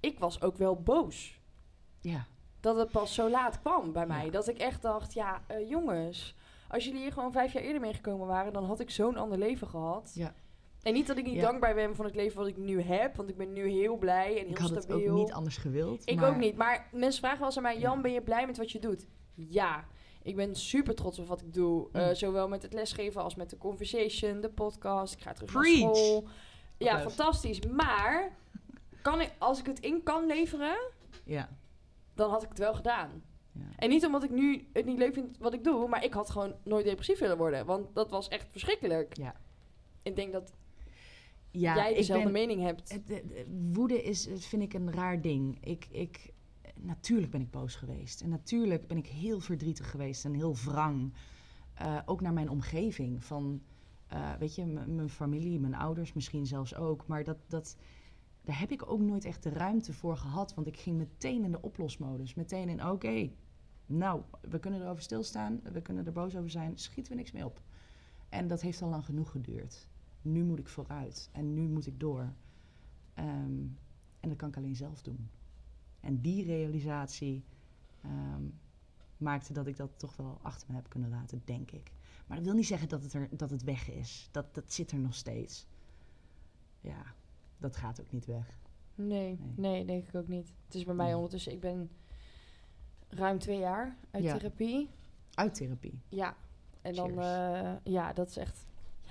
ik 0.00 0.18
was 0.18 0.42
ook 0.42 0.56
wel 0.56 0.76
boos. 0.82 1.40
ja. 2.00 2.24
Dat 2.60 2.76
het 2.76 2.90
pas 2.90 3.14
zo 3.14 3.30
laat 3.30 3.60
kwam 3.60 3.92
bij 3.92 4.06
mij. 4.06 4.24
Ja. 4.24 4.30
Dat 4.30 4.48
ik 4.48 4.58
echt 4.58 4.82
dacht, 4.82 5.12
ja 5.12 5.42
eh, 5.46 5.68
jongens, 5.68 6.36
als 6.68 6.84
jullie 6.84 7.00
hier 7.00 7.12
gewoon 7.12 7.32
vijf 7.32 7.52
jaar 7.52 7.62
eerder 7.62 7.80
meegekomen 7.80 8.26
waren, 8.26 8.52
dan 8.52 8.64
had 8.64 8.80
ik 8.80 8.90
zo'n 8.90 9.16
ander 9.16 9.38
leven 9.38 9.66
gehad. 9.68 10.10
Ja. 10.14 10.34
En 10.82 10.92
niet 10.92 11.06
dat 11.06 11.16
ik 11.16 11.24
niet 11.24 11.34
Ja. 11.34 11.40
dankbaar 11.40 11.74
ben 11.74 11.96
voor 11.96 12.04
het 12.04 12.14
leven 12.14 12.38
wat 12.38 12.46
ik 12.46 12.56
nu 12.56 12.80
heb, 12.82 13.16
want 13.16 13.28
ik 13.28 13.36
ben 13.36 13.52
nu 13.52 13.68
heel 13.68 13.96
blij 13.96 14.28
en 14.30 14.42
heel 14.42 14.48
Ik 14.50 14.58
had 14.58 14.70
het 14.70 14.82
stabiel. 14.82 15.12
ook 15.12 15.18
niet 15.18 15.32
anders 15.32 15.56
gewild. 15.56 16.02
Ik 16.08 16.20
maar- 16.20 16.30
ook 16.30 16.36
niet. 16.36 16.56
Maar 16.56 16.88
mensen 16.92 17.20
vragen 17.20 17.38
wel 17.38 17.46
eens 17.46 17.56
aan 17.56 17.62
mij: 17.62 17.78
Jan, 17.78 17.96
Ja. 17.96 18.00
ben 18.02 18.12
je 18.12 18.22
blij 18.22 18.46
met 18.46 18.56
wat 18.56 18.70
je 18.70 18.78
doet? 18.78 19.06
Ja. 19.34 19.84
Ik 20.22 20.36
ben 20.36 20.54
super 20.56 20.94
trots 20.94 21.18
op 21.18 21.26
wat 21.26 21.40
ik 21.40 21.52
doe. 21.54 21.88
Mm. 21.92 22.00
Eh, 22.00 22.14
zowel 22.14 22.48
met 22.48 22.62
het 22.62 22.72
lesgeven 22.72 23.22
als 23.22 23.34
met 23.34 23.50
de 23.50 23.58
conversation, 23.58 24.40
de 24.40 24.50
podcast. 24.50 25.14
Ik 25.14 25.20
ga 25.22 25.32
terug 25.32 25.50
Preach. 25.52 25.80
naar 25.80 25.94
school. 25.96 26.24
Ja, 26.78 26.94
Applaus. 26.94 27.14
fantastisch. 27.14 27.60
Maar 27.60 28.36
kan 29.02 29.20
ik, 29.20 29.32
als 29.38 29.58
ik 29.58 29.66
het 29.66 29.80
in 29.80 30.02
kan 30.02 30.26
leveren, 30.26 30.76
Ja, 31.24 31.48
dan 32.14 32.30
had 32.30 32.42
ik 32.42 32.48
het 32.48 32.58
wel 32.58 32.74
gedaan. 32.74 33.22
ja. 33.52 33.60
En 33.76 33.88
niet 33.88 34.06
omdat 34.06 34.22
ik 34.22 34.30
nu 34.30 34.68
het 34.72 34.84
niet 34.84 34.98
leuk 34.98 35.14
vind 35.14 35.38
wat 35.38 35.54
ik 35.54 35.64
doe, 35.64 35.88
maar 35.88 36.04
ik 36.04 36.12
had 36.12 36.30
gewoon 36.30 36.54
nooit 36.64 36.84
depressief 36.84 37.18
willen 37.18 37.36
worden. 37.36 37.66
Want 37.66 37.94
dat 37.94 38.10
was 38.10 38.28
echt 38.28 38.46
verschrikkelijk. 38.50 39.16
Ja. 39.16 39.34
Ik 40.02 40.16
denk 40.16 40.32
dat 40.32 40.52
ja 41.50 41.74
jij 41.74 41.94
dezelfde 41.94 42.24
ben- 42.24 42.32
mening 42.32 42.60
hebt. 42.62 42.92
Het- 42.92 43.08
het- 43.08 43.22
het- 43.34 43.46
woede 43.72 44.02
is, 44.02 44.28
vind 44.34 44.62
ik 44.62 44.74
een 44.74 44.92
raar 44.92 45.20
ding. 45.20 45.58
Ik, 45.60 45.86
ik, 45.90 46.30
natuurlijk 46.82 47.30
ben 47.30 47.40
ik 47.40 47.50
boos 47.50 47.74
geweest. 47.74 48.20
En 48.20 48.28
natuurlijk 48.28 48.86
ben 48.86 48.96
ik 48.96 49.06
heel 49.06 49.40
verdrietig 49.40 49.90
geweest 49.90 50.24
en 50.24 50.34
heel 50.34 50.56
wrang. 50.56 51.12
Eh, 51.74 51.98
ook 52.04 52.20
naar 52.20 52.32
mijn 52.32 52.50
omgeving. 52.50 53.24
Van, 53.24 53.62
eh, 54.06 54.32
weet 54.38 54.54
je, 54.54 54.66
mijn 54.66 55.08
familie, 55.08 55.60
mijn 55.60 55.74
ouders 55.74 56.12
misschien 56.12 56.46
zelfs 56.46 56.74
ook. 56.74 57.06
Maar 57.06 57.24
dat, 57.24 57.38
dat, 57.46 57.76
daar 58.42 58.58
heb 58.58 58.70
ik 58.70 58.90
ook 58.90 59.00
nooit 59.00 59.24
echt 59.24 59.42
de 59.42 59.50
ruimte 59.50 59.92
voor 59.92 60.16
gehad. 60.16 60.54
Want 60.54 60.66
ik 60.66 60.76
ging 60.78 60.96
meteen 60.96 61.44
in 61.44 61.50
de 61.50 61.62
oplosmodus. 61.62 62.34
Meteen 62.34 62.68
in, 62.68 62.86
oké, 62.86 63.30
nou, 63.86 64.22
we 64.40 64.58
kunnen 64.58 64.82
erover 64.82 65.02
stilstaan. 65.02 65.60
We 65.72 65.82
kunnen 65.82 66.06
er 66.06 66.12
boos 66.12 66.36
over 66.36 66.50
zijn. 66.50 66.78
Schieten 66.78 67.12
we 67.12 67.18
niks 67.18 67.32
mee 67.32 67.44
op. 67.44 67.62
En 68.28 68.48
dat 68.48 68.60
heeft 68.60 68.82
al 68.82 68.88
lang 68.88 69.04
genoeg 69.04 69.30
geduurd. 69.30 69.88
Nu 70.22 70.44
moet 70.44 70.58
ik 70.58 70.68
vooruit. 70.68 71.28
En 71.32 71.54
nu 71.54 71.68
moet 71.68 71.86
ik 71.86 72.00
door. 72.00 72.32
Ehm, 73.14 73.66
en 74.20 74.28
dat 74.28 74.36
kan 74.36 74.48
ik 74.48 74.56
alleen 74.56 74.76
zelf 74.76 75.02
doen. 75.02 75.30
En 76.00 76.20
die 76.20 76.44
realisatie 76.44 77.44
ehm, 78.02 78.42
maakte 79.16 79.52
dat 79.52 79.66
ik 79.66 79.76
dat 79.76 79.90
toch 79.96 80.16
wel 80.16 80.38
achter 80.42 80.68
me 80.70 80.74
heb 80.76 80.88
kunnen 80.88 81.10
laten, 81.10 81.42
denk 81.44 81.70
ik. 81.70 81.92
Maar 82.26 82.36
dat 82.36 82.46
wil 82.46 82.54
niet 82.56 82.66
zeggen 82.66 82.88
dat 82.88 83.02
het, 83.02 83.12
er, 83.12 83.28
dat 83.36 83.50
het 83.50 83.62
weg 83.62 83.90
is. 83.90 84.28
Dat, 84.30 84.54
dat 84.54 84.72
zit 84.72 84.90
er 84.90 84.98
nog 84.98 85.14
steeds. 85.14 85.66
Ja, 86.80 87.02
dat 87.58 87.76
gaat 87.76 88.00
ook 88.00 88.12
niet 88.12 88.26
weg. 88.26 88.58
Nee, 88.94 89.38
Nee. 89.38 89.38
nee, 89.56 89.84
denk 89.84 90.08
ik 90.08 90.14
ook 90.14 90.28
niet. 90.28 90.52
Het 90.64 90.74
is 90.74 90.84
bij 90.84 90.94
mij 90.94 91.06
Nee. 91.06 91.14
ondertussen, 91.14 91.52
ik 91.52 91.60
ben 91.60 91.90
ruim 93.08 93.38
twee 93.38 93.58
jaar 93.58 93.96
uit 94.10 94.24
Ja. 94.24 94.36
therapie. 94.36 94.88
Uit 95.34 95.54
therapie. 95.54 96.00
Ja, 96.08 96.36
en 96.82 96.94
dan, 96.94 97.20
eh, 97.20 97.72
ja, 97.84 98.12
dat 98.12 98.28
is 98.28 98.36
echt. 98.36 98.66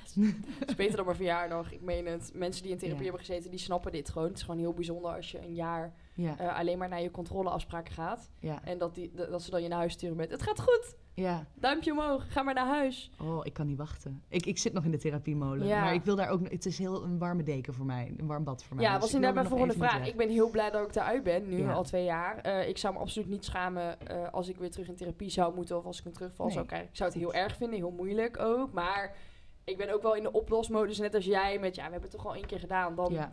Het 0.60 0.69
is 0.69 0.75
beter 0.75 0.95
dan 0.95 1.06
mijn 1.06 1.17
verjaardag. 1.17 1.71
Ik 1.71 1.82
meen 1.82 2.06
het. 2.06 2.32
Mensen 2.34 2.63
die 2.63 2.71
in 2.71 2.78
therapie 2.78 3.04
Ja. 3.04 3.10
hebben 3.10 3.25
gezeten, 3.25 3.49
die 3.52 3.60
snappen 3.60 3.91
dit 3.91 4.10
gewoon. 4.10 4.28
Het 4.28 4.38
is 4.38 4.43
gewoon 4.43 4.60
heel 4.60 4.73
bijzonder 4.73 5.12
als 5.15 5.32
je 5.32 5.41
een 5.41 5.54
jaar 5.56 5.93
Ja, 6.21 6.38
eh, 6.38 6.58
alleen 6.60 6.77
maar 6.77 6.89
naar 6.89 7.01
je 7.01 7.12
controleafspraken 7.12 7.93
gaat. 7.93 8.29
ja, 8.39 8.63
En 8.63 8.77
dat, 8.77 8.95
die, 8.95 9.12
dat 9.15 9.43
ze 9.43 9.51
dan 9.51 9.62
je 9.62 9.67
naar 9.67 9.77
huis 9.77 9.93
sturen 9.93 10.17
met: 10.17 10.32
Het 10.32 10.41
gaat 10.41 10.62
goed, 10.62 10.95
ja. 11.13 11.45
duimpje 11.55 11.91
omhoog, 11.91 12.32
ga 12.34 12.41
maar 12.41 12.53
naar 12.53 12.67
huis. 12.67 13.12
Oh, 13.21 13.39
ik 13.45 13.53
kan 13.53 13.65
niet 13.67 13.77
wachten. 13.77 14.23
Ik, 14.27 14.45
ik 14.45 14.58
zit 14.58 14.73
nog 14.73 14.84
in 14.84 14.91
de 14.91 14.97
therapiemolen. 14.97 15.67
Ja. 15.67 15.82
Maar 15.82 15.93
ik 15.93 16.03
wil 16.03 16.15
daar 16.15 16.29
ook... 16.29 16.49
Het 16.49 16.65
is 16.65 16.77
heel 16.77 17.03
een 17.03 17.17
warme 17.17 17.43
deken 17.43 17.73
voor 17.73 17.86
mij. 17.86 18.13
Een 18.17 18.27
warm 18.27 18.43
bad 18.43 18.63
voor 18.63 18.75
mij. 18.75 18.86
Ja, 18.86 18.91
Dus 18.91 19.01
was 19.01 19.10
inderdaad 19.13 19.36
mijn 19.36 19.47
volgende 19.47 19.73
vraag. 19.73 20.08
Ik 20.08 20.15
ben 20.17 20.29
heel 20.29 20.49
blij 20.49 20.69
dat 20.71 20.88
ik 20.88 20.95
eruit 20.95 21.23
ben, 21.23 21.49
nu 21.49 21.58
Ja. 21.58 21.71
al 21.73 21.84
twee 21.84 22.03
jaar. 22.03 22.38
Eh, 22.38 22.67
ik 22.67 22.77
zou 22.77 22.93
me 22.93 22.99
absoluut 22.99 23.29
niet 23.29 23.45
schamen 23.45 24.08
eh, 24.08 24.29
als 24.32 24.47
ik 24.49 24.58
weer 24.58 24.71
terug 24.71 24.88
in 24.88 24.95
therapie 24.95 25.29
zou 25.29 25.55
moeten 25.55 25.77
of 25.77 25.86
als 25.86 25.99
ik 25.99 26.05
een 26.05 26.12
terugval 26.13 26.45
Nee. 26.45 26.53
zou 26.55 26.65
krijgen. 26.65 26.89
Ik 26.89 26.95
zou 26.95 27.10
het 27.10 27.19
heel 27.19 27.34
erg 27.34 27.55
vinden, 27.55 27.77
heel 27.79 27.91
moeilijk 27.91 28.39
ook. 28.39 28.71
Maar 28.73 29.15
ik 29.63 29.77
ben 29.77 29.93
ook 29.93 30.01
wel 30.01 30.15
in 30.15 30.23
de 30.23 30.32
oplosmodus, 30.32 30.99
net 30.99 31.15
als 31.15 31.25
jij, 31.25 31.60
met 31.60 31.75
ja, 31.75 31.86
we 31.86 31.91
hebben 31.91 32.10
het 32.10 32.17
toch 32.17 32.27
al 32.27 32.36
één 32.36 32.45
keer 32.45 32.60
gedaan. 32.60 32.95
Dan. 32.95 33.13
Ja, 33.13 33.32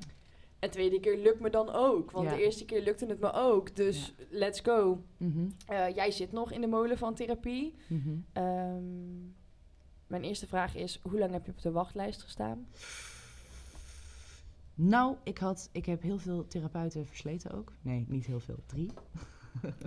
En 0.58 0.70
tweede 0.70 1.00
keer 1.00 1.18
lukt 1.18 1.40
me 1.40 1.50
dan 1.50 1.70
ook. 1.70 2.10
Want 2.10 2.28
Ja. 2.28 2.34
de 2.36 2.42
eerste 2.42 2.64
keer 2.64 2.82
lukte 2.82 3.06
het 3.06 3.20
me 3.20 3.32
ook. 3.32 3.76
Dus 3.76 4.14
let's 4.30 4.60
go. 4.60 5.02
mhm, 5.16 5.48
Eh, 5.66 5.94
jij 5.94 6.10
zit 6.10 6.32
nog 6.32 6.52
in 6.52 6.60
de 6.60 6.66
molen 6.66 6.98
van 6.98 7.14
therapie. 7.14 7.74
mhm. 7.88 8.16
Ehm, 8.32 9.24
mijn 10.06 10.22
eerste 10.24 10.46
vraag 10.46 10.74
is: 10.76 11.00
hoe 11.02 11.18
lang 11.18 11.32
heb 11.32 11.46
je 11.46 11.52
op 11.52 11.62
de 11.62 11.70
wachtlijst 11.70 12.22
gestaan? 12.22 12.66
Nou, 14.74 15.16
ik, 15.24 15.38
had, 15.38 15.68
ik 15.72 15.86
heb 15.86 16.02
heel 16.02 16.18
veel 16.18 16.46
therapeuten 16.46 17.06
versleten 17.06 17.50
ook. 17.50 17.72
Nee, 17.82 18.04
niet 18.08 18.26
heel 18.26 18.40
veel. 18.40 18.58
Drie. 18.66 18.90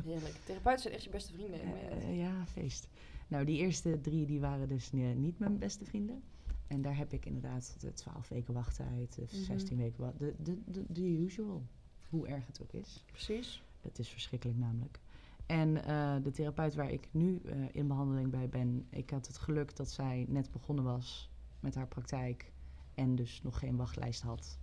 Heerlijk. 0.04 0.36
Therapeuten 0.46 0.82
zijn 0.82 0.94
echt 0.94 1.04
je 1.04 1.10
beste 1.10 1.34
vrienden. 1.34 1.60
Eh, 1.62 2.18
ja, 2.18 2.46
feest. 2.46 2.88
Nou, 3.28 3.46
die 3.46 3.58
eerste 3.58 4.02
drie 4.02 4.26
die 4.26 4.40
waren 4.40 4.68
dus 4.68 4.92
ni- 4.92 5.14
niet 5.14 5.40
mijn 5.40 5.58
beste 5.58 5.86
vrienden. 5.86 6.24
En 6.70 6.82
daar 6.82 6.98
heb 6.98 7.14
ik 7.14 7.26
inderdaad 7.26 7.76
de 7.80 7.94
12 7.94 8.28
weken 8.30 8.54
wachttijd, 8.54 9.16
de 9.16 9.22
Mhm. 9.22 9.44
16 9.44 9.78
weken 9.78 10.00
wacht. 10.04 10.20
De, 10.20 10.34
de, 10.38 10.62
de, 10.66 10.86
de 10.88 11.02
usual. 11.02 11.66
Hoe 12.10 12.28
erg 12.28 12.48
het 12.48 12.62
ook 12.62 12.74
is. 12.74 13.04
Precies. 13.12 13.64
Het 13.82 14.00
is 14.00 14.10
verschrikkelijk 14.10 14.58
namelijk. 14.60 15.00
En 15.46 15.84
eh, 15.86 16.16
de 16.24 16.32
therapeut 16.32 16.76
waar 16.76 16.92
ik 16.92 17.08
nu 17.12 17.42
eh, 17.46 17.56
in 17.72 17.88
behandeling 17.88 18.30
bij 18.32 18.50
ben, 18.50 18.88
ik 18.90 19.10
had 19.10 19.28
het 19.28 19.38
geluk 19.38 19.76
dat 19.76 19.92
zij 19.92 20.26
net 20.28 20.52
begonnen 20.52 20.84
was 20.84 21.30
met 21.60 21.76
haar 21.76 21.88
praktijk 21.88 22.52
en 22.96 23.16
dus 23.16 23.42
nog 23.44 23.60
geen 23.60 23.76
wachtlijst 23.76 24.22
had. 24.22 24.60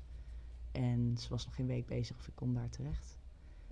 En 0.72 1.18
ze 1.18 1.28
was 1.28 1.44
nog 1.46 1.54
geen 1.54 1.66
week 1.66 1.86
bezig 1.86 2.16
of 2.16 2.26
ik 2.28 2.34
kon 2.34 2.54
daar 2.54 2.70
terecht. 2.70 3.16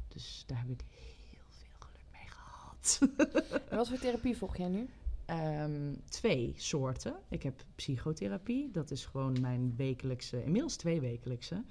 Dus 0.09 0.45
daar 0.47 0.59
heb 0.59 0.71
ik 0.71 0.85
heel 1.31 1.45
veel 1.49 1.77
geluk 1.79 2.07
mee 2.13 2.29
gehad. 2.29 2.99
En 3.71 3.77
wat 3.77 3.89
voor 3.89 3.99
therapie 3.99 4.37
volg 4.37 4.57
jij 4.57 4.69
nu? 4.69 4.89
Ehm, 5.27 5.95
twee 6.09 6.53
soorten. 6.57 7.17
Ik 7.29 7.43
heb 7.43 7.65
psychotherapie. 7.75 8.71
Dat 8.71 8.91
is 8.91 9.05
gewoon 9.07 9.41
mijn 9.41 9.75
wekelijkse, 9.77 10.45
inmiddels 10.45 10.77
twee 10.77 11.01
wekelijkse. 11.01 11.65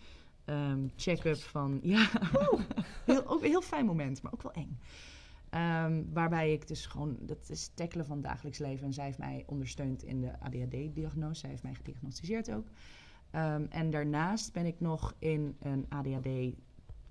ehm, 0.46 0.88
check-up 0.96 1.38
van, 1.38 1.80
ja, 1.94 2.10
heel, 3.06 3.28
ook 3.28 3.42
een 3.42 3.50
heel 3.50 3.62
fijn 3.62 3.86
moment, 3.86 4.22
maar 4.22 4.34
ook 4.34 4.42
wel 4.42 4.52
eng. 4.52 4.80
Ehm, 5.50 6.04
waarbij 6.14 6.54
ik 6.54 6.68
dus 6.68 6.86
gewoon, 6.86 7.18
dat 7.20 7.50
is 7.50 7.72
tackelen 7.74 8.06
van 8.06 8.16
het 8.16 8.26
dagelijks 8.26 8.58
leven. 8.58 8.86
En 8.86 8.94
zij 8.94 9.06
heeft 9.06 9.18
mij 9.18 9.44
ondersteund 9.48 10.04
in 10.04 10.22
de 10.22 10.40
ADHD-diagnose. 10.40 11.40
Zij 11.40 11.50
heeft 11.50 11.64
mij 11.64 11.74
gediagnosticeerd 11.74 12.52
ook. 12.52 12.68
En 13.70 13.90
daarnaast 13.90 14.54
ben 14.54 14.66
ik 14.66 14.80
nog 14.80 15.16
in 15.20 15.56
een 15.60 15.86
ADHD 15.90 16.28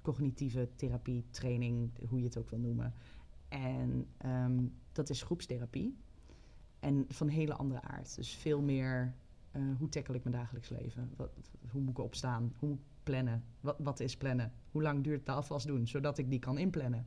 cognitieve 0.03 0.69
therapie 0.77 1.25
training, 1.31 1.91
hoe 2.09 2.19
je 2.19 2.25
het 2.25 2.37
ook 2.39 2.51
wil 2.51 2.59
noemen. 2.59 2.95
En 3.49 4.09
dat 4.93 5.11
is 5.11 5.23
groepstherapie. 5.23 5.97
En 6.83 7.05
van 7.09 7.29
hele 7.29 7.55
andere 7.55 7.83
aard. 7.83 8.17
Dus 8.17 8.35
veel 8.35 8.61
meer, 8.61 9.15
eh, 9.51 9.63
hoe 9.79 9.89
tackle 9.89 10.15
ik 10.15 10.25
mijn 10.25 10.37
dagelijks 10.37 10.69
leven? 10.69 11.11
Wat, 11.17 11.31
hoe 11.71 11.81
moet 11.81 11.91
ik 11.91 11.99
opstaan? 11.99 12.53
Hoe 12.59 12.69
moet 12.69 12.79
ik 12.79 12.85
plannen? 13.03 13.45
Wat, 13.61 13.77
wat 13.79 14.01
is 14.01 14.17
plannen? 14.17 14.53
Hoe 14.71 14.83
lang 14.83 15.05
duurt 15.05 15.27
de 15.27 15.33
afwas 15.33 15.65
doen? 15.65 15.87
Zodat 15.87 16.19
ik 16.19 16.31
die 16.31 16.39
kan 16.39 16.59
inplannen. 16.59 17.07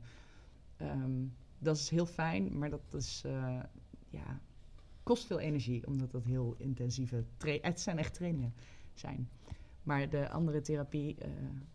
Ehm, 0.76 1.24
dat 1.58 1.76
is 1.76 1.88
heel 1.88 2.06
fijn, 2.06 2.58
maar 2.58 2.70
dat 2.70 2.94
is, 2.94 3.22
eh, 3.26 3.60
ja, 4.08 4.40
kost 5.02 5.26
veel 5.26 5.38
energie. 5.38 5.86
Omdat 5.86 6.10
dat 6.10 6.24
heel 6.24 6.54
intensieve, 6.58 7.24
het 7.60 7.80
zijn 7.80 7.98
echt 7.98 8.14
trainingen 8.14 8.54
zijn. 8.94 9.28
Maar 9.82 10.08
de 10.10 10.30
andere 10.30 10.60
therapie, 10.60 11.16
eh, 11.18 11.30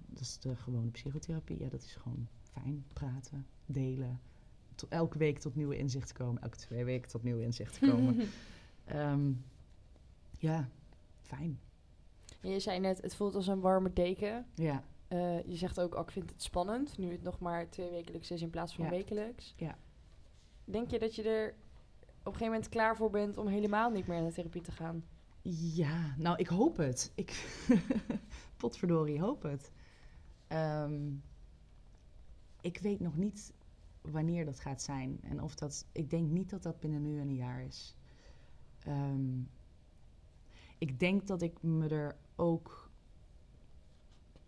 dat 0.07 0.21
is 0.21 0.39
de 0.39 0.55
gewone 0.55 0.89
psychotherapie. 0.89 1.59
Ja, 1.59 1.69
dat 1.69 1.83
is 1.83 1.95
gewoon 1.95 2.27
fijn 2.41 2.85
praten, 2.93 3.45
delen. 3.65 4.19
Elke 4.89 5.17
week 5.17 5.39
tot 5.39 5.55
nieuwe 5.55 5.77
inzichten 5.77 6.15
komen. 6.15 6.41
Elke 6.41 6.57
twee 6.57 6.85
weken 6.85 7.09
tot 7.09 7.23
nieuwe 7.23 7.41
inzichten 7.43 7.89
komen. 7.89 8.17
Ehm, 8.85 9.31
ja, 10.39 10.69
fijn. 11.21 11.59
En 12.41 12.49
je 12.49 12.59
zei 12.59 12.79
net, 12.79 13.01
het 13.01 13.15
voelt 13.15 13.35
als 13.35 13.47
een 13.47 13.59
warme 13.59 13.93
deken. 13.93 14.45
Ja, 14.55 14.83
Eh, 15.07 15.43
je 15.45 15.55
zegt 15.55 15.79
ook, 15.79 15.95
oh, 15.95 16.01
ik 16.01 16.11
vind 16.11 16.29
het 16.29 16.43
spannend, 16.43 16.97
nu 16.97 17.11
het 17.11 17.23
nog 17.23 17.39
maar 17.39 17.69
twee 17.69 17.89
wekelijks 17.89 18.31
is 18.31 18.41
in 18.41 18.49
plaats 18.49 18.75
van 18.75 18.83
Ja. 18.83 18.89
wekelijks. 18.89 19.53
Ja. 19.57 19.77
Denk 20.65 20.89
je 20.91 20.99
dat 20.99 21.15
je 21.15 21.23
er 21.23 21.47
op 21.49 21.55
een 22.25 22.31
gegeven 22.31 22.45
moment 22.45 22.69
klaar 22.69 22.95
voor 22.97 23.09
bent 23.09 23.37
om 23.37 23.47
helemaal 23.47 23.89
niet 23.89 24.07
meer 24.07 24.21
naar 24.21 24.31
therapie 24.31 24.61
te 24.61 24.71
gaan? 24.71 25.03
Ja, 25.73 26.15
nou, 26.17 26.37
ik 26.37 26.47
hoop 26.47 26.77
het. 26.77 27.11
Ik, 27.15 27.57
potverdorie, 28.57 29.19
hoop 29.19 29.41
het. 29.41 29.71
Ehm, 30.47 31.09
ik 32.61 32.77
weet 32.77 32.99
nog 32.99 33.15
niet 33.17 33.53
wanneer 34.01 34.45
dat 34.45 34.59
gaat 34.59 34.81
zijn. 34.81 35.19
En 35.21 35.41
of 35.41 35.55
dat, 35.55 35.85
ik 35.91 36.09
denk 36.09 36.29
niet 36.29 36.49
dat 36.49 36.63
dat 36.63 36.79
binnen 36.79 37.01
nu 37.01 37.19
en 37.19 37.27
een 37.27 37.35
jaar 37.35 37.61
is. 37.63 37.95
Ehm, 38.79 39.39
ik 40.77 40.99
denk 40.99 41.27
dat 41.27 41.41
ik 41.41 41.63
me 41.63 41.87
er 41.87 42.17
ook, 42.35 42.89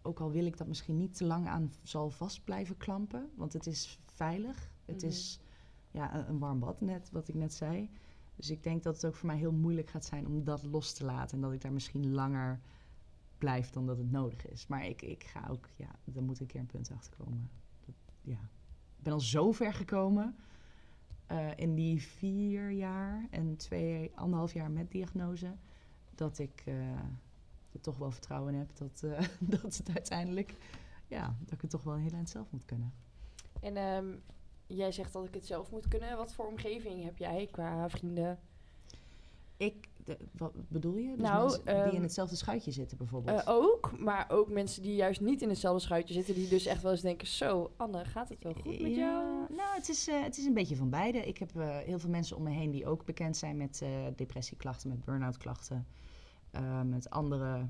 ook 0.02 0.20
al 0.20 0.32
wil 0.32 0.46
ik 0.46 0.58
dat 0.58 0.68
misschien 0.68 0.98
niet 0.98 1.16
te 1.16 1.26
lang 1.26 1.48
aan 1.48 1.72
zal 1.84 2.10
vast 2.10 2.44
blijven 2.44 2.78
klampen. 2.78 3.30
Want 3.36 3.54
het 3.54 3.68
is 3.68 4.00
veilig. 4.06 4.72
Het 4.86 4.96
Mhm. 4.98 5.06
is 5.06 5.40
ja, 5.92 6.16
een, 6.16 6.30
een 6.30 6.40
warm 6.40 6.60
bad, 6.60 6.82
net 6.82 7.12
wat 7.12 7.28
ik 7.28 7.36
net 7.36 7.54
zei. 7.54 7.90
Dus 8.36 8.50
ik 8.50 8.64
denk 8.64 8.84
dat 8.84 8.96
het 8.96 9.06
ook 9.06 9.16
voor 9.16 9.28
mij 9.28 9.38
heel 9.38 9.52
moeilijk 9.52 9.90
gaat 9.90 10.06
zijn 10.06 10.28
om 10.28 10.44
dat 10.44 10.64
los 10.64 10.94
te 10.94 11.06
laten. 11.06 11.36
En 11.36 11.42
dat 11.44 11.54
ik 11.54 11.62
daar 11.62 11.74
misschien 11.74 12.12
langer 12.12 12.62
blijf 13.38 13.70
dan 13.70 13.86
dat 13.86 13.98
het 13.98 14.12
nodig 14.12 14.48
is. 14.48 14.68
Maar 14.68 14.86
ik, 14.86 15.02
ik 15.02 15.24
ga 15.24 15.48
ook, 15.50 15.70
ja, 15.76 15.90
daar 16.04 16.24
moet 16.24 16.40
een 16.40 16.46
keer 16.46 16.60
een 16.60 16.66
punt 16.66 16.92
achter 16.92 17.16
komen. 17.18 17.50
Dat, 17.86 17.96
ja. 18.22 18.50
Ik 19.04 19.10
ben 19.10 19.18
al 19.18 19.26
zo 19.26 19.52
ver 19.52 19.74
gekomen 19.74 20.36
eh, 21.26 21.48
in 21.56 21.76
die 21.76 22.02
vier 22.02 22.70
jaar 22.70 23.28
en 23.30 23.58
twee, 23.58 24.12
anderhalf 24.16 24.54
jaar 24.54 24.72
met 24.72 24.92
diagnose. 24.92 25.56
Dat 26.16 26.40
ik 26.40 26.64
eh, 26.66 26.92
er 27.72 27.82
toch 27.82 27.98
wel 27.98 28.12
vertrouwen 28.12 28.54
in 28.54 28.60
heb 28.60 28.78
dat, 28.78 29.04
eh, 29.04 29.28
dat 29.62 29.78
het 29.78 29.90
uiteindelijk, 29.94 30.56
ja, 31.08 31.36
dat 31.40 31.54
ik 31.54 31.62
het 31.62 31.70
toch 31.70 31.84
wel 31.84 31.94
een 31.94 32.02
heel 32.02 32.14
eind 32.14 32.30
zelf 32.30 32.52
moet 32.52 32.66
kunnen. 32.66 32.94
En 33.62 33.78
ehm, 33.78 34.16
jij 34.68 34.92
zegt 34.92 35.14
dat 35.14 35.26
ik 35.26 35.34
het 35.34 35.46
zelf 35.46 35.72
moet 35.72 35.88
kunnen. 35.88 36.18
Wat 36.18 36.34
voor 36.34 36.48
omgeving 36.48 37.04
heb 37.04 37.18
jij 37.18 37.48
qua 37.52 37.90
vrienden? 37.90 38.40
Ik, 39.58 39.90
de- 40.06 40.18
wat 40.38 40.54
bedoel 40.70 40.96
je? 40.98 41.10
Dus 41.16 41.18
Nou, 41.22 41.44
mensen 41.44 41.64
die 41.66 41.74
ehm, 41.74 41.96
in 41.96 42.02
hetzelfde 42.02 42.36
schuitje 42.36 42.72
zitten 42.72 42.98
bijvoorbeeld. 42.98 43.40
Eh, 43.44 43.48
ook, 43.54 44.00
maar 44.00 44.26
ook 44.30 44.50
mensen 44.50 44.82
die 44.82 44.96
juist 44.96 45.22
niet 45.22 45.42
in 45.42 45.50
hetzelfde 45.50 45.82
schuitje 45.82 46.14
zitten, 46.14 46.34
die 46.34 46.48
dus 46.48 46.66
echt 46.66 46.82
wel 46.82 46.92
eens 46.92 47.02
denken: 47.02 47.28
Zo, 47.28 47.72
Anne, 47.78 48.06
gaat 48.06 48.30
het 48.30 48.44
wel 48.44 48.54
goed 48.54 48.66
met 48.66 48.80
Ja, 48.80 48.88
jou? 48.88 49.46
Nou, 49.56 49.76
het 49.76 49.90
is, 49.90 50.08
eh, 50.08 50.22
het 50.24 50.38
is 50.38 50.46
een 50.46 50.54
beetje 50.54 50.76
van 50.76 50.90
beide. 50.90 51.18
Ik 51.18 51.38
heb 51.38 51.56
eh, 51.56 51.78
heel 51.78 52.00
veel 52.00 52.10
mensen 52.10 52.38
om 52.38 52.44
me 52.44 52.50
heen 52.50 52.72
die 52.72 52.86
ook 52.88 53.06
bekend 53.06 53.38
zijn 53.38 53.58
met 53.58 53.82
depressieklachten, 54.16 54.90
met 54.90 55.06
burn-out 55.06 55.38
klachten, 55.38 55.88
met 56.86 57.10
andere 57.10 57.68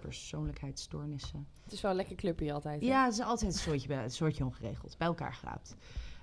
persoonlijkheidsstoornissen. 0.00 1.46
Het 1.64 1.72
is 1.72 1.80
wel 1.80 1.90
een 1.90 1.96
lekker 1.96 2.16
clubje 2.16 2.52
altijd. 2.52 2.80
hè? 2.80 2.86
Ja, 2.86 3.04
het 3.04 3.12
is 3.12 3.20
altijd 3.20 3.52
een 3.52 3.58
soortje, 3.58 3.88
bij- 3.88 4.02
een 4.04 4.10
soortje 4.10 4.44
ongeregeld, 4.44 4.98
bij 4.98 5.06
elkaar 5.06 5.34
geraapt. 5.34 5.76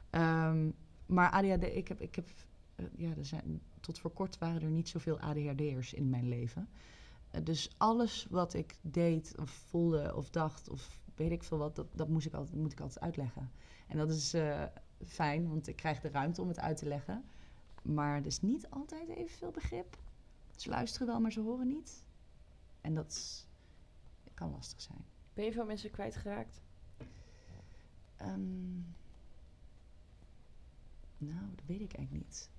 Ehm, 0.10 0.70
maar 1.06 1.32
ADHD, 1.32 1.64
ik 1.64 1.88
heb, 1.88 2.02
ik 2.02 2.16
heb 2.16 2.28
ja, 2.96 3.16
er 3.16 3.26
zijn, 3.26 3.62
tot 3.80 4.00
voor 4.00 4.12
kort 4.12 4.38
waren 4.38 4.62
er 4.62 4.70
niet 4.70 4.90
zoveel 4.90 5.20
ADHD'ers 5.20 5.94
in 5.94 6.10
mijn 6.10 6.28
leven. 6.28 6.70
Eh, 7.32 7.44
dus 7.44 7.70
alles 7.78 8.28
wat 8.30 8.54
ik 8.54 8.76
deed 8.82 9.34
of 9.40 9.50
voelde 9.50 10.16
of 10.16 10.30
dacht 10.30 10.70
of 10.70 11.00
weet 11.16 11.32
ik 11.32 11.44
veel 11.44 11.58
wat, 11.58 11.76
dat, 11.76 11.88
dat 11.96 12.10
moest 12.10 12.26
ik 12.26 12.34
altijd, 12.34 12.58
moet 12.58 12.72
ik 12.72 12.80
altijd 12.80 13.04
uitleggen. 13.04 13.52
En 13.88 13.98
dat 13.98 14.12
is 14.12 14.34
eh, 14.34 14.64
fijn, 15.06 15.50
want 15.50 15.68
ik 15.68 15.76
krijg 15.76 16.00
de 16.00 16.10
ruimte 16.10 16.42
om 16.42 16.48
het 16.48 16.60
uit 16.60 16.78
te 16.78 16.88
leggen. 16.88 17.24
Maar 17.82 18.18
er 18.18 18.26
is 18.26 18.42
niet 18.42 18.70
altijd 18.70 19.10
evenveel 19.10 19.52
begrip. 19.52 19.98
Ze 20.56 20.70
luisteren 20.70 21.08
wel, 21.08 21.20
maar 21.20 21.32
ze 21.32 21.40
horen 21.40 21.68
niet. 21.68 22.06
En 22.82 22.94
dat 22.94 23.46
kan 24.34 24.52
lastig 24.52 24.82
zijn. 24.82 25.06
Ben 25.34 25.46
je 25.46 25.52
veel 25.52 25.66
mensen 25.66 25.92
kwijtgeraakt? 25.92 26.62
Ehm, 28.16 28.76
nou, 31.18 31.56
dat 31.56 31.66
weet 31.66 31.82
ik 31.82 31.94
eigenlijk 31.94 32.26
niet. 32.26 32.50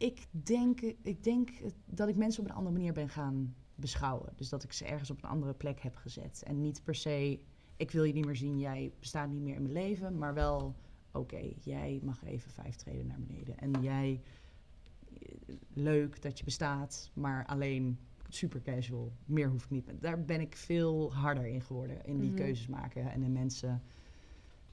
Ik 0.00 0.26
denk, 0.30 0.80
ik 1.02 1.22
denk 1.24 1.50
dat 1.84 2.08
ik 2.08 2.16
mensen 2.16 2.42
op 2.42 2.48
een 2.48 2.54
andere 2.54 2.76
manier 2.76 2.92
ben 2.92 3.08
gaan 3.08 3.54
beschouwen. 3.74 4.32
Dus 4.36 4.48
dat 4.48 4.62
ik 4.62 4.72
ze 4.72 4.84
ergens 4.84 5.10
op 5.10 5.22
een 5.22 5.30
andere 5.30 5.54
plek 5.54 5.80
heb 5.80 5.96
gezet. 5.96 6.42
En 6.46 6.60
niet 6.60 6.84
per 6.84 6.94
se, 6.94 7.40
ik 7.76 7.90
wil 7.90 8.04
je 8.04 8.12
niet 8.12 8.24
meer 8.24 8.36
zien, 8.36 8.58
jij 8.58 8.92
bestaat 8.98 9.30
niet 9.30 9.40
meer 9.42 9.54
in 9.54 9.62
mijn 9.62 9.74
leven. 9.74 10.18
Maar 10.18 10.34
wel, 10.34 10.74
oké, 11.12 11.52
jij 11.60 12.00
mag 12.02 12.24
even 12.24 12.50
vijf 12.50 12.76
treden 12.76 13.06
naar 13.06 13.20
beneden. 13.20 13.58
En 13.58 13.82
jij, 13.82 14.20
eh, 15.20 15.54
leuk 15.72 16.22
dat 16.22 16.38
je 16.38 16.44
bestaat, 16.44 17.10
maar 17.14 17.46
alleen 17.46 17.98
super 18.28 18.62
casual. 18.62 19.12
Meer 19.24 19.48
hoef 19.48 19.64
ik 19.64 19.70
niet. 19.70 19.92
Daar 20.00 20.24
ben 20.24 20.40
ik 20.40 20.56
veel 20.56 21.14
harder 21.14 21.46
in 21.46 21.62
geworden. 21.62 22.04
In 22.04 22.18
die 22.20 22.30
Mhm. 22.30 22.38
keuzes 22.38 22.66
maken 22.66 23.10
en 23.12 23.20
de 23.20 23.28
mensen 23.28 23.82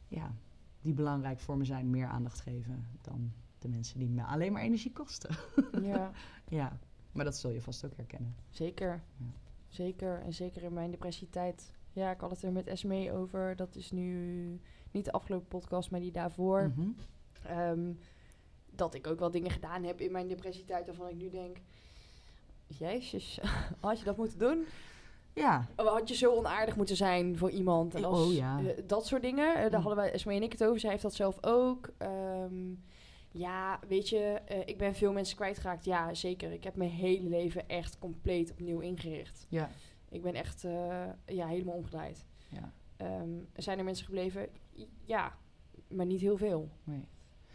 ja, 0.07 0.35
die 0.81 0.93
belangrijk 0.93 1.39
voor 1.39 1.57
me 1.57 1.65
zijn, 1.65 1.89
meer 1.89 2.07
aandacht 2.07 2.39
geven 2.39 2.87
dan 3.01 3.31
de 3.59 3.67
mensen 3.67 3.99
die 3.99 4.09
me 4.09 4.23
alleen 4.23 4.51
maar 4.51 4.61
energie 4.61 4.91
kosten. 4.93 5.35
ja, 5.81 6.11
ja, 6.59 6.79
maar 7.11 7.25
dat 7.25 7.35
zul 7.37 7.51
je 7.51 7.61
vast 7.61 7.85
ook 7.85 7.95
herkennen. 7.95 8.35
zeker. 8.49 9.03
Ja. 9.17 9.25
Zeker. 9.67 10.21
En 10.21 10.33
zeker 10.33 10.63
in 10.63 10.73
mijn 10.73 10.91
depressietijd. 10.91 11.73
Ja, 11.93 12.11
ik 12.11 12.19
had 12.19 12.31
het 12.31 12.43
er 12.43 12.51
met 12.51 12.67
Esmee 12.67 13.11
over. 13.11 13.55
Dat 13.55 13.75
is 13.75 13.91
nu 13.91 14.59
niet 14.91 15.05
de 15.05 15.11
afgelopen 15.11 15.47
podcast, 15.47 15.91
maar 15.91 15.99
die 15.99 16.11
daarvoor. 16.11 16.71
Mhm. 16.75 16.89
Ehm, 17.43 17.93
dat 18.71 18.93
ik 18.93 19.07
ook 19.07 19.19
wel 19.19 19.31
dingen 19.31 19.51
gedaan 19.51 19.83
heb 19.83 20.01
in 20.01 20.11
mijn 20.11 20.27
depressietijd 20.27 20.85
waarvan 20.85 21.07
ik 21.07 21.15
nu 21.15 21.29
denk... 21.29 21.57
Jezus, 22.67 23.39
had 23.79 23.99
je 23.99 24.05
dat 24.05 24.17
moeten 24.17 24.39
doen? 24.39 24.65
Ja, 25.33 25.67
Oh, 25.75 25.85
Had 25.87 26.09
je 26.09 26.15
zo 26.15 26.33
onaardig 26.35 26.75
moeten 26.75 26.95
zijn 26.95 27.37
voor 27.37 27.49
iemand? 27.49 27.95
En 27.95 28.05
Oh, 28.05 28.11
als, 28.11 28.33
ja. 28.35 28.59
eh, 28.59 28.81
dat 28.87 29.05
soort 29.05 29.21
dingen. 29.21 29.47
Eh, 29.55 29.55
daar 29.61 29.67
Mm. 29.79 29.85
hadden 29.85 29.95
wij, 29.95 30.11
Esmee 30.11 30.37
en 30.37 30.43
ik 30.43 30.51
het 30.51 30.63
over. 30.63 30.79
Zij 30.79 30.89
heeft 30.89 31.01
dat 31.01 31.13
zelf 31.13 31.37
ook. 31.43 31.89
Ehm, 31.97 32.73
ja, 33.37 33.79
weet 33.87 34.09
je, 34.09 34.19
eh, 34.45 34.59
ik 34.65 34.77
ben 34.77 34.95
veel 34.95 35.11
mensen 35.13 35.35
kwijtgeraakt. 35.35 35.85
Ja, 35.85 36.13
zeker. 36.13 36.51
Ik 36.51 36.63
heb 36.63 36.75
mijn 36.75 36.89
hele 36.89 37.29
leven 37.29 37.67
echt 37.69 37.99
compleet 37.99 38.51
opnieuw 38.51 38.79
ingericht. 38.79 39.45
ja, 39.49 39.69
Ik 40.09 40.21
ben 40.21 40.33
echt 40.33 40.63
eh, 40.63 41.05
ja, 41.25 41.47
helemaal 41.47 41.75
omgedraaid. 41.75 42.25
ja. 42.49 42.71
Ehm, 42.97 43.29
zijn 43.55 43.77
er 43.77 43.83
mensen 43.83 44.05
gebleven? 44.05 44.49
Ja, 45.05 45.37
maar 45.87 46.05
niet 46.05 46.21
heel 46.21 46.37
veel. 46.37 46.69
Nee. 46.83 47.05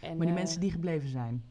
En, 0.01 0.09
Maar 0.16 0.26
die 0.26 0.35
eh, 0.35 0.41
mensen 0.43 0.61
die 0.61 0.70
gebleven 0.70 1.09
zijn, 1.09 1.45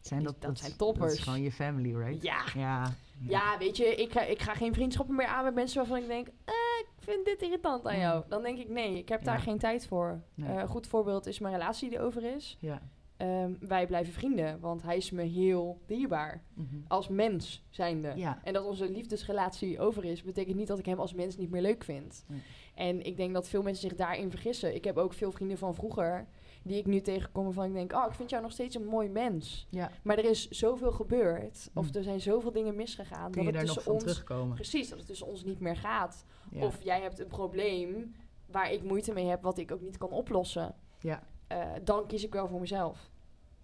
zijn 0.00 0.20
die- 0.20 0.28
dat, 0.28 0.40
dat 0.42 0.58
zijn 0.58 0.70
Dat 0.70 0.78
toppers. 0.78 1.12
is 1.12 1.18
gewoon 1.20 1.42
je 1.42 1.52
family, 1.52 1.94
right? 1.96 2.22
Ja, 2.22 2.44
Ja, 2.54 2.94
Ja, 3.20 3.58
weet 3.58 3.76
je, 3.76 3.84
ik 3.94 4.12
ga, 4.12 4.22
ik 4.22 4.42
ga 4.42 4.54
geen 4.54 4.74
vriendschappen 4.74 5.14
meer 5.16 5.26
aan 5.26 5.44
met 5.44 5.54
mensen 5.54 5.78
waarvan 5.78 5.98
ik 5.98 6.06
denk, 6.06 6.26
ik 6.28 6.86
vind 6.98 7.24
dit 7.24 7.42
irritant 7.42 7.86
aan 7.86 7.98
jou. 7.98 8.24
Dan 8.28 8.42
denk 8.42 8.58
ik, 8.58 8.68
nee, 8.68 8.98
ik 8.98 9.08
heb 9.08 9.24
daar 9.24 9.38
geen 9.40 9.58
tijd 9.58 9.86
voor. 9.86 10.22
Nee. 10.34 10.56
Een 10.58 10.68
goed 10.68 10.86
voorbeeld 10.86 11.26
is 11.26 11.38
mijn 11.38 11.54
relatie 11.54 11.88
die 11.90 12.00
over 12.00 12.24
is. 12.36 12.56
Ja. 12.60 12.82
Ehm, 13.18 13.52
wij 13.60 13.86
blijven 13.86 14.12
vrienden, 14.12 14.60
want 14.60 14.82
hij 14.82 14.96
is 14.96 15.10
me 15.10 15.22
heel 15.22 15.80
dierbaar. 15.86 16.42
Mhm. 16.54 16.66
Als 16.88 17.08
mens 17.08 17.64
zijnde. 17.70 18.12
Ja. 18.16 18.40
En 18.44 18.52
dat 18.52 18.64
onze 18.64 18.90
liefdesrelatie 18.90 19.80
over 19.80 20.04
is, 20.04 20.22
betekent 20.22 20.56
niet 20.56 20.66
dat 20.66 20.78
ik 20.78 20.86
hem 20.86 20.98
als 20.98 21.14
mens 21.14 21.36
niet 21.36 21.50
meer 21.50 21.62
leuk 21.62 21.84
vind. 21.84 22.24
Nee. 22.28 22.40
En 22.74 23.02
ik 23.06 23.16
denk 23.16 23.34
dat 23.34 23.48
veel 23.48 23.62
mensen 23.62 23.88
zich 23.88 23.98
daarin 23.98 24.30
vergissen. 24.30 24.74
Ik 24.74 24.84
heb 24.84 24.96
ook 24.96 25.12
veel 25.12 25.32
vrienden 25.32 25.58
van 25.58 25.74
vroeger 25.74 26.26
die 26.62 26.78
ik 26.78 26.86
nu 26.86 27.00
tegenkom 27.00 27.44
waarvan 27.44 27.64
ik 27.64 27.72
denk, 27.72 27.92
oh, 27.92 28.04
ik 28.08 28.14
vind 28.14 28.30
jou 28.30 28.42
nog 28.42 28.52
steeds 28.52 28.74
een 28.76 28.84
mooi 28.86 29.08
mens. 29.08 29.66
ja. 29.70 29.90
Maar 30.02 30.18
er 30.18 30.24
is 30.30 30.48
zoveel 30.48 30.92
gebeurd, 30.92 31.70
of 31.74 31.88
Mm. 31.88 31.94
er 31.96 32.02
zijn 32.02 32.20
zoveel 32.20 32.52
dingen 32.52 32.74
misgegaan, 32.76 33.30
Kun 33.30 33.44
dat 33.44 33.54
het 33.54 33.64
tussen 33.64 33.82
van 33.82 33.92
ons 33.92 34.02
terugkomen? 34.02 34.54
Precies, 34.54 34.88
dat 34.88 34.98
het 34.98 35.06
tussen 35.06 35.26
ons 35.26 35.44
niet 35.44 35.60
meer 35.60 35.76
gaat. 35.76 36.24
Ja. 36.50 36.64
Of 36.64 36.82
jij 36.82 37.00
hebt 37.00 37.18
een 37.18 37.26
probleem 37.26 38.14
waar 38.46 38.72
ik 38.72 38.82
moeite 38.82 39.12
mee 39.12 39.26
heb, 39.26 39.42
wat 39.42 39.58
ik 39.58 39.72
ook 39.72 39.80
niet 39.80 39.98
kan 39.98 40.10
oplossen. 40.10 40.74
ja, 41.00 41.22
Eh, 41.48 41.66
dan 41.84 42.06
kies 42.06 42.24
ik 42.24 42.32
wel 42.32 42.48
voor 42.48 42.60
mezelf. 42.60 43.10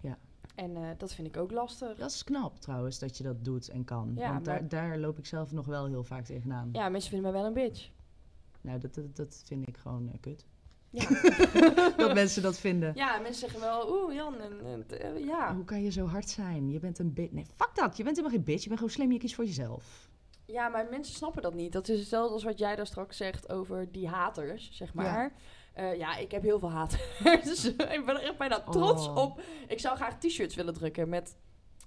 Ja. 0.01 0.17
En 0.55 0.75
eh, 0.75 0.89
dat 0.97 1.13
vind 1.13 1.27
ik 1.27 1.37
ook 1.37 1.51
lastig. 1.51 1.97
dat 1.97 2.11
is 2.11 2.23
knap 2.23 2.59
trouwens 2.59 2.99
dat 2.99 3.17
je 3.17 3.23
dat 3.23 3.45
doet 3.45 3.69
en 3.69 3.83
kan. 3.83 4.11
Ja, 4.15 4.31
Want 4.33 4.45
maar- 4.45 4.67
daar, 4.67 4.87
daar 4.89 4.97
loop 4.97 5.17
ik 5.17 5.25
zelf 5.25 5.51
nog 5.51 5.65
wel 5.65 5.85
heel 5.85 6.03
vaak 6.03 6.25
tegenaan. 6.25 6.69
Ja, 6.71 6.89
mensen 6.89 7.09
vinden 7.11 7.31
mij 7.31 7.41
wel 7.41 7.49
een 7.49 7.53
bitch. 7.53 7.89
Nou, 8.61 8.79
dat, 8.79 8.93
dat, 8.95 9.15
dat 9.15 9.41
vind 9.45 9.67
ik 9.67 9.77
gewoon 9.77 10.09
eh, 10.11 10.19
kut. 10.19 10.45
Ja. 10.89 11.09
dat 11.97 12.13
mensen 12.13 12.41
dat 12.41 12.57
vinden. 12.59 12.95
ja, 12.95 13.19
mensen 13.19 13.49
zeggen 13.49 13.59
wel, 13.59 13.91
oeh 13.93 14.13
Jan, 14.13 14.39
en, 14.39 14.85
en, 15.01 15.25
ja. 15.25 15.55
Hoe 15.55 15.63
kan 15.63 15.81
je 15.83 15.91
zo 15.91 16.05
hard 16.05 16.29
zijn? 16.29 16.69
Je 16.69 16.79
bent 16.79 16.99
een 16.99 17.13
bitch. 17.13 17.31
Nee, 17.31 17.45
fuck 17.55 17.71
dat. 17.73 17.97
Je 17.97 18.03
bent 18.03 18.15
helemaal 18.15 18.37
geen 18.37 18.45
bitch. 18.45 18.61
Je 18.61 18.67
bent 18.67 18.79
gewoon 18.79 18.95
slim. 18.95 19.11
Je 19.11 19.19
kiest 19.19 19.35
voor 19.35 19.45
jezelf. 19.45 20.09
Ja, 20.45 20.67
maar 20.67 20.87
mensen 20.89 21.15
snappen 21.15 21.41
dat 21.41 21.53
niet. 21.53 21.71
Dat 21.73 21.89
is 21.89 21.99
hetzelfde 21.99 22.33
als 22.33 22.43
wat 22.43 22.59
jij 22.59 22.75
daar 22.75 22.87
straks 22.87 23.17
zegt 23.17 23.49
over 23.49 23.91
die 23.91 24.07
haters, 24.07 24.69
zeg 24.71 24.93
maar. 24.93 25.05
Ja, 25.23 25.31
ja 25.75 26.17
ik 26.17 26.31
heb 26.31 26.41
heel 26.41 26.59
veel 26.59 26.71
haters. 26.71 27.65
ik 27.97 28.03
ben 28.05 28.15
er 28.15 28.23
echt 28.23 28.37
bijna 28.37 28.59
trots 28.59 29.07
Oh. 29.07 29.17
op. 29.17 29.41
Ik 29.67 29.79
zou 29.79 29.95
graag 29.95 30.17
t-shirts 30.17 30.55
willen 30.55 30.73
drukken 30.73 31.09
met 31.09 31.37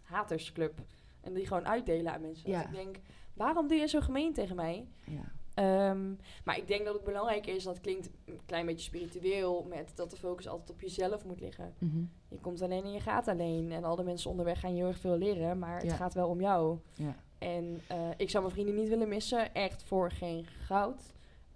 hatersclub. 0.03 0.79
En 1.21 1.35
die 1.35 1.47
gewoon 1.47 1.69
uitdelen 1.69 2.13
aan 2.13 2.21
mensen. 2.21 2.51
Ja. 2.51 2.59
Dat 2.59 2.67
ik 2.67 2.75
denk, 2.75 2.97
waarom 3.35 3.69
doe 3.69 3.79
je 3.79 3.87
zo 3.87 4.01
gemeen 4.01 4.33
tegen 4.33 4.57
mij? 4.57 4.87
Ja. 5.05 5.33
Ehm, 5.55 6.11
maar 6.45 6.59
ik 6.59 6.67
denk 6.67 6.85
dat 6.85 6.95
het 6.95 7.05
belangrijk 7.05 7.47
is, 7.47 7.65
dat 7.65 7.81
klinkt 7.81 8.11
een 8.25 8.41
klein 8.47 8.67
beetje 8.67 8.85
spiritueel, 8.85 9.67
met 9.69 9.93
dat 9.95 10.11
de 10.11 10.17
focus 10.17 10.49
altijd 10.49 10.71
op 10.71 10.81
jezelf 10.81 11.25
moet 11.25 11.41
liggen. 11.41 11.75
Mhm. 11.79 12.03
Je 12.29 12.39
komt 12.41 12.63
alleen 12.63 12.85
en 12.85 12.93
je 12.93 13.01
gaat 13.01 13.29
alleen. 13.29 13.73
En 13.73 13.85
al 13.85 13.97
de 13.97 14.03
mensen 14.03 14.31
onderweg 14.31 14.61
gaan 14.61 14.71
je 14.71 14.77
heel 14.77 14.87
erg 14.87 14.99
veel 14.99 15.17
leren, 15.19 15.59
maar 15.59 15.81
het 15.83 15.93
gaat 15.93 16.15
wel 16.15 16.29
om 16.29 16.41
jou. 16.41 16.79
Ja. 16.95 17.17
En 17.39 17.81
eh, 17.87 18.09
ik 18.17 18.31
zou 18.31 18.43
mijn 18.43 18.55
vrienden 18.55 18.75
niet 18.75 18.89
willen 18.89 19.09
missen. 19.09 19.55
Echt 19.55 19.83
voor 19.83 20.11
geen 20.11 20.47
goud. 20.47 21.03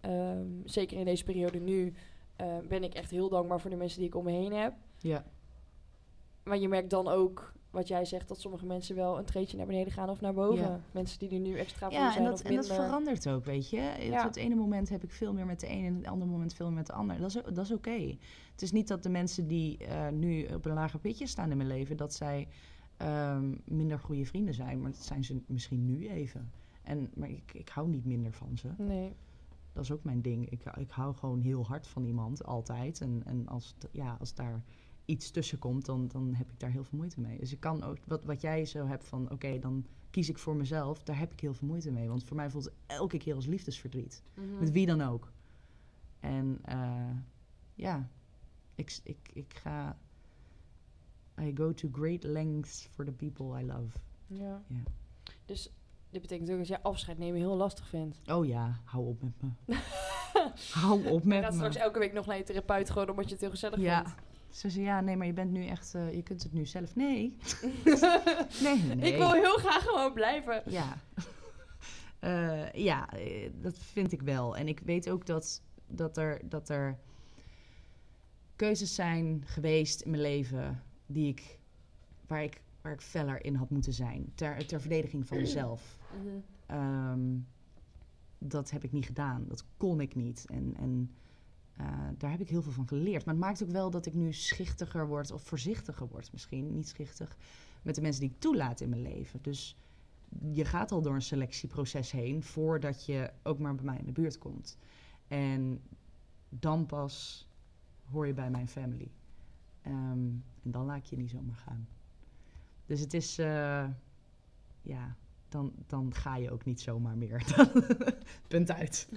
Ehm, 0.01 0.47
zeker 0.65 0.99
in 0.99 1.05
deze 1.05 1.25
periode 1.25 1.61
nu 1.61 1.95
eh, 2.43 2.69
ben 2.69 2.83
ik 2.83 2.95
echt 2.95 3.11
heel 3.11 3.29
dankbaar 3.29 3.61
voor 3.61 3.71
de 3.71 3.77
mensen 3.77 3.99
die 3.99 4.09
ik 4.09 4.15
om 4.15 4.25
me 4.25 4.31
heen 4.31 4.53
heb. 4.53 4.75
Ja. 4.99 5.25
Maar 6.43 6.59
je 6.59 6.69
merkt 6.69 6.91
dan 6.91 7.09
ook, 7.09 7.53
wat 7.71 7.89
jij 7.89 8.05
zegt, 8.05 8.29
dat 8.29 8.41
sommige 8.41 8.67
mensen 8.67 8.97
wel 8.97 9.19
een 9.19 9.25
treedje 9.25 9.57
naar 9.57 9.67
beneden 9.67 9.93
gaan 9.93 10.09
of 10.11 10.21
naar 10.21 10.35
boven. 10.35 10.65
Ja. 10.65 10.81
Mensen 10.93 11.19
die 11.19 11.31
er 11.31 11.39
nu 11.39 11.59
extra 11.59 11.87
voor 11.91 11.99
Ja, 11.99 12.13
zijn 12.13 12.25
en 12.25 12.31
dat, 12.31 12.41
of 12.41 12.47
en 12.51 12.55
dat 12.57 12.67
verandert 12.67 13.29
ook, 13.29 13.45
weet 13.45 13.71
je. 13.71 13.93
Op 13.97 14.03
Ja. 14.03 14.25
het 14.25 14.37
ene 14.37 14.55
moment 14.55 14.89
heb 14.89 15.03
ik 15.03 15.11
veel 15.13 15.33
meer 15.33 15.47
met 15.47 15.61
de 15.61 15.67
ene 15.67 15.87
en 15.87 15.95
het 15.97 16.07
andere 16.07 16.31
moment 16.31 16.55
veel 16.55 16.67
meer 16.67 16.75
met 16.77 16.87
de 16.87 16.93
ander. 16.93 17.19
Dat 17.19 17.27
is, 17.29 17.43
dat 17.55 17.65
is 17.65 17.73
oké. 17.73 18.17
Het 18.53 18.63
is 18.63 18.73
niet 18.73 18.89
dat 18.89 19.03
de 19.03 19.09
mensen 19.11 19.47
die 19.47 19.79
eh, 19.79 20.09
nu 20.09 20.45
op 20.45 20.65
een 20.65 20.75
lager 20.75 20.99
pitje 21.01 21.27
staan 21.27 21.51
in 21.51 21.57
mijn 21.57 21.69
leven, 21.69 21.97
dat 21.97 22.15
zij 22.15 22.49
ehm, 22.97 23.55
minder 23.65 23.99
goede 23.99 24.25
vrienden 24.25 24.55
zijn. 24.55 24.81
Maar 24.81 24.91
dat 24.91 25.05
zijn 25.05 25.25
ze 25.25 25.41
misschien 25.47 25.85
nu 25.87 26.09
even. 26.09 26.51
En, 26.83 27.11
maar 27.15 27.31
ik, 27.31 27.55
ik 27.55 27.69
hou 27.69 27.89
niet 27.89 28.05
minder 28.05 28.33
van 28.33 28.57
ze. 28.59 28.69
Nee. 28.79 29.13
Dat 29.73 29.85
is 29.85 29.91
ook 29.91 30.05
mijn 30.05 30.23
ding. 30.23 30.51
Ik, 30.51 30.65
ik 30.65 30.91
hou 30.91 31.15
gewoon 31.15 31.41
heel 31.41 31.67
hard 31.67 31.87
van 31.87 32.05
iemand, 32.05 32.45
altijd. 32.45 33.01
En, 33.01 33.23
en 33.25 33.49
als, 33.49 33.75
ja, 33.91 34.17
als 34.21 34.35
daar 34.35 34.65
iets 35.05 35.31
tussen 35.31 35.59
komt, 35.59 35.87
dan, 35.87 36.09
dan 36.09 36.35
heb 36.35 36.51
ik 36.51 36.61
daar 36.61 36.71
heel 36.71 36.85
veel 36.85 36.99
moeite 36.99 37.21
mee. 37.21 37.39
Dus 37.39 37.53
ik 37.53 37.61
kan 37.61 37.83
ook, 37.83 37.99
wat, 38.07 38.25
wat 38.25 38.41
jij 38.41 38.65
zo 38.65 38.87
hebt 38.87 39.05
van, 39.05 39.31
oké, 39.31 39.59
dan 39.59 39.87
kies 40.11 40.29
ik 40.29 40.39
voor 40.39 40.57
mezelf. 40.57 41.03
Daar 41.03 41.19
heb 41.19 41.33
ik 41.33 41.41
heel 41.41 41.55
veel 41.55 41.69
moeite 41.69 41.91
mee. 41.91 42.09
Want 42.09 42.25
voor 42.25 42.37
mij 42.37 42.51
voelt 42.51 42.65
het 42.65 42.75
elke 42.87 43.19
keer 43.19 43.35
als 43.35 43.47
liefdesverdriet. 43.47 44.23
Mhm. 44.35 44.59
Met 44.59 44.71
wie 44.71 44.87
dan 44.87 45.01
ook. 45.01 45.33
En 46.21 46.59
eh, 46.63 47.17
ja, 47.75 48.09
ik, 48.75 49.01
ik, 49.05 49.31
ik 49.33 49.55
ga... 49.55 49.99
I 51.41 51.53
go 51.55 51.73
to 51.73 51.89
great 51.93 52.23
lengths 52.23 52.89
for 52.91 53.05
the 53.05 53.13
people 53.13 53.61
I 53.61 53.65
love. 53.65 53.99
Ja. 54.27 54.63
Ja. 54.67 54.83
Dus 55.45 55.73
dit 56.13 56.21
betekent 56.21 56.51
ook 56.51 56.59
dat 56.59 56.69
jij 56.69 56.81
afscheid 56.83 57.19
nemen 57.19 57.41
heel 57.41 57.57
lastig 57.57 57.89
vindt. 57.89 58.21
Oh 58.31 58.47
ja, 58.47 58.81
hou 58.85 59.07
op 59.07 59.23
met 59.23 59.33
me. 59.41 59.77
hou 60.81 61.07
op 61.07 61.23
Je 61.23 61.29
met 61.29 61.43
gaat 61.43 61.51
me. 61.53 61.57
straks 61.57 61.77
elke 61.77 61.99
week 61.99 62.13
nog 62.13 62.27
naar 62.27 62.37
je 62.37 62.43
therapeut 62.43 62.91
gewoon 62.91 63.11
omdat 63.11 63.25
je 63.25 63.31
het 63.33 63.41
heel 63.41 63.51
gezellig 63.51 63.81
Ja. 63.81 64.03
vindt. 64.05 64.21
Ze 64.51 64.71
zei, 64.71 64.85
ja, 64.85 65.01
nee, 65.01 65.17
maar 65.17 65.27
je 65.27 65.33
bent 65.33 65.51
nu 65.51 65.67
echt... 65.67 65.95
eh, 65.95 66.15
je 66.15 66.23
kunt 66.23 66.43
het 66.43 66.53
nu 66.53 66.67
zelf... 66.67 66.95
Nee. 66.95 67.37
nee, 68.63 68.83
nee. 68.83 69.13
Ik 69.13 69.17
wil 69.19 69.33
heel 69.33 69.57
graag 69.57 69.83
gewoon 69.83 70.13
blijven. 70.13 70.63
Ja. 70.67 70.97
Eh, 72.19 72.73
ja, 72.73 73.11
eh, 73.13 73.51
dat 73.55 73.79
vind 73.79 74.13
ik 74.13 74.23
wel. 74.23 74.57
En 74.57 74.69
ik 74.69 74.81
weet 74.85 75.11
ook 75.11 75.27
dat, 75.27 75.63
dat, 75.87 76.17
er, 76.17 76.41
dat 76.49 76.69
er 76.69 76.99
keuzes 78.57 78.95
zijn 78.95 79.43
geweest 79.47 80.01
in 80.01 80.11
mijn 80.11 80.23
leven 80.23 80.83
die 81.07 81.29
ik, 81.29 81.59
waar, 82.27 82.43
ik, 82.43 82.61
waar 82.81 82.93
ik 82.93 83.01
feller 83.01 83.45
in 83.45 83.55
had 83.55 83.71
moeten 83.71 83.93
zijn. 83.93 84.33
Ter, 84.35 84.67
ter 84.67 84.81
verdediging 84.81 85.27
van 85.27 85.39
mezelf. 85.47 85.97
Ehm, 86.67 87.39
dat 88.39 88.71
heb 88.71 88.85
ik 88.85 88.93
niet 88.93 89.07
gedaan. 89.07 89.45
Dat 89.49 89.65
kon 89.77 90.01
ik 90.01 90.15
niet. 90.15 90.47
En, 90.49 90.75
en 90.77 91.11
eh, 91.77 91.87
daar 92.19 92.31
heb 92.31 92.41
ik 92.41 92.49
heel 92.49 92.63
veel 92.63 92.73
van 92.73 92.89
geleerd. 92.89 93.25
Maar 93.25 93.35
het 93.35 93.45
maakt 93.45 93.63
ook 93.63 93.71
wel 93.71 93.91
dat 93.91 94.07
ik 94.07 94.15
nu 94.15 94.33
schichtiger 94.33 95.07
word 95.07 95.31
of 95.31 95.43
voorzichtiger 95.43 96.09
word 96.09 96.33
misschien. 96.33 96.73
Niet 96.73 96.89
schichtig 96.89 97.37
met 97.83 97.95
de 97.95 98.01
mensen 98.01 98.21
die 98.21 98.31
ik 98.31 98.41
toelaat 98.41 98.81
in 98.81 98.89
mijn 98.89 99.03
leven. 99.03 99.43
Dus 99.43 99.77
je 100.53 100.65
gaat 100.65 100.93
al 100.93 101.03
door 101.03 101.15
een 101.15 101.23
selectieproces 101.23 102.11
heen 102.11 102.43
voordat 102.43 103.07
je 103.07 103.33
ook 103.43 103.59
maar 103.59 103.75
bij 103.75 103.85
mij 103.85 103.99
in 103.99 104.07
de 104.07 104.13
buurt 104.13 104.39
komt. 104.39 104.79
En 105.29 105.81
dan 106.49 106.87
pas 106.87 107.47
hoor 108.11 108.27
je 108.27 108.35
bij 108.35 108.51
mijn 108.51 108.69
family. 108.69 109.11
Ehm, 109.83 110.31
en 110.63 110.71
dan 110.71 110.85
laat 110.85 110.97
ik 110.97 111.05
je 111.05 111.17
niet 111.17 111.31
zomaar 111.31 111.57
gaan. 111.57 111.89
Dus 112.87 113.01
het 113.01 113.15
is, 113.15 113.39
eh, 113.39 113.89
ja, 114.83 115.17
dan, 115.53 115.73
dan 115.87 116.15
ga 116.15 116.37
je 116.37 116.51
ook 116.51 116.65
niet 116.65 116.81
zomaar 116.81 117.17
meer. 117.17 117.55
Punt 118.49 118.71
uit. 118.71 119.09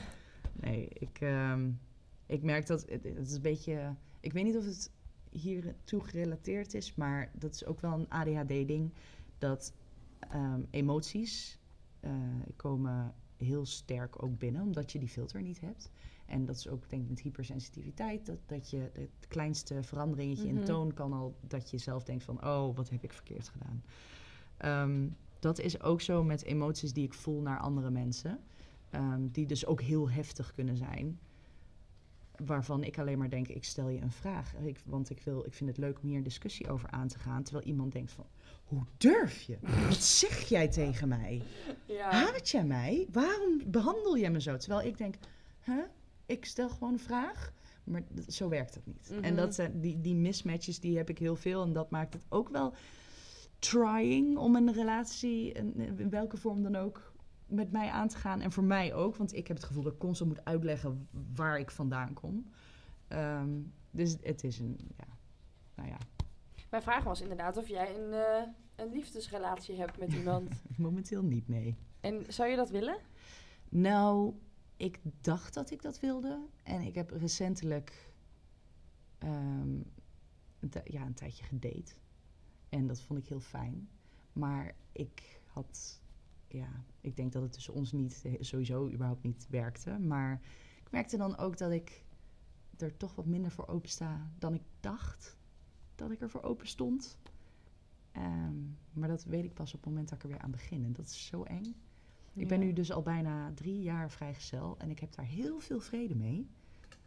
Nee, 0.54 0.88
ik, 0.90 1.20
ehm, 1.22 1.72
ik 2.26 2.44
merk 2.44 2.68
dat 2.68 2.82
het, 2.90 3.04
het 3.04 3.28
is 3.28 3.34
een 3.36 3.42
beetje. 3.42 3.96
Ik 4.20 4.34
weet 4.34 4.44
niet 4.44 4.58
of 4.58 4.66
het 4.66 4.92
hier 5.30 5.76
toe 5.84 6.04
gerelateerd 6.04 6.74
is, 6.74 6.96
maar 6.96 7.32
dat 7.34 7.54
is 7.54 7.66
ook 7.66 7.80
wel 7.82 7.94
een 7.94 8.10
ADHD-ding. 8.10 8.94
Dat 9.38 9.74
ehm, 10.20 10.62
emoties 10.70 11.60
eh, 12.00 12.12
komen 12.56 13.14
heel 13.38 13.66
sterk 13.66 14.24
ook 14.24 14.38
binnen, 14.38 14.62
omdat 14.62 14.92
je 14.92 15.00
die 15.00 15.10
filter 15.10 15.42
niet 15.42 15.62
hebt. 15.62 15.92
En 16.26 16.46
dat 16.46 16.56
is 16.56 16.68
ook, 16.68 16.90
denk 16.90 17.04
ik, 17.04 17.10
met 17.10 17.20
hypersensitiviteit. 17.20 18.26
Dat, 18.26 18.38
dat 18.46 18.70
je 18.70 18.90
het 18.94 19.28
kleinste 19.28 19.84
veranderingetje 19.84 20.48
Mhm. 20.52 20.58
in 20.58 20.64
toon 20.64 20.94
kan 20.94 21.14
al 21.14 21.36
dat 21.48 21.70
je 21.70 21.78
zelf 21.78 22.04
denkt 22.04 22.24
van, 22.24 22.46
oh, 22.46 22.76
wat 22.76 22.90
heb 22.90 23.04
ik 23.04 23.14
verkeerd 23.14 23.50
gedaan. 23.50 23.84
Ehm, 24.58 25.08
dat 25.46 25.60
is 25.60 25.82
ook 25.82 26.02
zo 26.02 26.24
met 26.24 26.44
emoties 26.44 26.94
die 26.94 27.04
ik 27.04 27.14
voel 27.14 27.42
naar 27.42 27.60
andere 27.60 27.90
mensen. 27.90 28.40
Ehm, 28.90 29.28
die 29.32 29.46
dus 29.46 29.66
ook 29.66 29.82
heel 29.82 30.10
heftig 30.10 30.54
kunnen 30.54 30.78
zijn. 30.78 31.20
Waarvan 32.46 32.84
ik 32.84 33.00
alleen 33.00 33.18
maar 33.18 33.30
denk, 33.30 33.48
ik 33.48 33.64
stel 33.64 33.90
je 33.90 34.02
een 34.02 34.12
vraag. 34.12 34.54
Ik, 34.56 34.80
want 34.86 35.10
ik, 35.10 35.22
wil, 35.22 35.46
ik 35.46 35.54
vind 35.54 35.70
het 35.70 35.80
leuk 35.80 36.00
om 36.02 36.08
hier 36.08 36.18
een 36.18 36.24
discussie 36.24 36.70
over 36.70 36.90
aan 36.90 37.08
te 37.08 37.20
gaan. 37.20 37.44
Terwijl 37.44 37.66
iemand 37.66 37.92
denkt 37.92 38.12
van, 38.12 38.26
hoe 38.64 38.84
durf 38.98 39.42
je? 39.42 39.58
Wat 39.88 40.04
zeg 40.04 40.42
jij 40.42 40.68
tegen 40.68 41.08
mij? 41.08 41.42
Ja. 41.86 42.12
Haat 42.12 42.50
jij 42.50 42.66
mij? 42.66 43.08
Waarom 43.12 43.62
behandel 43.66 44.18
jij 44.18 44.32
me 44.32 44.42
zo? 44.42 44.58
Terwijl 44.58 44.88
ik 44.88 44.98
denk, 44.98 45.16
huh? 45.64 45.84
ik 46.26 46.46
stel 46.46 46.70
gewoon 46.70 46.94
een 46.94 47.00
vraag. 47.00 47.54
Maar 47.84 48.04
zo 48.28 48.50
werkt 48.50 48.76
het 48.76 48.86
niet. 48.86 49.10
Mhm. 49.12 49.24
En 49.24 49.36
dat 49.36 49.56
zijn, 49.56 49.82
die, 49.82 50.02
die 50.02 50.16
mismatches 50.16 50.80
die 50.80 50.98
heb 50.98 51.10
ik 51.10 51.18
heel 51.18 51.36
veel. 51.36 51.64
En 51.64 51.74
dat 51.74 51.90
maakt 51.90 52.14
het 52.14 52.26
ook 52.30 52.50
wel 52.50 52.74
trying 53.70 54.38
om 54.38 54.56
een 54.56 54.74
relatie, 54.74 55.52
in, 55.52 56.10
welke 56.10 56.38
vorm 56.38 56.64
dan 56.64 56.76
ook, 56.76 57.14
met 57.48 57.72
mij 57.72 57.90
aan 57.90 58.08
te 58.08 58.18
gaan. 58.18 58.42
En 58.42 58.52
voor 58.52 58.64
mij 58.64 58.94
ook, 58.94 59.16
want 59.16 59.34
ik 59.34 59.48
heb 59.48 59.58
het 59.58 59.66
gevoel 59.66 59.84
dat 59.84 59.94
ik 59.94 60.00
constant 60.00 60.30
moet 60.30 60.46
uitleggen 60.46 61.08
waar 61.36 61.60
ik 61.60 61.72
vandaan 61.72 62.14
kom. 62.14 62.50
Ehm, 63.08 63.62
dus 63.92 64.16
het 64.22 64.44
is 64.44 64.60
een, 64.60 64.78
ja, 64.98 65.18
nou 65.76 65.90
ja, 65.90 65.98
Mijn 66.70 66.84
vraag 66.84 67.04
was 67.04 67.22
inderdaad 67.22 67.58
of 67.58 67.68
jij 67.68 67.96
een, 67.96 68.14
eh, 68.14 68.48
een 68.76 68.92
liefdesrelatie 68.92 69.76
hebt 69.76 70.00
met 70.00 70.14
iemand. 70.14 70.62
momenteel 70.78 71.24
niet, 71.24 71.48
nee. 71.48 71.76
en 72.00 72.26
zou 72.28 72.50
je 72.50 72.56
dat 72.56 72.70
willen? 72.70 72.98
Nou, 73.70 74.34
ik 74.78 75.00
dacht 75.22 75.54
dat 75.54 75.72
ik 75.72 75.82
dat 75.82 76.00
wilde. 76.00 76.40
En 76.64 76.82
ik 76.82 76.96
heb 76.96 77.12
recentelijk 77.12 78.14
ehm, 79.18 79.80
een, 80.60 80.72
ja, 80.84 81.02
een 81.06 81.14
tijdje 81.14 81.44
gedate. 81.44 81.94
En 82.76 82.88
dat 82.88 83.02
vond 83.02 83.20
ik 83.20 83.28
heel 83.28 83.40
fijn. 83.40 83.90
Maar 84.34 84.76
ik 84.92 85.40
had, 85.46 86.02
ja, 86.48 86.84
ik 87.02 87.16
denk 87.16 87.32
dat 87.32 87.42
het 87.42 87.52
tussen 87.52 87.74
ons 87.74 87.92
niet, 87.92 88.22
eh, 88.24 88.34
sowieso 88.40 88.90
überhaupt 88.90 89.24
niet 89.24 89.48
werkte. 89.50 90.00
Maar 90.00 90.42
ik 90.84 90.92
merkte 90.92 91.18
dan 91.18 91.38
ook 91.38 91.58
dat 91.58 91.72
ik 91.72 92.04
er 92.78 92.98
toch 92.98 93.16
wat 93.16 93.26
minder 93.26 93.52
voor 93.52 93.68
open 93.68 93.90
sta 93.90 94.32
dan 94.40 94.54
ik 94.54 94.62
dacht 94.80 95.38
dat 95.96 96.12
ik 96.12 96.22
er 96.22 96.30
voor 96.30 96.42
open 96.42 96.68
stond. 96.68 97.18
Ehm, 98.12 98.56
maar 98.94 99.08
dat 99.08 99.24
weet 99.24 99.44
ik 99.44 99.54
pas 99.54 99.74
op 99.74 99.80
het 99.80 99.90
moment 99.90 100.10
dat 100.10 100.18
ik 100.18 100.24
er 100.24 100.30
weer 100.30 100.42
aan 100.42 100.52
begin. 100.52 100.86
En 100.86 100.94
dat 100.94 101.06
is 101.06 101.26
zo 101.26 101.44
eng. 101.44 101.76
Ik 102.34 102.48
ben 102.48 102.60
nu 102.60 102.74
dus 102.74 102.92
al 102.92 103.02
bijna 103.02 103.52
drie 103.54 103.82
jaar 103.82 104.12
vrijgezel 104.12 104.78
en 104.78 104.90
ik 104.90 105.00
heb 105.00 105.16
daar 105.16 105.26
heel 105.26 105.60
veel 105.60 105.80
vrede 105.80 106.16
mee. 106.16 106.48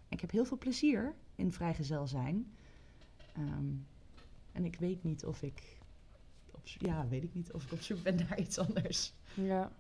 Ik 0.09 0.21
heb 0.21 0.31
heel 0.31 0.45
veel 0.45 0.59
plezier 0.59 1.15
in 1.35 1.53
vrijgezel 1.53 2.07
zijn. 2.07 2.53
Ehm, 3.33 3.75
en 4.59 4.65
ik 4.65 4.77
weet 4.79 5.03
niet 5.05 5.25
of 5.25 5.43
ik, 5.43 5.63
op, 6.53 6.61
ja, 6.65 7.07
weet 7.09 7.23
ik 7.23 7.35
niet 7.35 7.53
of 7.53 7.65
ik 7.65 7.73
op 7.73 7.81
zoek 7.81 8.03
ben 8.03 8.17
naar 8.29 8.39
iets 8.41 8.59
anders. 8.59 9.13
Ja. 9.35 9.45
Ja. 9.45 9.71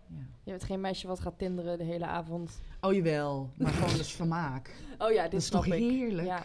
Je 0.45 0.51
bent 0.51 0.64
geen 0.64 0.81
meisje 0.81 1.07
wat 1.07 1.20
gaat 1.20 1.39
tinderen 1.39 1.79
de 1.79 1.85
hele 1.85 2.07
avond. 2.07 2.61
Oh 2.81 2.93
jawel, 2.95 3.51
maar 3.57 3.72
gewoon 3.72 3.97
dus 3.97 4.12
vermaak. 4.12 4.74
Oh 4.99 5.11
ja, 5.12 5.22
dit 5.22 5.31
Dat 5.31 5.41
is 5.41 5.49
toch 5.49 5.66
ik. 5.66 5.72
heerlijk? 5.72 6.26
Ja. 6.26 6.43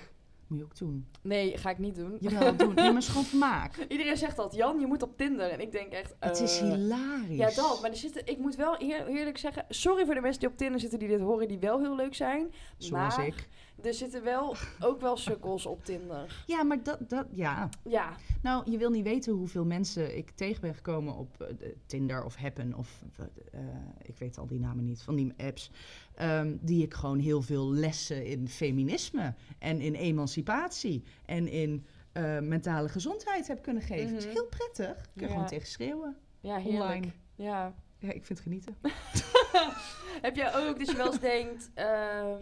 Moet 0.48 0.58
je 0.58 0.64
ook 0.66 0.78
doen. 0.78 1.08
Nee, 1.22 1.58
ga 1.58 1.70
ik 1.70 1.78
niet 1.78 1.96
doen. 1.96 2.18
Jawel, 2.20 2.56
doen. 2.56 2.68
Nee, 2.74 2.84
maar 2.86 2.94
het 2.94 3.04
is 3.04 3.08
gewoon 3.10 3.24
vermaak. 3.36 3.86
Iedereen 3.90 4.18
zegt 4.18 4.36
dat, 4.36 4.54
Jan, 4.56 4.80
je 4.80 4.86
moet 4.88 5.02
op 5.04 5.18
Tinder. 5.18 5.50
En 5.50 5.60
ik 5.62 5.72
denk 5.72 5.92
echt... 5.92 6.16
Het 6.20 6.40
is 6.40 6.60
eh, 6.62 6.70
hilarisch. 6.72 7.38
Ja, 7.38 7.50
dat. 7.62 7.82
Maar 7.82 7.90
er 7.90 7.96
zitten, 7.96 8.28
ik 8.28 8.38
moet 8.38 8.56
wel 8.56 8.82
eer- 8.82 9.08
eerlijk 9.08 9.38
zeggen... 9.38 9.66
Sorry 9.70 10.06
voor 10.06 10.14
de 10.14 10.22
mensen 10.22 10.40
die 10.40 10.50
op 10.50 10.58
Tinder 10.58 10.80
zitten 10.80 11.00
die 11.00 11.08
dit 11.08 11.20
horen, 11.20 11.48
die 11.48 11.60
wel 11.60 11.80
heel 11.80 11.96
leuk 11.96 12.16
zijn. 12.16 12.54
Zoals 12.78 13.18
maar 13.18 13.26
ik. 13.28 13.50
Er 13.82 13.94
zitten 13.94 14.24
wel 14.24 14.56
ook 14.80 15.02
wel 15.02 15.18
sukkels 15.18 15.66
op 15.66 15.86
Tinder. 15.86 16.44
Ja, 16.48 16.64
maar 16.64 16.84
dat, 16.84 17.10
dat, 17.10 17.26
ja. 17.32 17.70
Ja. 17.84 18.16
Nou, 18.42 18.72
je 18.72 18.78
wil 18.78 18.90
niet 18.90 19.04
weten 19.04 19.34
hoeveel 19.34 19.66
mensen 19.66 20.18
ik 20.18 20.32
tegen 20.32 20.62
ben 20.62 20.76
gekomen 20.76 21.16
op 21.16 21.42
eh, 21.42 21.48
de 21.58 21.76
Tinder 21.86 22.24
of 22.24 22.36
Happen 22.36 22.74
of 22.74 23.04
eh, 23.52 23.60
ik 24.02 24.18
weet 24.18 24.38
al 24.38 24.48
die 24.48 24.60
namen 24.60 24.84
niet 24.86 25.02
van 25.02 25.16
die 25.16 25.34
apps. 25.38 25.72
ehm, 26.16 26.56
die 26.62 26.84
ik 26.84 26.94
gewoon 26.94 27.20
heel 27.20 27.42
veel 27.42 27.74
lessen 27.74 28.26
in 28.26 28.48
feminisme 28.48 29.34
en 29.60 29.82
in 29.82 29.96
emancipatie 29.96 31.04
en 31.26 31.48
in 31.48 31.86
eh, 32.12 32.40
mentale 32.40 32.90
gezondheid 32.90 33.48
heb 33.48 33.62
kunnen 33.62 33.84
geven. 33.84 34.04
Het 34.06 34.10
Mhm. 34.10 34.28
is 34.28 34.34
heel 34.34 34.46
prettig. 34.48 34.96
Kun 35.02 35.10
je 35.14 35.22
Ja. 35.22 35.28
gewoon 35.28 35.48
tegen 35.48 35.68
schreeuwen. 35.68 36.16
Ja, 36.40 36.56
heerlijk. 36.58 36.84
Online. 36.84 37.08
Ja. 37.36 37.74
Ja, 38.00 38.12
ik 38.12 38.26
vind 38.26 38.28
het 38.40 38.40
genieten. 38.40 38.76
Heb 40.22 40.36
jij 40.36 40.56
ook 40.56 40.80
dat 40.80 40.90
je 40.90 40.98
wel 40.98 41.06
eens 41.06 41.20
denkt, 41.20 41.72
ehm, 41.74 42.42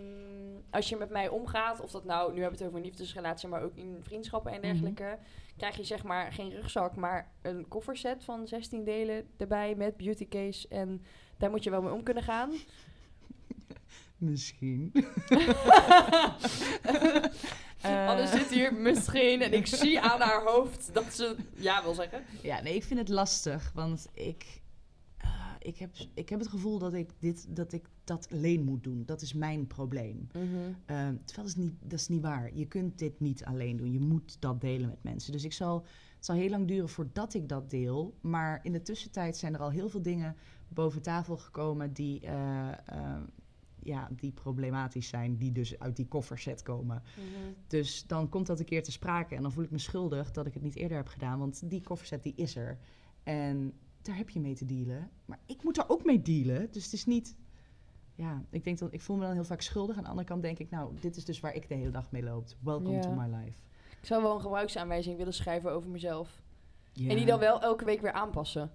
als 0.70 0.90
je 0.90 0.96
met 0.96 1.10
mij 1.10 1.28
omgaat, 1.28 1.82
of 1.82 1.92
dat 1.92 2.06
nou, 2.06 2.34
nu 2.34 2.42
hebben 2.42 2.58
we 2.58 2.64
het 2.64 2.74
over 2.74 2.78
een 2.78 2.90
liefdesrelatie, 2.90 3.50
maar 3.50 3.62
ook 3.64 3.76
in 3.76 3.98
vriendschappen 4.02 4.52
en 4.52 4.62
dergelijke, 4.62 5.18
krijg 5.58 5.78
je 5.78 5.84
zeg 5.84 6.04
maar 6.04 6.32
geen 6.32 6.50
rugzak, 6.50 6.96
maar 6.96 7.32
een 7.42 7.68
kofferset 7.68 8.24
van 8.24 8.48
16 8.48 8.84
delen 8.84 9.28
erbij 9.38 9.76
met 9.76 9.98
beauty 9.98 10.28
case 10.28 10.68
en 10.68 11.02
daar 11.38 11.50
moet 11.50 11.64
je 11.64 11.70
wel 11.70 11.82
mee 11.82 11.94
om 11.94 12.04
kunnen 12.04 12.24
gaan. 12.24 12.52
Misschien. 14.18 14.92
Anne 17.82 18.28
zit 18.28 18.50
hier 18.50 18.74
misschien 18.74 19.42
en 19.42 19.54
ik 19.54 19.68
zie 19.68 20.02
aan 20.02 20.22
haar 20.22 20.44
hoofd 20.44 20.94
dat 20.94 21.14
ze 21.14 21.36
ja 21.56 21.84
wil 21.84 21.94
zeggen. 21.94 22.24
Ja, 22.42 22.62
nee, 22.62 22.76
ik 22.76 22.84
vind 22.84 23.00
het 23.00 23.10
lastig, 23.10 23.72
want 23.74 24.08
ik, 24.14 24.61
ik, 25.62 25.78
heb, 25.78 25.92
ik 26.14 26.30
heb 26.30 26.40
het 26.40 26.48
gevoel 26.48 26.80
dat 26.80 26.94
ik, 26.94 27.10
dit, 27.20 27.56
dat 27.56 27.74
ik 27.74 27.90
dat 28.04 28.28
alleen 28.32 28.64
moet 28.64 28.84
doen. 28.84 29.04
Dat 29.06 29.22
is 29.22 29.34
mijn 29.34 29.68
probleem. 29.68 30.28
Mhm. 30.34 30.46
Eh, 30.86 30.96
terwijl 30.96 31.16
dat 31.26 31.46
is, 31.46 31.56
niet, 31.56 31.74
dat 31.82 32.00
is 32.00 32.08
niet 32.08 32.22
waar. 32.22 32.56
Je 32.56 32.66
kunt 32.66 33.00
dit 33.00 33.20
niet 33.20 33.46
alleen 33.46 33.78
doen. 33.78 33.92
Je 33.92 34.00
moet 34.00 34.38
dat 34.40 34.62
delen 34.62 34.90
met 34.90 35.04
mensen. 35.04 35.32
Dus 35.32 35.44
ik 35.44 35.54
zal, 35.54 35.86
het 36.16 36.26
zal 36.26 36.36
heel 36.36 36.50
lang 36.50 36.68
duren 36.68 36.90
voordat 36.90 37.34
ik 37.34 37.50
dat 37.50 37.70
deel. 37.70 38.18
Maar 38.22 38.60
in 38.64 38.72
de 38.72 38.82
tussentijd 38.82 39.38
zijn 39.38 39.54
er 39.54 39.60
al 39.60 39.70
heel 39.70 39.90
veel 39.90 40.02
dingen 40.02 40.36
boven 40.68 41.02
tafel 41.02 41.38
gekomen 41.38 41.94
die, 41.94 42.20
eh, 42.20 42.72
eh, 42.72 43.22
ja, 43.84 44.10
die 44.12 44.32
problematisch 44.32 45.08
zijn. 45.08 45.38
Die 45.38 45.52
dus 45.52 45.80
uit 45.80 45.96
die 45.96 46.08
kofferset 46.08 46.62
komen. 46.62 47.04
Mhm. 47.16 47.54
Dus 47.68 48.08
dan 48.08 48.30
komt 48.30 48.48
dat 48.48 48.60
een 48.60 48.66
keer 48.66 48.84
te 48.84 48.92
sprake. 48.92 49.36
En 49.36 49.42
dan 49.42 49.52
voel 49.52 49.64
ik 49.64 49.72
me 49.72 49.78
schuldig 49.78 50.32
dat 50.32 50.46
ik 50.46 50.54
het 50.54 50.64
niet 50.64 50.76
eerder 50.76 50.98
heb 50.98 51.08
gedaan. 51.08 51.40
Want 51.40 51.70
die 51.70 51.82
kofferset 51.82 52.24
die 52.24 52.36
is 52.36 52.56
er. 52.56 52.78
En 53.24 53.74
daar 54.02 54.18
heb 54.18 54.30
je 54.30 54.40
mee 54.40 54.56
te 54.56 54.66
dealen. 54.66 55.10
Maar 55.26 55.40
ik 55.46 55.64
moet 55.64 55.78
er 55.78 55.90
ook 55.90 56.04
mee 56.04 56.22
dealen. 56.22 56.72
Dus 56.72 56.84
het 56.84 56.94
is 56.94 57.06
niet... 57.06 57.36
Ja, 58.16 58.44
ik, 58.50 58.64
denk 58.64 58.78
dat, 58.80 58.94
ik 58.94 59.02
voel 59.02 59.16
me 59.18 59.26
dan 59.26 59.34
heel 59.34 59.44
vaak 59.44 59.62
schuldig. 59.62 59.98
Aan 59.98 60.04
de 60.04 60.10
andere 60.10 60.28
kant 60.28 60.42
denk 60.42 60.60
ik, 60.60 60.70
nou, 60.70 60.94
dit 61.00 61.16
is 61.16 61.26
dus 61.26 61.40
waar 61.40 61.54
ik 61.56 61.68
de 61.68 61.76
hele 61.76 61.92
dag 61.92 62.12
mee 62.12 62.24
loop. 62.24 62.48
Welcome 62.60 62.92
Ja. 62.92 63.00
to 63.02 63.12
my 63.12 63.36
life. 63.36 63.58
Ik 64.02 64.08
zou 64.08 64.22
wel 64.22 64.36
een 64.36 64.42
gebruiksaanwijzing 64.42 65.18
willen 65.18 65.34
schrijven 65.34 65.72
over 65.72 65.90
mezelf. 65.90 66.42
Ja. 66.94 67.10
En 67.10 67.16
die 67.16 67.26
dan 67.26 67.40
wel 67.40 67.62
elke 67.62 67.86
week 67.86 68.02
weer 68.02 68.12
aanpassen. 68.12 68.72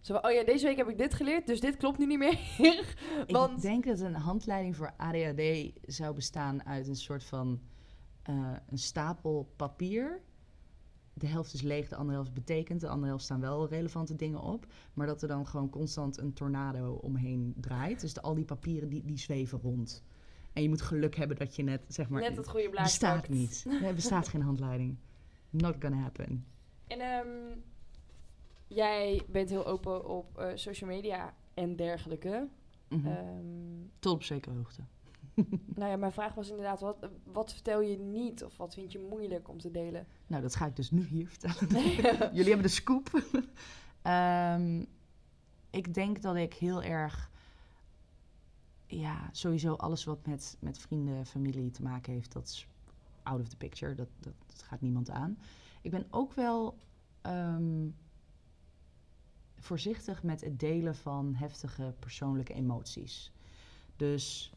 Zo, 0.00 0.14
van, 0.14 0.24
oh 0.30 0.32
ja, 0.36 0.44
deze 0.44 0.66
week 0.66 0.76
heb 0.76 0.88
ik 0.88 0.98
dit 0.98 1.14
geleerd, 1.14 1.46
dus 1.46 1.60
dit 1.60 1.76
klopt 1.76 1.98
nu 1.98 2.06
niet 2.06 2.18
meer. 2.18 2.38
Ik 3.26 3.60
denk 3.60 3.84
dat 3.84 4.00
een 4.00 4.14
handleiding 4.14 4.76
voor 4.76 4.92
ADHD 4.96 5.72
zou 5.82 6.14
bestaan 6.14 6.64
uit 6.66 6.88
een 6.88 6.96
soort 6.96 7.24
van 7.24 7.60
eh, 8.22 8.52
een 8.68 8.78
stapel 8.78 9.52
papier. 9.56 10.20
De 11.14 11.26
helft 11.26 11.54
is 11.54 11.62
leeg, 11.62 11.88
de 11.88 11.96
andere 11.96 12.16
helft 12.16 12.32
betekent. 12.32 12.80
De 12.80 12.88
andere 12.88 13.06
helft 13.08 13.24
staan 13.24 13.40
wel 13.40 13.68
relevante 13.68 14.16
dingen 14.16 14.40
op. 14.40 14.66
Maar 14.94 15.06
dat 15.06 15.22
er 15.22 15.28
dan 15.28 15.46
gewoon 15.46 15.70
constant 15.70 16.18
een 16.18 16.32
tornado 16.32 16.92
omheen 16.92 17.54
draait. 17.56 18.00
Dus 18.00 18.14
de, 18.14 18.20
al 18.20 18.34
die 18.34 18.44
papieren 18.44 18.88
die, 18.88 19.04
die 19.04 19.18
zweven 19.18 19.58
rond. 19.60 20.02
En 20.52 20.62
je 20.62 20.68
moet 20.68 20.82
geluk 20.82 21.16
hebben 21.16 21.36
dat 21.36 21.56
je 21.56 21.62
net, 21.62 21.84
zeg 21.88 22.08
maar... 22.08 22.20
net 22.20 22.36
het 22.36 22.48
goede 22.48 22.68
blaadje 22.68 22.90
bestaat 22.90 23.16
pakt. 23.16 23.28
niet. 23.28 23.66
Er 23.82 23.94
bestaat 23.94 24.28
geen 24.28 24.42
handleiding. 24.42 24.96
Not 25.50 25.76
gonna 25.80 25.96
happen. 25.96 26.46
En 26.86 27.00
ehm, 27.00 27.58
jij 28.66 29.22
bent 29.28 29.50
heel 29.50 29.66
open 29.66 30.08
op 30.08 30.38
eh, 30.38 30.48
social 30.54 30.90
media 30.90 31.34
en 31.54 31.76
dergelijke. 31.76 32.48
Mhm. 32.88 33.06
Ehm, 33.06 33.88
Tot 33.98 34.12
op 34.12 34.22
zekere 34.22 34.54
hoogte. 34.54 34.82
Nou 35.74 35.90
ja, 35.90 35.96
mijn 35.96 36.12
vraag 36.12 36.34
was 36.34 36.48
inderdaad, 36.48 36.80
wat, 36.80 37.08
wat 37.24 37.52
vertel 37.52 37.80
je 37.80 37.98
niet 37.98 38.44
of 38.44 38.56
wat 38.56 38.74
vind 38.74 38.92
je 38.92 39.06
moeilijk 39.10 39.48
om 39.48 39.58
te 39.58 39.70
delen? 39.70 40.06
Nou, 40.26 40.42
dat 40.42 40.56
ga 40.56 40.66
ik 40.66 40.76
dus 40.76 40.90
nu 40.90 41.02
hier 41.02 41.28
vertellen. 41.28 41.68
Jullie 42.36 42.52
hebben 42.52 42.62
de 42.62 42.68
scoop. 42.68 43.22
Ehm, 44.02 44.84
ik 45.70 45.94
denk 45.94 46.22
dat 46.22 46.36
ik 46.36 46.54
heel 46.54 46.82
erg... 46.82 47.30
Ja, 48.86 49.28
sowieso 49.32 49.74
alles 49.74 50.04
wat 50.04 50.26
met, 50.26 50.56
met 50.60 50.78
vrienden, 50.78 51.26
familie 51.26 51.70
te 51.70 51.82
maken 51.82 52.12
heeft... 52.12 52.32
dat 52.32 52.46
is 52.46 52.66
out 53.22 53.40
of 53.40 53.48
the 53.48 53.56
picture. 53.56 53.94
Dat, 53.94 54.08
dat, 54.18 54.32
dat 54.46 54.62
gaat 54.62 54.80
niemand 54.80 55.10
aan. 55.10 55.38
Ik 55.82 55.90
ben 55.90 56.06
ook 56.10 56.32
wel 56.32 56.78
ehm, 57.20 57.88
voorzichtig 59.58 60.22
met 60.22 60.40
het 60.40 60.60
delen 60.60 60.94
van 60.94 61.34
heftige 61.34 61.94
persoonlijke 61.98 62.54
emoties. 62.54 63.32
Dus 63.96 64.52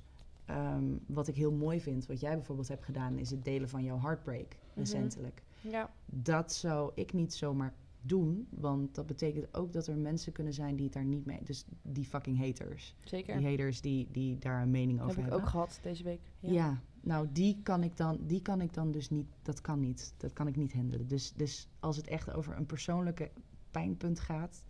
ehm, 0.45 0.83
wat 1.07 1.27
ik 1.27 1.35
heel 1.35 1.51
mooi 1.51 1.81
vind, 1.81 2.05
wat 2.05 2.19
jij 2.19 2.35
bijvoorbeeld 2.35 2.67
hebt 2.67 2.83
gedaan... 2.85 3.17
is 3.17 3.29
het 3.29 3.45
delen 3.45 3.69
van 3.69 3.83
jouw 3.83 3.99
heartbreak 3.99 4.57
recentelijk 4.75 5.43
Ja. 5.61 5.91
dat 6.05 6.53
zou 6.53 6.91
ik 6.95 7.13
niet 7.13 7.33
zomaar 7.33 7.73
doen. 8.01 8.47
Want 8.49 8.95
dat 8.95 9.05
betekent 9.05 9.53
ook 9.53 9.73
dat 9.73 9.87
er 9.87 9.97
mensen 9.97 10.31
kunnen 10.31 10.53
zijn 10.53 10.75
die 10.75 10.85
het 10.85 10.93
daar 10.93 11.05
niet 11.05 11.25
mee... 11.25 11.39
Dus 11.43 11.65
die 11.81 12.05
fucking 12.05 12.39
haters. 12.39 12.95
Zeker. 13.03 13.37
Die 13.37 13.47
haters 13.47 13.81
die, 13.81 14.07
die 14.11 14.37
daar 14.37 14.61
een 14.61 14.71
mening 14.71 15.01
over 15.01 15.07
heb 15.15 15.17
ik 15.17 15.23
hebben. 15.23 15.39
ook 15.41 15.49
gehad 15.49 15.79
deze 15.83 16.03
week. 16.03 16.19
ja. 16.39 16.81
nou 17.01 17.27
die 17.31 17.59
kan, 17.63 17.83
ik 17.83 17.97
dan, 17.97 18.19
die 18.25 18.41
kan 18.41 18.61
ik 18.61 18.73
dan 18.73 18.91
dus 18.91 19.09
niet... 19.09 19.27
Dat 19.41 19.61
kan 19.61 19.79
niet. 19.79 20.13
Dat 20.17 20.33
kan 20.33 20.47
ik 20.47 20.55
niet 20.55 20.73
handelen. 20.73 21.07
Dus, 21.07 21.33
dus 21.33 21.67
als 21.79 21.97
het 21.97 22.07
echt 22.07 22.33
over 22.33 22.57
een 22.57 22.65
persoonlijke 22.65 23.31
pijnpunt 23.71 24.19
gaat... 24.19 24.63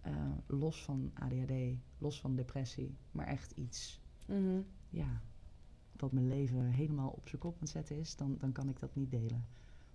eh, 0.00 0.12
los 0.46 0.84
van 0.84 1.10
ADHD, 1.14 1.52
los 1.98 2.20
van 2.20 2.34
depressie... 2.34 2.96
maar 3.10 3.26
echt 3.26 3.50
iets, 3.50 4.00
Mhm. 4.26 4.60
Ja... 4.92 5.20
wat 5.96 6.12
mijn 6.12 6.28
leven 6.28 6.64
helemaal 6.64 7.08
op 7.08 7.28
zijn 7.28 7.40
kop 7.40 7.52
aan 7.52 7.60
het 7.60 7.68
zetten 7.68 7.96
is... 7.96 8.16
dan, 8.16 8.36
dan 8.38 8.52
kan 8.52 8.68
ik 8.68 8.80
dat 8.80 8.94
niet 8.94 9.10
delen. 9.10 9.46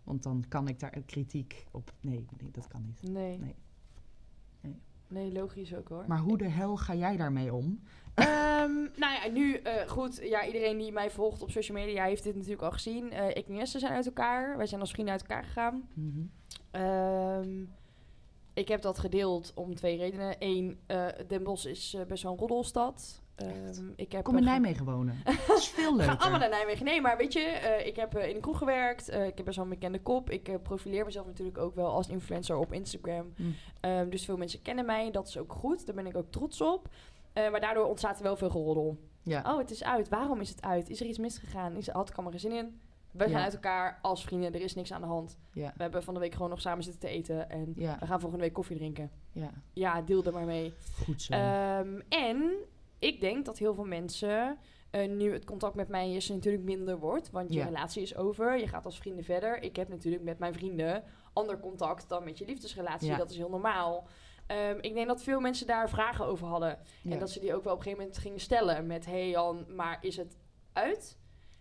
Want 0.04 0.24
dan 0.24 0.44
kan 0.48 0.68
ik 0.68 0.80
daar 0.80 1.02
kritiek 1.06 1.66
op... 1.72 1.94
Nee, 2.00 2.26
nee 2.38 2.52
dat 2.52 2.68
kan 2.68 2.82
niet. 2.86 3.02
Nee. 3.02 3.40
Nee. 3.40 3.56
Nee, 5.10 5.32
logisch 5.32 5.76
ook 5.76 5.88
hoor. 5.88 6.04
Maar 6.08 6.20
hoe 6.20 6.38
de 6.38 6.48
hel 6.48 6.78
ga 6.78 6.96
jij 6.96 7.18
daarmee 7.18 7.54
om? 7.54 7.82
Ehm, 8.14 8.74
nou 9.02 9.14
ja, 9.14 9.28
nu 9.34 9.56
eh, 9.56 9.88
goed. 9.88 10.20
Ja, 10.24 10.46
iedereen 10.46 10.78
die 10.78 10.92
mij 10.92 11.12
volgt 11.12 11.42
op 11.42 11.52
social 11.52 11.78
media 11.78 12.04
heeft 12.04 12.24
dit 12.24 12.36
natuurlijk 12.36 12.62
al 12.62 12.72
gezien. 12.72 13.12
Eh 13.12 13.30
ik 13.30 13.48
en 13.48 13.56
Jesse 13.56 13.80
zijn 13.80 13.94
uit 13.94 14.06
elkaar. 14.06 14.58
Wij 14.58 14.66
zijn 14.66 14.82
als 14.82 14.92
vrienden 14.92 15.14
uit 15.14 15.22
elkaar 15.22 15.44
gegaan. 15.44 15.90
Mhm. 15.94 16.26
Ehm, 16.72 17.64
ik 18.54 18.68
heb 18.68 18.82
dat 18.82 19.00
gedeeld 19.00 19.52
om 19.56 19.76
twee 19.76 19.98
redenen. 19.98 20.36
Eén, 20.40 20.80
eh 20.86 21.08
Den 21.28 21.44
Bosch 21.44 21.66
is 21.66 21.98
best 22.08 22.24
wel 22.24 22.32
een 22.32 22.38
roddelstad. 22.38 23.22
Ehm, 23.38 23.86
ik 23.96 24.12
heb 24.12 24.24
Kom 24.24 24.38
in 24.38 24.44
ge- 24.44 24.50
Nijmegen 24.50 24.86
wonen. 24.86 25.22
Dat 25.48 25.58
is 25.58 25.68
veel 25.68 25.92
We 25.92 25.98
leuker. 25.98 26.14
gaan 26.14 26.20
allemaal 26.22 26.40
naar 26.40 26.50
Nijmegen. 26.50 26.86
Nee, 26.86 27.02
maar 27.02 27.18
weet 27.18 27.34
je, 27.34 27.40
eh, 27.40 27.88
ik 27.88 27.96
heb 27.96 28.16
eh, 28.16 28.30
in 28.30 28.36
een 28.36 28.42
kroeg 28.42 28.58
gewerkt. 28.58 29.10
Eh, 29.10 29.26
ik 29.26 29.36
heb 29.38 29.46
best 29.46 29.58
wel 29.58 29.66
een 29.66 29.72
bekende 29.72 30.02
kop. 30.02 30.30
Ik 30.30 30.64
profileer 30.64 31.06
mezelf 31.06 31.26
natuurlijk 31.26 31.58
ook 31.58 31.76
wel 31.76 31.90
als 31.92 32.08
influencer 32.08 32.56
op 32.58 32.74
Instagram. 32.74 33.34
Mm. 33.38 33.56
Ehm, 33.82 34.10
dus 34.10 34.26
veel 34.26 34.38
mensen 34.38 34.62
kennen 34.62 34.86
mij. 34.86 35.12
Dat 35.12 35.28
is 35.28 35.38
ook 35.38 35.52
goed. 35.54 35.86
Daar 35.86 35.96
ben 35.96 36.06
ik 36.06 36.18
ook 36.18 36.32
trots 36.32 36.62
op. 36.62 36.88
Eh, 37.34 37.52
maar 37.52 37.60
daardoor 37.60 37.86
ontstaat 37.86 38.18
er 38.18 38.24
wel 38.24 38.36
veel 38.36 38.50
geroddel. 38.50 38.98
Ja. 39.24 39.44
Oh, 39.48 39.58
het 39.58 39.72
is 39.72 39.84
uit. 39.84 40.10
Waarom 40.10 40.40
is 40.42 40.50
het 40.50 40.62
uit? 40.62 40.90
Is 40.90 41.00
er 41.00 41.06
iets 41.08 41.18
misgegaan? 41.18 41.76
Is, 41.76 41.88
had 41.90 42.10
ik 42.10 42.14
allemaal 42.16 42.32
geen 42.40 42.50
zin 42.52 42.58
in? 42.58 42.80
We 43.12 43.24
gaan 43.24 43.32
Ja. 43.32 43.44
uit 43.44 43.54
elkaar 43.54 44.00
als 44.02 44.24
vrienden. 44.24 44.54
Er 44.54 44.62
is 44.62 44.76
niks 44.76 44.92
aan 44.94 45.02
de 45.02 45.08
hand. 45.08 45.38
Ja. 45.54 45.74
We 45.76 45.82
hebben 45.82 46.04
van 46.04 46.14
de 46.14 46.20
week 46.20 46.34
gewoon 46.34 46.50
nog 46.50 46.62
samen 46.62 46.84
zitten 46.84 47.02
te 47.02 47.08
eten. 47.08 47.50
En 47.50 47.74
Ja. 47.76 47.98
we 48.00 48.06
gaan 48.06 48.20
volgende 48.20 48.44
week 48.46 48.54
koffie 48.54 48.76
drinken. 48.78 49.12
ja, 49.32 49.50
Ja, 49.74 50.02
deel 50.02 50.24
er 50.24 50.34
maar 50.34 50.46
mee. 50.46 50.74
goed 51.06 51.22
zo. 51.22 51.34
Ehm, 51.34 52.00
en 52.10 52.52
ik 53.00 53.20
denk 53.20 53.46
dat 53.46 53.58
heel 53.58 53.74
veel 53.74 53.86
mensen, 53.86 54.58
eh, 54.92 55.08
nu 55.10 55.34
het 55.34 55.46
contact 55.46 55.76
met 55.76 55.88
mij 55.88 56.10
Jesse 56.12 56.34
natuurlijk 56.34 56.64
minder 56.64 57.00
wordt, 57.00 57.30
want 57.32 57.54
je 57.54 57.60
Ja. 57.60 57.66
relatie 57.66 58.02
is 58.02 58.16
over, 58.16 58.58
je 58.60 58.68
gaat 58.68 58.86
als 58.86 58.98
vrienden 58.98 59.24
verder. 59.24 59.62
Ik 59.62 59.76
heb 59.76 59.88
natuurlijk 59.88 60.24
met 60.24 60.40
mijn 60.40 60.54
vrienden 60.54 61.04
ander 61.34 61.60
contact 61.60 62.10
dan 62.10 62.24
met 62.24 62.38
je 62.38 62.46
liefdesrelatie, 62.46 63.08
Ja. 63.10 63.18
dat 63.18 63.30
is 63.30 63.38
heel 63.38 63.50
normaal. 63.50 64.08
Ehm, 64.48 64.78
ik 64.82 64.94
denk 64.94 65.08
dat 65.08 65.24
veel 65.24 65.40
mensen 65.40 65.68
daar 65.68 65.90
vragen 65.90 66.26
over 66.26 66.48
hadden. 66.48 66.80
ja. 67.04 67.12
En 67.12 67.20
dat 67.20 67.30
ze 67.30 67.40
die 67.40 67.56
ook 67.56 67.64
wel 67.64 67.74
op 67.74 67.78
een 67.80 67.84
gegeven 67.84 68.04
moment 68.06 68.22
gingen 68.24 68.40
stellen 68.40 68.88
met, 68.88 69.06
hey 69.06 69.30
Jan, 69.30 69.66
maar 69.76 69.98
is 70.02 70.18
het 70.18 70.38
uit? 70.74 71.18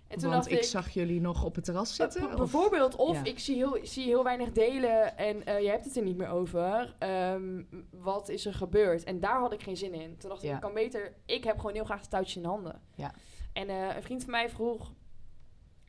En 0.09 0.19
toen 0.19 0.31
Want 0.31 0.51
ik, 0.51 0.59
ik, 0.59 0.63
zag 0.65 0.91
jullie 0.91 1.21
nog 1.21 1.45
op 1.45 1.55
het 1.55 1.65
terras 1.65 1.95
zitten. 1.95 2.37
Bijvoorbeeld, 2.37 2.97
of 2.97 3.17
Ja. 3.17 3.25
ik 3.25 3.39
zie 3.39 3.55
heel, 3.57 3.79
zie 3.83 4.05
heel 4.05 4.25
weinig 4.25 4.53
delen 4.53 5.17
en 5.19 5.45
eh, 5.47 5.61
je 5.61 5.69
hebt 5.69 5.85
het 5.85 5.97
er 5.97 6.03
niet 6.03 6.17
meer 6.17 6.29
over. 6.29 6.95
Ehm, 6.99 7.63
wat 7.91 8.29
is 8.29 8.47
er 8.47 8.55
gebeurd? 8.55 9.05
En 9.05 9.21
daar 9.21 9.41
had 9.41 9.53
ik 9.53 9.63
geen 9.63 9.77
zin 9.77 9.95
in. 9.95 10.17
Toen 10.19 10.29
dacht 10.31 10.43
ik, 10.43 10.49
Ja. 10.49 10.55
ik 10.55 10.61
kan 10.61 10.75
beter... 10.75 11.15
Ik 11.27 11.45
heb 11.45 11.57
gewoon 11.59 11.75
heel 11.75 11.85
graag 11.85 12.01
het 12.01 12.11
touwtje 12.11 12.37
in 12.37 12.43
de 12.43 12.49
handen. 12.49 12.83
Ja. 12.95 13.15
En 13.53 13.69
eh, 13.69 13.97
een 13.97 14.03
vriend 14.03 14.23
van 14.23 14.31
mij 14.31 14.49
vroeg... 14.51 14.93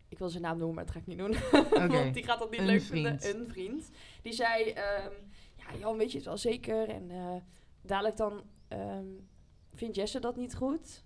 Ik 0.09 0.17
wil 0.19 0.29
zijn 0.29 0.43
naam 0.43 0.57
noemen, 0.57 0.75
maar 0.75 0.85
dat 0.85 0.93
ga 0.93 0.99
ik 0.99 1.07
niet 1.07 1.17
doen. 1.17 1.35
Want 1.91 2.13
die 2.13 2.23
gaat 2.23 2.39
dat 2.39 2.51
niet 2.51 2.59
Een 2.59 2.65
leuk 2.65 2.81
vriend. 2.81 3.21
vinden. 3.23 3.41
Een 3.41 3.49
vriend. 3.49 3.89
Die 4.21 4.33
zei... 4.33 4.63
ehm, 4.69 5.11
ja, 5.55 5.77
Jan, 5.79 5.97
weet 5.97 6.11
je 6.11 6.17
het 6.17 6.25
wel 6.27 6.37
zeker? 6.37 6.89
En 6.89 7.11
eh, 7.11 7.35
dadelijk 7.81 8.17
dan... 8.17 8.41
ehm, 8.67 9.05
vindt 9.73 9.95
Jesse 9.95 10.19
dat 10.19 10.35
niet 10.35 10.55
goed? 10.55 11.03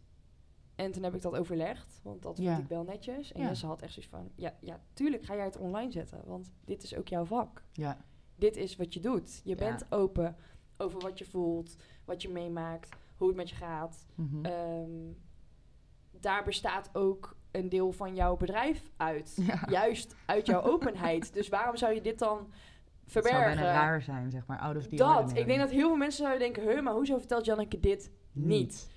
En 0.82 0.92
toen 0.92 1.04
heb 1.04 1.16
ik 1.16 1.22
dat 1.22 1.36
overlegd, 1.36 2.00
want 2.04 2.22
dat 2.22 2.36
vind 2.36 2.48
Ja. 2.48 2.58
ik 2.58 2.68
wel 2.68 2.84
netjes. 2.84 3.32
En 3.32 3.42
Ja. 3.42 3.48
Jesse 3.48 3.66
had 3.66 3.82
echt 3.82 3.94
zoiets 3.94 4.12
van, 4.12 4.32
ja, 4.36 4.56
ja, 4.62 4.80
tuurlijk 4.94 5.24
ga 5.26 5.36
jij 5.36 5.46
het 5.46 5.58
online 5.58 5.92
zetten, 5.92 6.22
want 6.26 6.52
dit 6.66 6.84
is 6.84 6.96
ook 6.96 7.08
jouw 7.08 7.26
vak. 7.26 7.64
Ja, 7.72 7.98
Dit 8.36 8.58
is 8.58 8.76
wat 8.76 8.94
je 8.94 9.00
doet. 9.00 9.42
Je 9.44 9.50
Ja. 9.50 9.56
bent 9.56 9.86
open 9.90 10.36
over 10.78 11.00
wat 11.00 11.18
je 11.20 11.26
voelt, 11.26 11.76
wat 12.06 12.22
je 12.22 12.30
meemaakt, 12.30 12.90
hoe 13.18 13.28
het 13.28 13.38
met 13.38 13.50
je 13.50 13.56
gaat. 13.56 14.06
mhm. 14.16 14.46
Ehm, 14.46 14.90
daar 16.12 16.44
bestaat 16.44 16.90
ook 16.94 17.36
een 17.52 17.70
deel 17.70 17.92
van 17.92 18.16
jouw 18.16 18.38
bedrijf 18.38 18.92
uit. 18.98 19.38
Juist 19.70 20.16
uit 20.26 20.46
jouw 20.46 20.62
openheid. 20.62 21.34
Dus 21.34 21.50
waarom 21.50 21.78
zou 21.78 21.94
je 21.94 22.02
dit 22.02 22.20
dan 22.20 22.38
Het 22.38 23.12
zou 23.12 23.26
verbergen? 23.26 23.56
bijna 23.56 23.72
raar 23.74 24.02
zijn, 24.02 24.32
zeg 24.32 24.46
maar, 24.46 24.60
out 24.60 24.76
of 24.78 24.88
the 24.88 24.96
dat. 24.96 25.10
ordinary. 25.16 25.40
Ik 25.40 25.46
denk 25.48 25.60
dat 25.60 25.70
heel 25.70 25.88
veel 25.88 25.98
mensen 25.98 26.24
zouden 26.26 26.40
denken... 26.54 26.72
Huh, 26.72 26.82
maar 26.84 26.94
hoezo 26.94 27.18
vertelt 27.18 27.46
Janneke 27.46 27.80
dit 27.80 28.12
niet. 28.32 28.90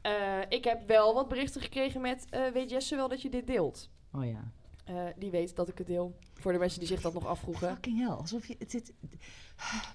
Eh, 0.00 0.40
ik 0.48 0.64
heb 0.64 0.86
wel 0.86 1.14
wat 1.14 1.28
berichten 1.28 1.60
gekregen 1.60 2.00
met... 2.00 2.24
eh, 2.30 2.46
weet 2.52 2.70
Jesse 2.70 2.96
wel 2.96 3.08
dat 3.08 3.22
je 3.22 3.30
dit 3.30 3.46
deelt? 3.46 3.90
Oh 4.12 4.24
ja. 4.24 4.52
Eh, 4.84 4.94
die 5.16 5.30
weet 5.30 5.56
dat 5.56 5.68
ik 5.68 5.78
het 5.78 5.86
deel. 5.86 6.18
Voor 6.34 6.52
de 6.52 6.58
mensen 6.58 6.78
die 6.78 6.88
zich 6.88 7.00
dat 7.00 7.14
nog 7.14 7.26
afvroegen. 7.26 7.68
Fucking 7.68 7.98
hell. 7.98 8.16
Alsof 8.16 8.46
je... 8.46 8.56
Het 8.58 8.70
zit, 8.70 8.92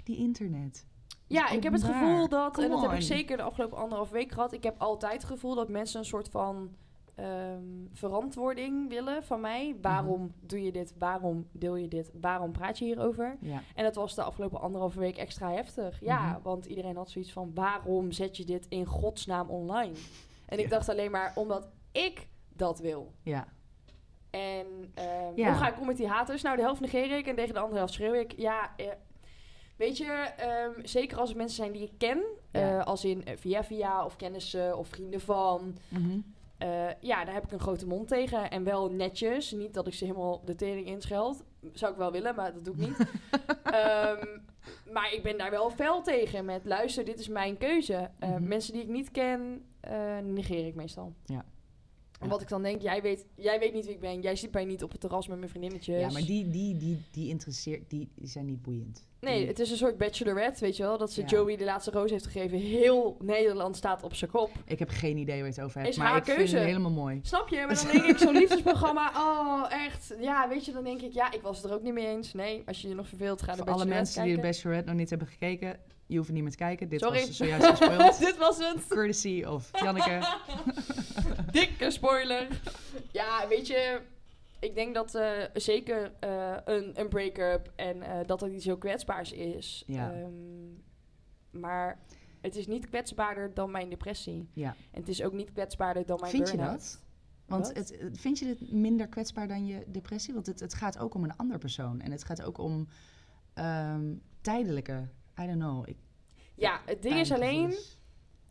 die 0.04 0.18
internet. 0.18 0.86
Ja, 1.28 1.50
ik 1.50 1.64
heb 1.64 1.74
het 1.74 1.84
gevoel 1.84 2.30
dat... 2.30 2.60
En 2.60 2.70
dat 2.70 2.82
heb 2.82 2.92
ik 2.92 3.02
zeker 3.02 3.38
de 3.38 3.44
afgelopen 3.44 3.78
anderhalf 3.78 4.10
week 4.10 4.32
gehad. 4.32 4.54
Ik 4.54 4.64
heb 4.64 4.82
altijd 4.82 5.14
het 5.14 5.24
gevoel 5.24 5.56
dat 5.56 5.70
mensen 5.70 6.00
een 6.00 6.06
soort 6.06 6.30
van... 6.30 6.76
ehm, 7.16 7.62
verantwoording 7.92 8.90
willen 8.90 9.24
van 9.24 9.42
mij. 9.42 9.76
Waarom 9.82 10.22
Mhm. 10.22 10.32
doe 10.42 10.64
je 10.64 10.72
dit? 10.72 10.94
Waarom 10.98 11.48
deel 11.52 11.76
je 11.76 11.88
dit? 11.88 12.12
Waarom 12.22 12.52
praat 12.52 12.78
je 12.80 12.86
hierover? 12.86 13.38
Ja. 13.40 13.62
En 13.76 13.84
dat 13.84 13.96
was 13.96 14.16
de 14.16 14.24
afgelopen 14.24 14.60
anderhalve 14.62 15.00
week 15.00 15.18
extra 15.18 15.52
heftig. 15.52 16.00
Ja, 16.02 16.30
Mhm. 16.32 16.42
want 16.42 16.66
iedereen 16.66 16.96
had 16.96 17.10
zoiets 17.10 17.32
van... 17.32 17.52
waarom 17.54 18.12
zet 18.12 18.38
je 18.38 18.46
dit 18.46 18.66
in 18.70 18.86
godsnaam 18.86 19.50
online? 19.50 19.94
En 20.46 20.58
ik 20.58 20.64
Ja. 20.64 20.70
dacht 20.70 20.90
alleen 20.90 21.12
maar 21.12 21.32
omdat 21.36 21.68
ik 21.92 22.28
dat 22.56 22.80
wil. 22.80 23.12
Ja. 23.24 23.48
En 24.30 24.66
ehm, 24.94 25.32
Ja. 25.36 25.48
hoe 25.50 25.58
ga 25.58 25.68
ik 25.72 25.80
om 25.80 25.88
met 25.88 25.98
die 25.98 26.08
haters? 26.08 26.42
Nou, 26.42 26.56
de 26.56 26.62
helft 26.62 26.82
negeer 26.82 27.18
ik 27.18 27.28
en 27.28 27.36
tegen 27.36 27.54
de 27.54 27.60
andere 27.60 27.78
helft 27.78 27.94
schreeuw 27.94 28.14
ik. 28.14 28.32
Ja, 28.38 28.74
eh, 28.78 28.88
weet 29.78 29.98
je, 29.98 30.06
ehm, 30.38 30.86
zeker 30.86 31.18
als 31.18 31.30
het 31.30 31.38
mensen 31.38 31.56
zijn 31.56 31.72
die 31.72 31.82
ik 31.84 31.92
ken... 31.98 32.24
Ja. 32.52 32.80
eh, 32.80 32.86
als 32.86 33.06
in 33.06 33.26
eh, 33.26 33.38
via 33.38 33.64
via 33.64 34.06
of 34.06 34.16
kennissen 34.16 34.78
of 34.78 34.88
vrienden 34.88 35.22
van... 35.22 35.78
Mhm. 35.90 36.20
Eh, 36.64 36.90
ja, 37.00 37.26
daar 37.26 37.34
heb 37.34 37.44
ik 37.44 37.52
een 37.52 37.60
grote 37.60 37.88
mond 37.88 38.08
tegen. 38.08 38.50
En 38.52 38.64
wel 38.64 38.90
netjes. 38.92 39.52
Niet 39.52 39.74
dat 39.74 39.88
ik 39.88 39.94
ze 39.94 40.06
helemaal 40.06 40.42
de 40.46 40.56
tering 40.56 40.88
inscheld. 40.88 41.44
Zou 41.74 41.92
ik 41.92 41.98
wel 41.98 42.12
willen, 42.12 42.36
maar 42.36 42.54
dat 42.54 42.66
doe 42.66 42.74
ik 42.76 42.80
niet. 42.80 42.98
Ehm, 43.64 44.26
maar 44.92 45.14
ik 45.14 45.24
ben 45.24 45.38
daar 45.38 45.52
wel 45.52 45.70
fel 45.70 46.02
tegen. 46.02 46.46
Met 46.46 46.66
luister, 46.66 47.06
dit 47.06 47.20
is 47.20 47.28
mijn 47.28 47.58
keuze. 47.58 48.10
Eh, 48.20 48.30
Mhm. 48.30 48.48
Mensen 48.48 48.74
die 48.74 48.82
ik 48.82 48.88
niet 48.88 49.12
ken, 49.12 49.66
eh, 49.80 50.18
negeer 50.24 50.66
ik 50.66 50.76
meestal. 50.76 51.14
Ja. 51.26 51.46
Wat 52.28 52.42
ik 52.42 52.48
dan 52.50 52.62
denk, 52.62 52.82
jij 52.82 53.02
weet, 53.02 53.26
jij 53.36 53.60
weet 53.60 53.74
niet 53.74 53.86
wie 53.86 53.94
ik 53.94 54.00
ben. 54.00 54.22
Jij 54.22 54.36
ziet 54.36 54.54
mij 54.54 54.66
niet 54.66 54.84
op 54.84 54.92
het 54.92 55.02
terras 55.02 55.28
met 55.28 55.38
mijn 55.38 55.50
vriendinnetjes. 55.50 56.00
Ja, 56.00 56.12
maar 56.12 56.26
die, 56.26 56.50
die, 56.50 56.78
die, 56.78 57.06
die 57.12 57.30
interesseert... 57.30 57.90
Die 57.90 58.10
zijn 58.22 58.46
niet 58.46 58.62
boeiend. 58.62 59.08
Nee, 59.20 59.48
het 59.48 59.60
is 59.60 59.72
een 59.72 59.78
soort 59.78 59.98
bachelorette, 59.98 60.60
weet 60.60 60.78
je 60.78 60.84
wel. 60.84 60.98
Dat 60.98 61.12
ze 61.12 61.22
Ja. 61.22 61.28
Joey 61.28 61.58
de 61.58 61.64
laatste 61.64 61.92
roos 61.92 62.12
heeft 62.12 62.26
gegeven. 62.26 62.58
Heel 62.58 63.18
Nederland 63.20 63.76
staat 63.76 64.04
op 64.04 64.14
zijn 64.14 64.32
kop. 64.32 64.52
Ik 64.66 64.80
heb 64.80 64.90
geen 64.90 65.18
idee 65.18 65.36
waar 65.36 65.46
je 65.46 65.54
het 65.54 65.62
over 65.62 65.78
hebt. 65.78 65.90
Is 65.90 65.98
maar 65.98 66.08
haar 66.08 66.18
ik 66.18 66.24
vind 66.24 66.38
keuze. 66.38 66.56
het 66.56 66.66
helemaal 66.66 66.92
mooi. 66.92 67.20
Snap 67.24 67.50
je? 67.50 67.66
Maar 67.68 67.76
dan 67.76 67.92
denk 67.92 68.04
ik, 68.06 68.18
zo'n 68.18 68.34
liefdesprogramma, 68.34 69.12
oh, 69.16 69.66
echt. 69.86 70.14
Ja, 70.20 70.50
weet 70.50 70.66
je, 70.66 70.72
dan 70.72 70.84
denk 70.84 71.02
ik, 71.02 71.14
ja, 71.14 71.32
ik 71.32 71.42
was 71.42 71.58
het 71.58 71.66
er 71.66 71.74
ook 71.74 71.84
niet 71.84 71.94
mee 71.94 72.08
eens. 72.08 72.34
Nee, 72.34 72.64
als 72.66 72.82
je 72.82 72.88
je 72.88 72.96
nog 72.96 73.08
verveelt, 73.08 73.42
ga 73.42 73.52
de 73.52 73.58
Voor 73.58 73.72
alle 73.72 73.86
mensen 73.86 74.24
die 74.24 74.36
de. 74.36 74.42
Bachelorette 74.42 74.88
nog 74.90 74.98
niet 75.00 75.10
hebben 75.10 75.28
gekeken... 75.28 75.80
Je 76.14 76.20
hoeft 76.20 76.32
niet 76.32 76.42
meer 76.42 76.52
te 76.52 76.58
kijken. 76.58 76.90
Dit 76.90 77.00
Sorry. 77.00 77.20
was 77.20 77.38
zojuist 77.38 77.66
gespoild. 77.66 78.20
Dit 78.28 78.38
was 78.38 78.58
het. 78.58 78.88
Courtesy 78.88 79.44
of 79.44 79.70
Janneke. 79.82 80.28
Dikke 81.52 81.92
spoiler. 81.92 82.48
Ja, 83.12 83.48
weet 83.48 83.68
je, 83.68 84.02
ik 84.60 84.76
denk 84.76 84.94
dat 84.94 85.16
eh, 85.16 85.32
zeker 85.54 86.12
eh, 86.20 86.56
een, 86.66 87.00
een 87.00 87.08
break-up 87.08 87.72
en 87.76 88.02
eh, 88.02 88.28
dat 88.28 88.40
dat 88.40 88.52
iets 88.52 88.66
heel 88.66 88.78
kwetsbaars 88.78 89.32
is. 89.32 89.84
Ja. 89.88 90.12
Ehm, 90.14 90.32
maar 91.62 92.00
het 92.42 92.56
is 92.56 92.68
niet 92.68 92.90
kwetsbaarder 92.90 93.54
dan 93.54 93.72
mijn 93.72 93.90
depressie. 93.90 94.50
Ja. 94.54 94.76
En 94.92 95.00
het 95.00 95.10
is 95.10 95.24
ook 95.24 95.34
niet 95.34 95.52
kwetsbaarder 95.52 96.06
dan 96.06 96.20
mijn 96.20 96.32
Vind 96.32 96.50
je 96.52 96.58
dat? 96.58 97.02
Want 97.46 97.68
het, 97.68 97.96
het- 98.00 98.20
vind 98.20 98.40
je 98.40 98.46
dit 98.46 98.72
minder 98.72 99.08
kwetsbaar 99.08 99.48
dan 99.48 99.66
je 99.66 99.84
depressie? 99.88 100.34
Want 100.34 100.46
het, 100.46 100.60
het 100.60 100.74
gaat 100.74 100.98
ook 101.00 101.14
om 101.14 101.24
een 101.24 101.38
ander 101.38 101.58
persoon. 101.58 102.02
En 102.02 102.12
het 102.12 102.24
gaat 102.24 102.44
ook 102.44 102.58
om 102.58 102.88
ehm, 103.54 104.14
tijdelijke... 104.42 105.08
I 105.40 105.46
don't 105.46 105.60
know. 105.60 105.88
Ik, 105.90 105.98
Ja, 106.56 106.82
het 106.86 107.02
ding 107.02 107.16
is 107.16 107.32
alleen, 107.32 107.76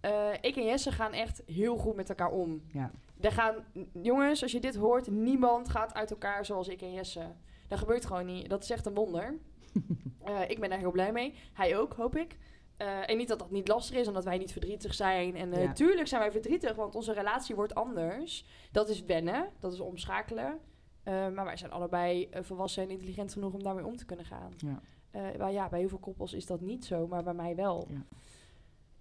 eh, 0.01 0.33
ik 0.41 0.57
en 0.57 0.65
Jesse 0.65 0.93
gaan 0.93 1.13
echt 1.13 1.43
heel 1.47 1.77
goed 1.77 1.97
met 1.97 2.09
elkaar 2.09 2.31
om. 2.31 2.63
Ja. 2.73 2.91
Er 3.21 3.33
gaan, 3.33 3.55
jongens, 3.93 4.43
als 4.43 4.53
je 4.53 4.61
dit 4.61 4.75
hoort, 4.77 5.11
niemand 5.11 5.69
gaat 5.69 5.95
uit 5.95 6.11
elkaar 6.11 6.45
zoals 6.45 6.69
ik 6.69 6.83
en 6.83 6.93
Jesse. 6.93 7.27
Dat 7.69 7.79
gebeurt 7.79 8.07
gewoon 8.07 8.27
niet. 8.27 8.49
Dat 8.49 8.63
is 8.63 8.71
echt 8.71 8.87
een 8.87 8.95
wonder. 8.95 9.35
Eh, 10.23 10.51
ik 10.51 10.61
ben 10.61 10.71
daar 10.71 10.79
heel 10.79 10.91
blij 10.91 11.13
mee. 11.13 11.35
Hij 11.53 11.79
ook, 11.79 11.93
hoop 11.95 12.17
ik. 12.17 12.39
Eh, 12.77 13.11
en 13.11 13.17
niet 13.17 13.29
dat 13.29 13.39
dat 13.39 13.51
niet 13.51 13.69
lastig 13.69 13.97
is, 13.97 14.09
omdat 14.09 14.25
wij 14.25 14.39
niet 14.39 14.53
verdrietig 14.53 14.95
zijn. 14.95 15.37
En 15.37 15.53
eh 15.53 15.63
Ja. 15.63 15.73
tuurlijk 15.73 16.09
zijn 16.09 16.21
wij 16.21 16.33
verdrietig, 16.33 16.75
want 16.75 16.95
onze 16.95 17.13
relatie 17.13 17.55
wordt 17.55 17.75
anders. 17.75 18.45
Dat 18.73 18.89
is 18.89 19.03
wennen, 19.05 19.49
dat 19.59 19.73
is 19.73 19.81
omschakelen. 19.81 20.59
Maar 21.05 21.45
wij 21.45 21.57
zijn 21.57 21.71
allebei 21.71 22.29
volwassen 22.41 22.83
en 22.83 22.91
intelligent 22.91 23.33
genoeg 23.33 23.53
om 23.53 23.63
daarmee 23.63 23.87
om 23.87 23.97
te 23.97 24.05
kunnen 24.05 24.25
gaan. 24.25 24.53
Ja. 24.57 24.81
Eh, 25.13 25.23
maar 25.39 25.53
ja, 25.53 25.69
bij 25.69 25.79
heel 25.79 25.89
veel 25.89 25.99
koppels 25.99 26.33
is 26.33 26.47
dat 26.47 26.61
niet 26.61 26.85
zo, 26.85 27.07
maar 27.07 27.23
bij 27.23 27.35
mij 27.35 27.55
wel. 27.57 27.87
Ja. 27.91 28.05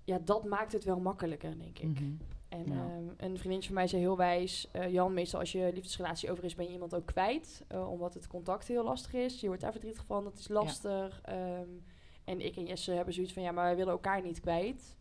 Ja, 0.03 0.19
dat 0.23 0.45
maakt 0.45 0.71
het 0.71 0.83
wel 0.83 0.99
makkelijker, 0.99 1.57
denk 1.57 1.79
ik. 1.79 1.87
Mhm. 1.99 2.11
En 2.49 2.65
Ja. 2.65 2.73
ehm, 2.73 3.03
een 3.17 3.37
vriendin 3.37 3.63
van 3.63 3.73
mij 3.73 3.87
zei 3.87 4.01
heel 4.01 4.17
wijs... 4.17 4.67
eh, 4.71 4.91
Jan, 4.91 5.13
meestal 5.13 5.39
als 5.39 5.51
je 5.51 5.71
liefdesrelatie 5.73 6.31
over 6.31 6.43
is, 6.43 6.55
ben 6.55 6.65
je 6.65 6.71
iemand 6.71 6.95
ook 6.95 7.05
kwijt. 7.05 7.63
eh, 7.67 7.91
omdat 7.91 8.13
het 8.13 8.27
contact 8.27 8.67
heel 8.67 8.83
lastig 8.83 9.13
is. 9.13 9.39
Je 9.41 9.47
wordt 9.47 9.61
daar 9.61 9.71
verdrietig 9.71 10.05
van, 10.05 10.23
dat 10.23 10.37
is 10.37 10.47
lastig. 10.47 11.21
Ehm, 11.23 11.67
en 12.23 12.39
ik 12.45 12.55
en 12.55 12.65
Jesse 12.65 12.91
hebben 12.91 13.13
zoiets 13.13 13.33
van... 13.33 13.43
Ja, 13.43 13.51
maar 13.51 13.63
wij 13.65 13.75
willen 13.75 13.91
elkaar 13.91 14.21
niet 14.21 14.39
kwijt. 14.39 14.95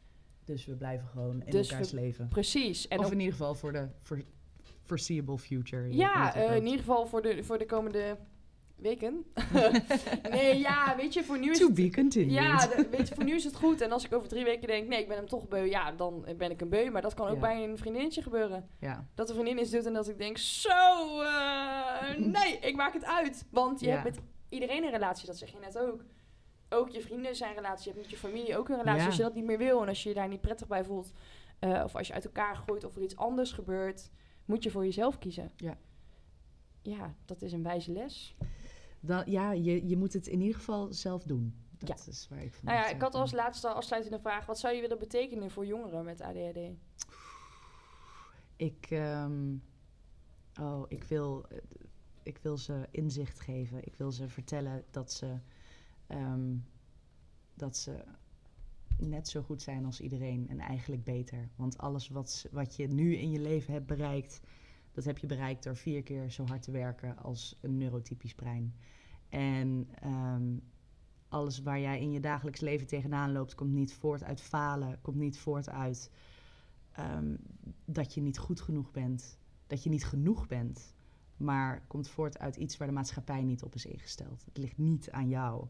Dus 0.45 0.67
we 0.67 0.75
blijven 0.75 1.07
gewoon 1.09 1.43
in 1.43 1.51
Dus 1.51 1.71
elkaars 1.71 1.91
leven. 1.91 2.29
Precies. 2.29 2.89
En 2.89 2.99
of 2.99 3.11
in 3.13 3.19
ieder 3.19 3.33
geval 3.33 3.55
voor 3.55 3.73
de 3.73 3.89
for, 4.03 4.23
foreseeable 4.83 5.39
future. 5.39 5.95
Ja, 5.97 6.35
in 6.35 6.65
ieder 6.65 6.79
geval 6.79 7.07
voor 7.07 7.23
de, 7.23 7.45
voor 7.45 7.59
de 7.59 7.67
komende 7.67 8.17
weken. 8.83 9.25
nee, 10.31 10.59
ja, 10.59 10.97
weet 10.97 11.15
je, 11.15 11.25
voor 11.25 11.39
nu 11.39 11.51
is 11.51 11.59
To 11.59 11.65
het... 11.67 11.75
be 11.75 11.91
continued. 11.91 12.33
Ja, 12.33 12.67
de- 12.67 12.89
weet 12.91 13.09
je, 13.09 13.15
voor 13.15 13.25
nu 13.25 13.35
is 13.35 13.45
het 13.45 13.55
goed. 13.57 13.81
En 13.81 13.93
als 13.93 14.05
ik 14.05 14.13
over 14.15 14.29
drie 14.29 14.45
weken 14.45 14.67
denk, 14.69 14.89
nee, 14.89 15.01
ik 15.01 15.09
ben 15.09 15.17
hem 15.17 15.29
toch 15.29 15.49
beu. 15.49 15.65
Ja, 15.65 15.93
dan 15.93 16.25
ben 16.37 16.51
ik 16.51 16.61
een 16.61 16.69
beu. 16.69 16.91
Maar 16.91 17.03
dat 17.03 17.15
kan 17.15 17.27
ook 17.29 17.35
Ja. 17.35 17.41
bij 17.41 17.65
een 17.65 17.79
vriendinnetje 17.79 18.23
gebeuren. 18.23 18.69
ja. 18.79 19.07
Dat 19.15 19.27
de 19.27 19.33
vriendin 19.33 19.59
iets 19.59 19.71
doet 19.71 19.87
en 19.87 19.93
dat 19.93 20.09
ik 20.09 20.19
denk, 20.19 20.39
zo, 20.39 21.21
eh, 21.23 22.17
nee, 22.19 22.59
ik 22.59 22.77
maak 22.77 22.93
het 22.93 23.05
uit. 23.05 23.45
Want 23.51 23.81
je 23.81 23.87
Ja. 23.87 23.93
hebt 23.93 24.05
met 24.05 24.19
iedereen 24.49 24.85
een 24.85 24.91
relatie, 24.91 25.27
dat 25.27 25.37
zeg 25.39 25.51
je 25.51 25.59
net 25.61 25.79
ook. 25.79 26.05
Ook 26.69 26.89
je 26.89 27.01
vrienden 27.01 27.37
zijn 27.37 27.51
een 27.51 27.57
relatie, 27.57 27.85
je 27.85 27.91
hebt 27.99 28.03
met 28.03 28.11
je 28.11 28.27
familie 28.29 28.57
ook 28.59 28.69
een 28.69 28.77
relatie. 28.77 29.07
Als 29.07 29.17
je 29.17 29.23
dat 29.23 29.35
niet 29.35 29.45
meer 29.45 29.59
wil 29.59 29.83
en 29.83 29.89
als 29.89 30.03
je 30.03 30.09
je 30.09 30.15
daar 30.15 30.29
niet 30.29 30.41
prettig 30.41 30.67
bij 30.67 30.85
voelt... 30.85 31.13
eh, 31.59 31.83
of 31.85 31.97
als 31.97 32.07
je 32.07 32.13
uit 32.13 32.25
elkaar 32.25 32.57
gooit 32.57 32.85
of 32.85 32.97
er 32.97 33.03
iets 33.03 33.17
anders 33.17 33.53
gebeurt... 33.53 34.11
moet 34.45 34.63
je 34.63 34.71
voor 34.71 34.85
jezelf 34.85 35.19
kiezen. 35.19 35.53
Ja. 35.57 35.77
Ja, 36.83 37.15
dat 37.25 37.43
is 37.43 37.53
een 37.53 37.63
wijze 37.63 37.93
les. 37.93 38.35
Dan, 39.01 39.23
ja, 39.27 39.53
je, 39.53 39.89
je 39.89 39.97
moet 39.97 40.13
het 40.13 40.27
in 40.27 40.41
ieder 40.41 40.57
geval 40.57 40.93
zelf 40.93 41.23
doen. 41.23 41.55
Dat 41.79 42.07
is 42.11 42.29
waar 42.29 42.43
ik 42.43 42.55
van 42.55 42.65
Nou 42.65 42.77
ja, 42.77 42.89
ik 42.89 43.01
had 43.01 43.15
als 43.15 43.33
laatste 43.33 43.69
afsluitende 43.69 44.21
vraag... 44.21 44.47
wat 44.47 44.59
zou 44.59 44.75
je 44.75 44.81
willen 44.81 44.99
betekenen 44.99 45.51
voor 45.51 45.67
jongeren 45.67 46.05
met 46.05 46.21
ADHD? 46.21 46.59
Ik, 48.57 48.87
ehm, 48.91 49.55
oh, 50.61 50.85
ik 50.89 51.05
wil, 51.05 51.47
ik 52.23 52.39
wil 52.39 52.57
ze 52.57 52.87
inzicht 52.91 53.41
geven. 53.41 53.85
Ik 53.85 53.95
wil 53.97 54.13
ze 54.13 54.29
vertellen 54.29 54.85
dat 54.91 55.13
ze, 55.13 55.39
ehm, 56.07 56.57
dat 57.55 57.77
ze 57.77 58.05
net 58.99 59.29
zo 59.29 59.43
goed 59.43 59.63
zijn 59.63 59.85
als 59.85 60.01
iedereen 60.01 60.49
en 60.49 60.59
eigenlijk 60.59 61.05
beter. 61.05 61.49
Want 61.57 61.79
alles 61.79 62.09
wat, 62.09 62.47
wat 62.51 62.77
je 62.77 62.87
nu 62.87 63.17
in 63.17 63.31
je 63.31 63.41
leven 63.41 63.73
hebt 63.73 63.87
bereikt, 63.87 64.41
dat 64.93 65.05
heb 65.05 65.19
je 65.19 65.27
bereikt 65.27 65.63
door 65.63 65.77
vier 65.77 66.03
keer 66.03 66.31
zo 66.31 66.47
hard 66.47 66.63
te 66.63 66.71
werken 66.71 67.17
als 67.17 67.59
een 67.61 67.77
neurotypisch 67.77 68.35
brein. 68.35 68.75
En 69.29 69.89
ehm, 70.01 70.57
alles 71.29 71.63
waar 71.63 71.81
jij 71.81 72.01
in 72.01 72.11
je 72.11 72.21
dagelijks 72.21 72.61
leven 72.61 72.87
tegenaan 72.87 73.33
loopt, 73.33 73.55
komt 73.55 73.73
niet 73.73 73.95
voort 73.95 74.23
uit 74.23 74.41
falen, 74.41 75.01
komt 75.01 75.17
niet 75.17 75.39
voort 75.39 75.69
uit 75.69 76.11
ehm, 76.93 77.37
dat 77.85 78.15
je 78.15 78.21
niet 78.21 78.39
goed 78.39 78.61
genoeg 78.61 78.91
bent, 78.91 79.39
dat 79.67 79.83
je 79.83 79.91
niet 79.91 80.05
genoeg 80.05 80.47
bent, 80.47 80.95
maar 81.37 81.85
komt 81.87 82.09
voort 82.09 82.39
uit 82.39 82.57
iets 82.57 82.77
waar 82.77 82.89
de 82.89 82.95
maatschappij 82.95 83.43
niet 83.43 83.63
op 83.63 83.75
is 83.75 83.87
ingesteld. 83.87 84.45
Het 84.45 84.57
ligt 84.57 84.79
niet 84.79 85.11
aan 85.11 85.29
jou. 85.29 85.67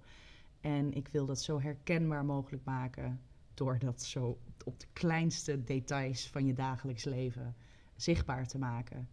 En 0.60 0.92
ik 0.92 1.08
wil 1.08 1.26
dat 1.26 1.40
zo 1.40 1.60
herkenbaar 1.60 2.24
mogelijk 2.24 2.64
maken 2.64 3.20
door 3.54 3.78
dat 3.78 4.02
zo 4.02 4.38
op 4.64 4.80
de 4.80 4.86
kleinste 4.92 5.64
details 5.64 6.28
van 6.30 6.46
je 6.46 6.52
dagelijks 6.52 7.04
leven 7.04 7.56
zichtbaar 8.02 8.46
te 8.46 8.58
maken. 8.58 9.08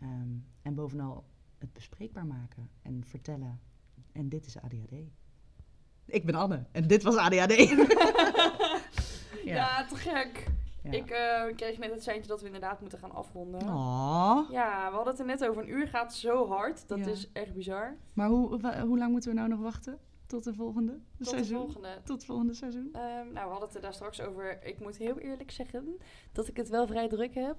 Ehm, 0.00 0.28
en 0.62 0.74
bovenal 0.74 1.24
het 1.58 1.72
bespreekbaar 1.72 2.26
maken 2.26 2.70
en 2.82 3.04
vertellen. 3.06 3.60
En 4.12 4.28
dit 4.28 4.46
is 4.46 4.60
ADHD. 4.60 4.92
Ik 6.04 6.24
ben 6.24 6.34
Anne 6.34 6.66
en 6.72 6.86
dit 6.86 7.02
was 7.02 7.16
ADHD. 7.16 7.56
ja. 9.44 9.84
te 9.86 9.96
gek. 9.96 10.46
Ja. 10.82 10.90
Ik 10.90 11.10
eh, 11.10 11.56
kreeg 11.56 11.78
net 11.78 11.90
het 11.90 12.02
seintje 12.02 12.28
dat 12.28 12.40
we 12.40 12.46
inderdaad 12.46 12.80
moeten 12.80 12.98
gaan 12.98 13.12
afronden. 13.14 13.60
Aw. 13.68 14.50
Ja, 14.52 14.88
we 14.88 14.94
hadden 14.94 15.12
het 15.12 15.20
er 15.20 15.26
net 15.26 15.46
over. 15.46 15.62
Een 15.62 15.70
uur 15.70 15.88
gaat 15.88 16.14
zo 16.14 16.48
hard. 16.48 16.88
Dat 16.88 16.98
Ja. 16.98 17.06
is 17.06 17.32
echt 17.32 17.54
bizar. 17.54 17.96
Maar 18.12 18.28
hoe, 18.28 18.70
hoe 18.86 18.98
lang 18.98 19.10
moeten 19.10 19.30
we 19.30 19.36
nou 19.36 19.48
nog 19.48 19.60
wachten? 19.60 19.98
Tot 20.28 20.44
de 20.44 20.54
volgende 20.54 20.98
Tot 21.18 21.26
seizoen? 21.28 21.56
de 21.56 21.62
volgende. 21.62 21.88
Tot 22.04 22.16
het 22.16 22.24
volgende 22.24 22.54
seizoen? 22.54 22.88
Ehm, 22.92 23.02
nou, 23.32 23.32
we 23.32 23.40
hadden 23.40 23.60
het 23.68 23.74
er 23.74 23.80
daar 23.80 23.94
straks 23.94 24.20
over. 24.20 24.64
Ik 24.66 24.80
moet 24.80 24.96
heel 24.96 25.18
eerlijk 25.18 25.50
zeggen 25.50 25.96
dat 26.32 26.48
ik 26.48 26.56
het 26.56 26.68
wel 26.68 26.86
vrij 26.86 27.08
druk 27.08 27.34
heb. 27.34 27.56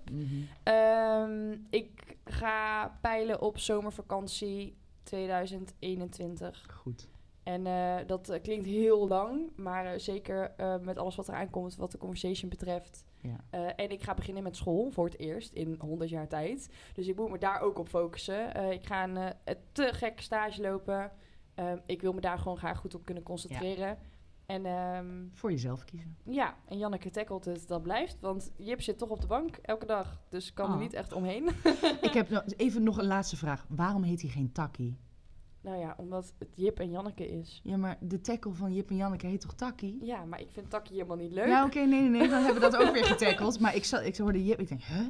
Ehm, 0.64 1.58
ik 1.70 2.18
ga 2.26 2.88
peilen 3.02 3.42
op 3.42 3.58
zomervakantie 3.58 4.78
2021. 5.04 6.66
Goed. 6.82 7.10
En 7.44 7.66
eh, 7.68 7.96
dat 8.08 8.30
eh, 8.30 8.42
klinkt 8.42 8.66
heel 8.66 9.08
lang, 9.08 9.52
maar 9.56 9.86
eh, 9.86 10.00
zeker 10.00 10.52
eh, 10.58 10.78
met 10.80 10.98
alles 10.98 11.16
wat 11.16 11.28
eraan 11.28 11.50
komt, 11.50 11.76
wat 11.76 11.92
de 11.92 11.98
conversation 11.98 12.50
betreft, 12.50 13.06
Ja. 13.22 13.36
Eh, 13.50 13.66
en 13.76 13.90
ik 13.92 14.04
ga 14.04 14.14
beginnen 14.14 14.44
met 14.44 14.56
school 14.56 14.90
voor 14.92 15.06
het 15.06 15.20
eerst 15.20 15.54
in 15.54 15.76
100 15.80 16.10
jaar 16.10 16.28
tijd. 16.28 16.70
Dus 16.94 17.08
ik 17.08 17.16
moet 17.16 17.30
me 17.30 17.38
daar 17.38 17.62
ook 17.62 17.78
op 17.80 17.88
focussen. 17.90 18.54
Eh, 18.54 18.72
ik 18.72 18.86
ga 18.86 19.04
een 19.04 19.34
te 19.72 19.90
gekke 19.94 20.22
stage 20.24 20.62
lopen. 20.62 21.12
Ehm, 21.56 21.78
ik 21.86 22.02
wil 22.02 22.14
me 22.14 22.22
daar 22.22 22.38
gewoon 22.40 22.58
graag 22.58 22.78
goed 22.80 22.96
op 22.96 23.06
kunnen 23.06 23.24
concentreren. 23.24 23.98
En 24.46 24.66
ehm, 24.66 25.08
Voor 25.34 25.52
jezelf 25.52 25.84
kiezen. 25.86 26.18
ja, 26.24 26.56
en 26.66 26.78
Janneke 26.78 27.10
tackelt 27.10 27.46
het, 27.46 27.68
dat 27.68 27.82
blijft. 27.82 28.18
Want 28.22 28.52
Jip 28.58 28.82
zit 28.82 28.98
toch 28.98 29.10
op 29.10 29.22
de 29.22 29.28
bank 29.28 29.56
elke 29.62 29.86
dag. 29.86 30.22
Dus 30.30 30.54
kan 30.54 30.68
er 30.70 30.76
Oh. 30.76 30.80
niet 30.82 30.94
echt 30.94 31.14
omheen. 31.14 31.48
Ik 32.02 32.14
heb 32.14 32.30
nog, 32.36 32.44
even 32.58 32.84
nog 32.84 32.98
een 32.98 33.06
laatste 33.08 33.38
vraag. 33.38 33.66
Waarom 33.70 34.04
heet 34.04 34.22
hij 34.22 34.30
geen 34.30 34.52
Takkie? 34.52 34.98
nou 35.62 35.78
ja, 35.78 35.94
omdat 35.98 36.34
het 36.40 36.50
Jip 36.56 36.80
en 36.80 36.90
Janneke 36.92 37.28
is. 37.28 37.62
Ja, 37.64 37.78
maar 37.78 37.98
de 38.02 38.22
tackle 38.22 38.54
van 38.54 38.74
Jip 38.74 38.90
en 38.90 38.96
Janneke 38.96 39.28
heet 39.28 39.42
toch 39.42 39.54
Takkie? 39.54 40.06
Ja, 40.06 40.26
maar 40.26 40.42
ik 40.42 40.50
vind 40.52 40.70
Takkie 40.70 40.96
helemaal 40.96 41.18
niet 41.18 41.32
leuk. 41.32 41.48
Ja, 41.48 41.66
oké, 41.66 41.80
nee, 41.80 41.88
nee, 42.02 42.10
nee. 42.10 42.30
Dan 42.30 42.44
hebben 42.44 42.62
we 42.64 42.70
dat 42.70 42.82
ook 42.88 42.94
weer 42.94 43.06
getackled. 43.16 43.60
Maar 43.60 43.76
ik, 43.76 43.86
zat, 43.86 44.04
ik 44.06 44.18
hoorde 44.18 44.46
Jip, 44.46 44.60
ik 44.60 44.68
denk, 44.68 44.82
hè? 44.84 45.04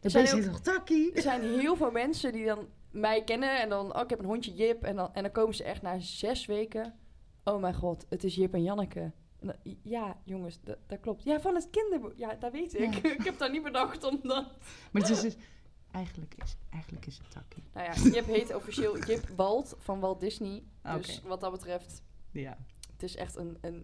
Dat 0.00 0.12
beest 0.12 0.32
ook- 0.34 0.38
heet 0.40 0.46
toch 0.48 0.60
Takkie? 0.60 1.12
Er 1.12 1.22
zijn 1.22 1.42
heel 1.42 1.76
veel 1.76 1.90
mensen 1.90 2.32
die 2.32 2.44
dan 2.46 2.66
mij 2.90 3.24
kennen 3.24 3.60
en 3.60 3.68
dan, 3.68 3.94
oh, 3.96 4.00
ik 4.02 4.10
heb 4.10 4.18
een 4.18 4.24
hondje 4.24 4.54
Jip. 4.54 4.82
En 4.82 4.96
dan, 4.96 5.14
en 5.14 5.22
dan 5.22 5.32
komen 5.32 5.54
ze 5.54 5.64
echt 5.64 5.82
na 5.82 5.98
zes 5.98 6.46
weken, 6.46 6.94
oh 7.44 7.60
mijn 7.60 7.74
god, 7.74 8.06
het 8.08 8.24
is 8.24 8.34
Jip 8.34 8.54
en 8.54 8.62
Janneke. 8.62 9.12
En 9.40 9.46
dan- 9.46 9.76
ja, 9.82 10.16
jongens, 10.24 10.60
dat, 10.62 11.00
klopt. 11.00 11.22
Ja, 11.24 11.40
van 11.40 11.54
het 11.54 11.68
kinderboek. 11.70 12.12
Ja, 12.16 12.34
dat 12.34 12.52
weet 12.52 12.74
ik. 12.74 12.94
Ja. 12.94 13.10
ik 13.18 13.24
heb 13.24 13.38
daar 13.38 13.50
niet 13.50 13.62
bedacht 13.62 14.04
om 14.04 14.20
dat... 14.22 14.46
Maar 14.92 15.02
het 15.02 15.08
is 15.10 15.20
dus... 15.20 15.36
Eigenlijk 15.90 16.34
is, 16.42 16.56
eigenlijk 16.70 17.06
is 17.06 17.18
het 17.18 17.30
Takkie. 17.30 17.62
Nou 17.74 17.86
ja, 17.86 18.10
Jip 18.10 18.26
heet 18.26 18.54
officieel 18.54 18.98
Jip 18.98 19.28
Walt 19.36 19.74
van 19.78 20.00
Walt 20.00 20.20
Disney. 20.20 20.62
Dus 20.82 21.22
wat 21.22 21.40
dat 21.40 21.50
betreft, 21.52 22.02
Ja. 22.30 22.56
het 22.92 23.02
is 23.02 23.16
echt 23.16 23.36
een... 23.36 23.58
een, 23.60 23.74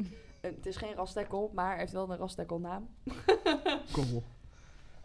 een 0.41 0.55
het 0.55 0.67
is 0.67 0.77
geen 0.77 0.95
rastekkel, 0.95 1.51
maar 1.55 1.79
heeft 1.79 1.93
wel 1.93 2.11
een 2.11 2.17
rastekkel 2.17 2.59
naam. 2.61 2.89
Cool. 3.93 4.23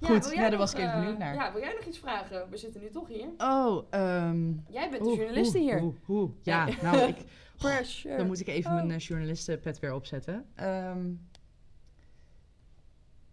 Goed, 0.01 0.31
ja, 0.33 0.49
daar 0.49 0.57
was 0.59 0.71
ik 0.73 0.77
even 0.79 0.91
eh, 0.91 0.99
benieuwd 0.99 1.17
naar. 1.17 1.33
Ja, 1.35 1.51
wil 1.51 1.61
jij 1.61 1.73
nog 1.73 1.85
iets 1.85 1.99
vragen? 1.99 2.49
We 2.49 2.57
zitten 2.57 2.81
nu 2.81 2.89
toch 2.89 3.07
hier. 3.07 3.27
Oh, 3.37 3.85
ehm... 3.89 4.51
Jij 4.69 4.89
bent 4.89 5.03
de 5.03 5.15
journaliste 5.15 5.57
oeh, 5.57 5.67
hier. 5.71 5.81
oeh, 5.83 5.95
oeh. 6.09 6.31
Ja, 6.41 6.67
nou, 6.81 6.97
ik, 6.97 7.17
Pressure. 7.57 8.17
dan 8.17 8.27
moet 8.27 8.39
ik 8.39 8.47
even 8.47 8.69
Oh. 8.71 8.75
mijn 8.77 8.89
uh, 8.89 8.97
journalistenpet 8.99 9.79
weer 9.79 9.93
opzetten. 9.93 10.45
Ehm, 10.55 11.09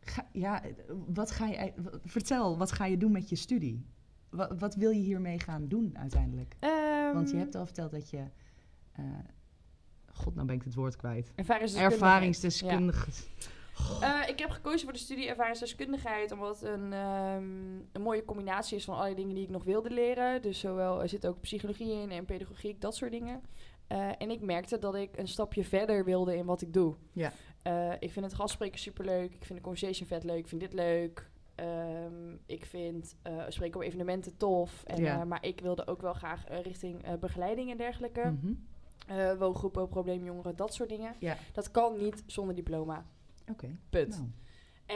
ga, 0.00 0.26
ja, 0.32 0.62
eh, 0.64 0.70
wat 1.06 1.30
ga 1.30 1.46
je... 1.46 1.72
Vertel, 2.04 2.58
wat 2.58 2.72
ga 2.72 2.84
je 2.86 2.96
doen 2.96 3.12
met 3.12 3.28
je 3.28 3.36
studie? 3.36 3.86
Wat, 4.30 4.58
wat 4.58 4.74
wil 4.74 4.90
je 4.90 5.00
hiermee 5.02 5.38
gaan 5.40 5.68
doen 5.68 5.98
uiteindelijk? 5.98 6.56
Want 7.12 7.28
je 7.28 7.34
Ehm, 7.34 7.42
hebt 7.42 7.54
al 7.54 7.64
verteld 7.64 7.90
dat 7.90 8.10
je... 8.10 8.24
eh, 8.92 9.04
God, 10.12 10.34
nou 10.34 10.46
ben 10.46 10.56
ik 10.56 10.62
het 10.62 10.74
woord 10.74 10.96
kwijt. 10.96 11.32
Ervaringsdeskundige. 11.76 13.10
Ja. 13.10 13.46
Eh, 14.00 14.28
ik 14.28 14.38
heb 14.38 14.50
gekozen 14.50 14.80
voor 14.80 14.92
de 14.92 14.98
studie 14.98 15.28
ervaringsdeskundigheid 15.28 16.32
omdat 16.32 16.60
het 16.60 16.70
een, 16.70 16.92
ehm, 16.92 17.76
een 17.92 18.02
mooie 18.02 18.24
combinatie 18.24 18.76
is 18.76 18.84
van 18.84 18.94
allerlei 18.94 19.16
dingen 19.16 19.34
die 19.34 19.44
ik 19.44 19.50
nog 19.50 19.64
wilde 19.64 19.90
leren. 19.90 20.42
Dus 20.42 20.60
zowel, 20.60 21.02
er 21.02 21.08
zit 21.08 21.26
ook 21.26 21.40
psychologie 21.40 21.92
in 21.92 22.10
en 22.10 22.24
pedagogiek, 22.24 22.80
dat 22.80 22.94
soort 22.96 23.10
dingen. 23.10 23.42
Eh, 23.86 24.08
en 24.18 24.30
ik 24.30 24.40
merkte 24.40 24.78
dat 24.78 24.94
ik 24.94 25.16
een 25.16 25.28
stapje 25.28 25.64
verder 25.64 26.04
wilde 26.04 26.36
in 26.36 26.44
wat 26.46 26.60
ik 26.60 26.72
doe. 26.72 26.94
Ja. 27.12 27.32
Eh, 27.62 27.92
ik 27.98 28.12
vind 28.12 28.24
het 28.24 28.34
gastspreken 28.34 28.78
superleuk. 28.78 29.34
Ik 29.34 29.44
vind 29.44 29.58
de 29.58 29.64
conversation 29.64 30.08
vet 30.08 30.24
leuk. 30.24 30.38
Ik 30.38 30.48
vind 30.48 30.60
dit 30.60 30.72
leuk. 30.72 31.30
Ehm, 31.54 32.32
ik 32.46 32.64
vind 32.64 33.16
spreken 33.48 33.80
op 33.80 33.86
evenementen 33.86 34.36
tof. 34.36 34.82
En, 34.84 35.02
Ja. 35.02 35.24
maar 35.24 35.44
ik 35.46 35.60
wilde 35.60 35.86
ook 35.86 36.00
wel 36.02 36.12
graag 36.12 36.44
richting 36.62 37.18
begeleiding 37.18 37.70
en 37.70 37.76
dergelijke. 37.76 38.20
Mhm. 38.20 38.52
Eh, 39.08 39.32
woongroepen, 39.38 39.88
probleemjongeren, 39.88 40.56
dat 40.56 40.74
soort 40.74 40.88
dingen. 40.88 41.14
Ja. 41.18 41.36
Dat 41.52 41.70
kan 41.70 41.96
niet 41.96 42.22
zonder 42.26 42.54
diploma. 42.54 43.04
Oké. 43.50 43.76
Punt. 43.90 44.08
Nou, 44.16 44.30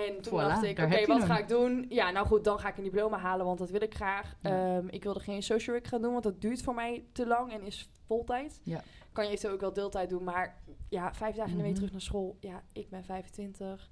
En 0.07 0.23
toen 0.23 0.33
Voilà, 0.33 0.37
dacht 0.47 0.63
ik, 0.63 0.79
oké, 0.79 1.07
wat 1.07 1.25
ga 1.25 1.39
ik 1.39 1.49
doen? 1.49 1.87
Ja, 1.89 2.11
nou 2.11 2.27
goed, 2.27 2.45
dan 2.45 2.59
ga 2.59 2.69
ik 2.69 2.77
een 2.77 2.83
diploma 2.83 3.19
halen, 3.19 3.47
want 3.47 3.59
dat 3.59 3.71
wil 3.71 3.83
ik 3.83 3.95
graag. 3.95 4.37
Ja. 4.43 4.77
Ehm, 4.77 4.89
ik 4.89 5.03
wilde 5.03 5.21
geen 5.21 5.43
social 5.43 5.77
work 5.77 5.89
gaan 5.89 6.03
doen, 6.03 6.13
want 6.13 6.25
dat 6.25 6.41
duurt 6.41 6.63
voor 6.63 6.75
mij 6.75 7.05
te 7.13 7.27
lang 7.27 7.53
en 7.53 7.63
is 7.63 7.91
voltijd. 8.07 8.61
Ja. 8.63 8.83
Kan 9.13 9.25
je 9.25 9.31
eventueel 9.31 9.55
ook 9.55 9.61
wel 9.61 9.73
deeltijd 9.73 10.11
doen, 10.11 10.25
maar 10.25 10.63
ja, 10.89 11.15
vijf 11.15 11.35
dagen 11.37 11.51
in 11.51 11.57
de 11.57 11.63
week 11.63 11.71
Mhm. 11.71 11.79
terug 11.81 11.93
naar 11.93 12.01
school. 12.01 12.37
Ja, 12.41 12.63
ik 12.73 12.89
ben 12.91 13.05
25. 13.05 13.91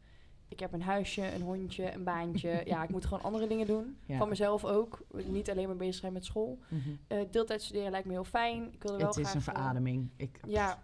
Ik 0.48 0.60
heb 0.60 0.72
een 0.72 0.82
huisje, 0.82 1.34
een 1.34 1.42
hondje, 1.42 1.92
een 1.94 2.04
baantje. 2.04 2.62
ja, 2.72 2.82
ik 2.82 2.88
moet 2.90 3.04
gewoon 3.04 3.22
andere 3.22 3.46
dingen 3.46 3.66
doen. 3.66 3.98
Ja. 4.06 4.16
Van 4.16 4.28
mezelf 4.28 4.64
ook. 4.64 4.98
Niet 5.26 5.50
alleen 5.50 5.66
maar 5.66 5.76
bezig 5.76 5.94
zijn 5.94 6.12
met 6.12 6.24
school. 6.24 6.58
mhm. 6.68 6.90
Eh 7.06 7.18
deeltijd 7.30 7.62
studeren 7.62 7.90
lijkt 7.90 8.06
me 8.06 8.12
heel 8.12 8.24
fijn. 8.24 8.72
Ik 8.72 8.82
wilde 8.82 8.98
wel 8.98 9.06
Het 9.06 9.16
is 9.16 9.34
een 9.34 9.42
verademing. 9.42 10.10
Ik, 10.16 10.40
Ja, 10.46 10.78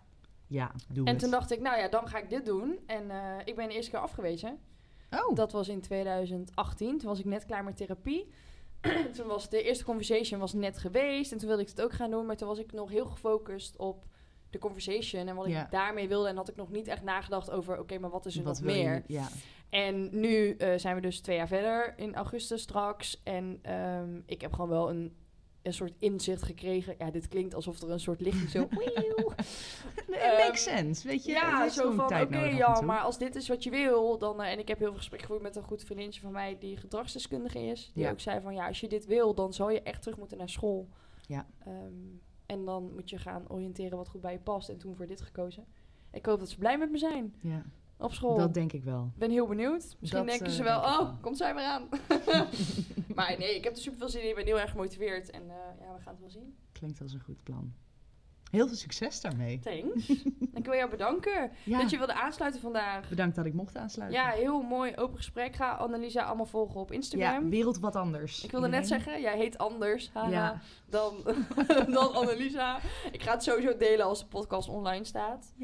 ja, 0.47 0.71
doe 0.89 1.07
en 1.07 1.13
het. 1.13 1.23
toen 1.23 1.31
dacht 1.31 1.51
ik, 1.51 1.61
nou 1.61 1.79
ja, 1.79 1.89
dan 1.89 2.09
ga 2.09 2.19
ik 2.19 2.31
dit 2.31 2.47
doen. 2.47 2.79
En 2.87 3.11
eh, 3.11 3.19
ik 3.45 3.57
ben 3.57 3.69
de 3.69 3.75
eerste 3.75 3.91
keer 3.91 4.01
afgewezen. 4.01 4.59
oh, 5.11 5.35
Dat 5.35 5.53
was 5.53 5.69
in 5.69 5.81
2018. 5.81 6.99
Toen 6.99 7.09
was 7.09 7.19
ik 7.19 7.25
net 7.25 7.45
klaar 7.45 7.65
met 7.65 7.77
therapie. 7.77 8.29
toen 9.17 9.27
was 9.27 9.49
de 9.51 9.63
eerste 9.63 9.85
conversation 9.85 10.41
was 10.41 10.53
net 10.53 10.79
geweest. 10.79 11.33
En 11.33 11.39
toen 11.39 11.49
wilde 11.49 11.63
ik 11.63 11.69
het 11.69 11.81
ook 11.83 11.93
gaan 11.93 12.11
doen. 12.11 12.27
Maar 12.27 12.37
toen 12.37 12.49
was 12.49 12.59
ik 12.59 12.73
nog 12.73 12.91
heel 12.91 13.07
gefocust 13.07 13.77
op 13.77 14.05
de 14.51 14.59
conversation. 14.59 15.29
En 15.29 15.35
wat 15.35 15.47
Ja. 15.47 15.65
ik 15.65 15.71
daarmee 15.71 16.09
wilde. 16.09 16.29
En 16.29 16.37
had 16.37 16.49
ik 16.49 16.57
nog 16.57 16.71
niet 16.71 16.89
echt 16.89 17.03
nagedacht 17.03 17.51
over... 17.51 17.79
Oké, 17.79 17.99
maar 17.99 18.11
wat 18.11 18.27
is 18.27 18.37
er 18.37 18.43
wat 18.45 18.55
nog 18.61 18.73
meer? 18.73 18.95
je? 18.95 19.03
Ja. 19.07 19.29
En 19.71 20.21
nu 20.21 20.51
eh, 20.51 20.79
zijn 20.79 20.95
we 20.95 21.01
dus 21.01 21.21
twee 21.21 21.37
jaar 21.37 21.49
verder. 21.49 21.95
In 21.99 22.15
augustus 22.15 22.63
straks. 22.63 23.21
En 23.23 23.59
ehm, 23.63 24.21
ik 24.27 24.41
heb 24.41 24.53
gewoon 24.53 24.71
wel 24.71 24.91
een... 24.91 25.17
Een 25.63 25.73
soort 25.75 25.93
inzicht 25.99 26.43
gekregen. 26.43 26.95
Ja, 26.99 27.11
dit 27.11 27.29
klinkt 27.29 27.55
alsof 27.55 27.81
er 27.83 27.91
een 27.91 28.01
soort 28.01 28.21
lichtje 28.21 28.49
zo... 28.49 28.69
wieuw. 30.17 30.27
Nee, 30.27 30.37
Ehm, 30.37 30.47
makes 30.47 30.63
sense. 30.63 31.09
Weet 31.09 31.25
je, 31.25 31.33
het 31.33 31.41
Ja, 31.43 31.69
zo 31.69 31.93
van, 31.93 32.05
oké, 32.05 32.15
en 32.15 32.57
ja, 32.57 32.81
maar 32.81 33.01
als 33.01 33.19
dit 33.19 33.35
is 33.35 33.49
wat 33.49 33.63
je 33.63 33.71
wil, 33.71 34.19
dan... 34.19 34.43
eh, 34.43 34.53
en 34.53 34.59
ik 34.59 34.69
heb 34.69 34.79
heel 34.79 34.89
veel 34.89 34.97
gesprek 34.97 35.21
gevoerd 35.21 35.43
met 35.43 35.57
een 35.57 35.63
goed 35.63 35.85
vriendinnetje 35.85 36.21
van 36.21 36.33
mij 36.33 36.57
die 36.59 36.77
gedragsdeskundige 36.77 37.59
is. 37.61 37.91
Die 37.95 38.03
Ja. 38.05 38.11
ook 38.11 38.21
zei 38.21 38.41
van, 38.41 38.55
ja, 38.55 38.67
als 38.67 38.81
je 38.81 38.89
dit 38.89 39.07
wil, 39.07 39.35
dan 39.35 39.53
zal 39.53 39.71
je 39.71 39.83
echt 39.83 40.03
terug 40.03 40.19
moeten 40.19 40.39
naar 40.39 40.49
school. 40.49 40.89
Ja. 41.27 41.47
Ehm, 41.65 41.93
en 42.47 42.65
dan 42.65 42.93
moet 42.95 43.11
je 43.11 43.19
gaan 43.19 43.45
oriënteren 43.49 43.97
wat 43.99 44.09
goed 44.09 44.21
bij 44.21 44.33
je 44.33 44.39
past. 44.39 44.69
En 44.69 44.79
toen 44.79 44.97
voor 44.97 45.07
dit 45.07 45.21
gekozen. 45.21 45.65
Ik 46.13 46.27
hoop 46.27 46.39
dat 46.39 46.49
ze 46.49 46.59
blij 46.59 46.79
met 46.79 46.91
me 46.91 46.99
zijn 46.99 47.35
Ja, 47.41 47.63
op 47.99 48.13
school. 48.13 48.37
dat 48.37 48.55
denk 48.55 48.73
ik 48.73 48.85
wel. 48.85 49.05
Ik 49.13 49.19
ben 49.19 49.31
heel 49.31 49.47
benieuwd. 49.47 49.97
Misschien 50.01 50.21
Dat, 50.21 50.29
denken 50.29 50.47
eh, 50.47 50.53
ze 50.53 50.63
wel, 50.63 50.81
denk 50.81 50.93
ik 50.95 51.01
oh, 51.01 51.07
wel. 51.07 51.17
komt 51.21 51.37
zij 51.37 51.55
weer 51.55 51.65
aan. 51.65 51.89
maar 53.17 53.35
nee, 53.39 53.57
ik 53.57 53.65
heb 53.65 53.73
er 53.77 53.83
super 53.83 53.99
veel 53.99 54.09
zin 54.09 54.23
in. 54.23 54.29
Ik 54.29 54.35
ben 54.35 54.45
heel 54.45 54.61
erg 54.61 54.71
gemotiveerd. 54.71 55.31
En 55.31 55.43
eh, 55.43 55.57
ja, 55.81 55.95
we 55.95 56.01
gaan 56.01 56.13
het 56.13 56.21
wel 56.21 56.31
zien. 56.31 56.57
Klinkt 56.73 57.01
als 57.01 57.13
een 57.13 57.21
goed 57.21 57.43
plan. 57.43 57.75
Heel 58.51 58.67
veel 58.67 58.77
succes 58.77 59.21
daarmee. 59.21 59.59
Thanks. 59.59 60.09
ik 60.55 60.65
wil 60.65 60.75
jou 60.75 60.91
bedanken 60.91 61.51
Ja, 61.65 61.79
dat 61.81 61.91
je 61.91 61.97
wilde 61.99 62.15
aansluiten 62.15 62.61
vandaag. 62.61 63.09
bedankt 63.09 63.37
dat 63.37 63.47
ik 63.47 63.53
mocht 63.55 63.77
aansluiten. 63.77 64.21
Ja, 64.21 64.29
heel 64.31 64.63
mooi 64.63 64.93
open 64.97 65.17
gesprek. 65.17 65.57
Ga 65.57 65.73
Annalisa 65.73 66.23
allemaal 66.23 66.47
volgen 66.47 66.81
op 66.81 66.89
ja 66.91 66.95
Instagram. 66.97 67.51
wereld 67.51 67.79
wat 67.79 67.97
anders. 67.97 68.45
ik 68.45 68.51
wilde 68.51 68.69
net 68.69 68.87
zeggen, 68.87 69.21
jij 69.21 69.37
heet 69.37 69.59
anders 69.59 70.11
haha, 70.13 70.31
Ja. 70.31 70.61
dan, 70.89 71.15
dan 71.97 72.13
Annalisa. 72.15 72.79
Ik 73.13 73.23
ga 73.23 73.33
het 73.33 73.43
sowieso 73.43 73.77
delen 73.77 74.07
als 74.07 74.21
de 74.21 74.27
podcast 74.27 74.69
online 74.69 75.05
staat. 75.05 75.55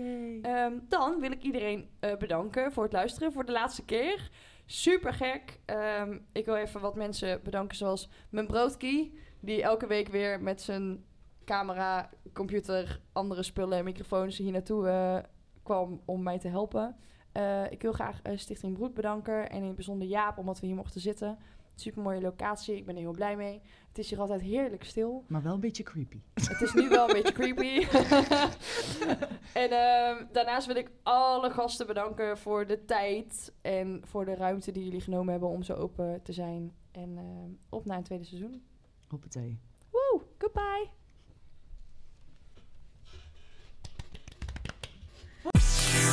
Ehm, 0.42 0.72
dan 0.88 1.20
wil 1.20 1.30
ik 1.32 1.42
iedereen 1.42 1.88
eh, 2.00 2.16
bedanken 2.16 2.72
voor 2.72 2.82
het 2.82 2.92
luisteren 2.92 3.32
voor 3.32 3.44
de 3.44 3.52
laatste 3.52 3.84
keer. 3.84 4.30
Super 4.66 5.12
gek. 5.12 5.58
Ehm, 5.64 6.18
ik 6.32 6.44
wil 6.44 6.56
even 6.56 6.80
wat 6.80 6.94
mensen 6.96 7.40
bedanken, 7.42 7.76
zoals 7.76 8.08
mijn 8.30 8.46
broodkie, 8.46 9.18
die 9.40 9.62
elke 9.62 9.86
week 9.86 10.08
weer 10.08 10.40
met 10.40 10.62
zijn 10.62 11.04
camera, 11.52 12.08
computer, 12.32 13.00
andere 13.12 13.42
spullen 13.42 13.78
en 13.78 13.84
microfoons 13.84 14.38
hier 14.38 14.52
naartoe 14.52 14.88
eh, 14.88 15.18
kwam 15.62 16.00
om 16.04 16.22
mij 16.22 16.38
te 16.38 16.48
helpen. 16.48 16.96
Eh, 17.32 17.70
ik 17.70 17.82
wil 17.82 17.92
graag 17.92 18.22
eh, 18.22 18.36
Stichting 18.36 18.76
Broed 18.76 18.94
bedanken 18.94 19.50
en 19.50 19.56
in 19.56 19.66
het 19.66 19.74
bijzonder 19.74 20.08
Jaap, 20.08 20.38
omdat 20.38 20.60
we 20.60 20.66
hier 20.66 20.74
mochten 20.74 21.00
zitten. 21.00 21.38
Super 21.74 22.02
mooie 22.02 22.20
locatie, 22.20 22.76
ik 22.76 22.86
ben 22.86 22.94
er 22.94 23.00
heel 23.00 23.12
blij 23.12 23.36
mee. 23.36 23.60
Het 23.88 23.98
is 23.98 24.10
hier 24.10 24.20
altijd 24.20 24.40
heerlijk 24.40 24.84
stil. 24.84 25.24
Maar 25.26 25.42
wel 25.42 25.54
een 25.54 25.60
beetje 25.60 25.82
creepy. 25.82 26.20
Het 26.34 26.60
is 26.60 26.72
nu 26.72 26.88
wel 26.88 27.08
een 27.08 27.14
beetje 27.14 27.32
creepy. 27.32 27.86
en 29.62 29.70
ehm, 29.70 30.24
daarnaast 30.32 30.66
wil 30.66 30.76
ik 30.76 30.90
alle 31.02 31.50
gasten 31.50 31.86
bedanken 31.86 32.38
voor 32.38 32.66
de 32.66 32.84
tijd 32.84 33.52
en 33.62 34.00
voor 34.04 34.24
de 34.24 34.34
ruimte 34.34 34.72
die 34.72 34.84
jullie 34.84 35.00
genomen 35.00 35.30
hebben 35.30 35.48
om 35.48 35.62
zo 35.62 35.74
open 35.74 36.22
te 36.22 36.32
zijn. 36.32 36.72
En 36.90 37.18
ehm, 37.18 37.50
op 37.68 37.84
naar 37.84 37.96
een 37.96 38.04
tweede 38.04 38.24
seizoen. 38.24 38.62
Hoppatee. 39.08 39.60
Woe, 39.90 40.22
goodbye! 40.38 41.01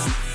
Peace. 0.06 0.29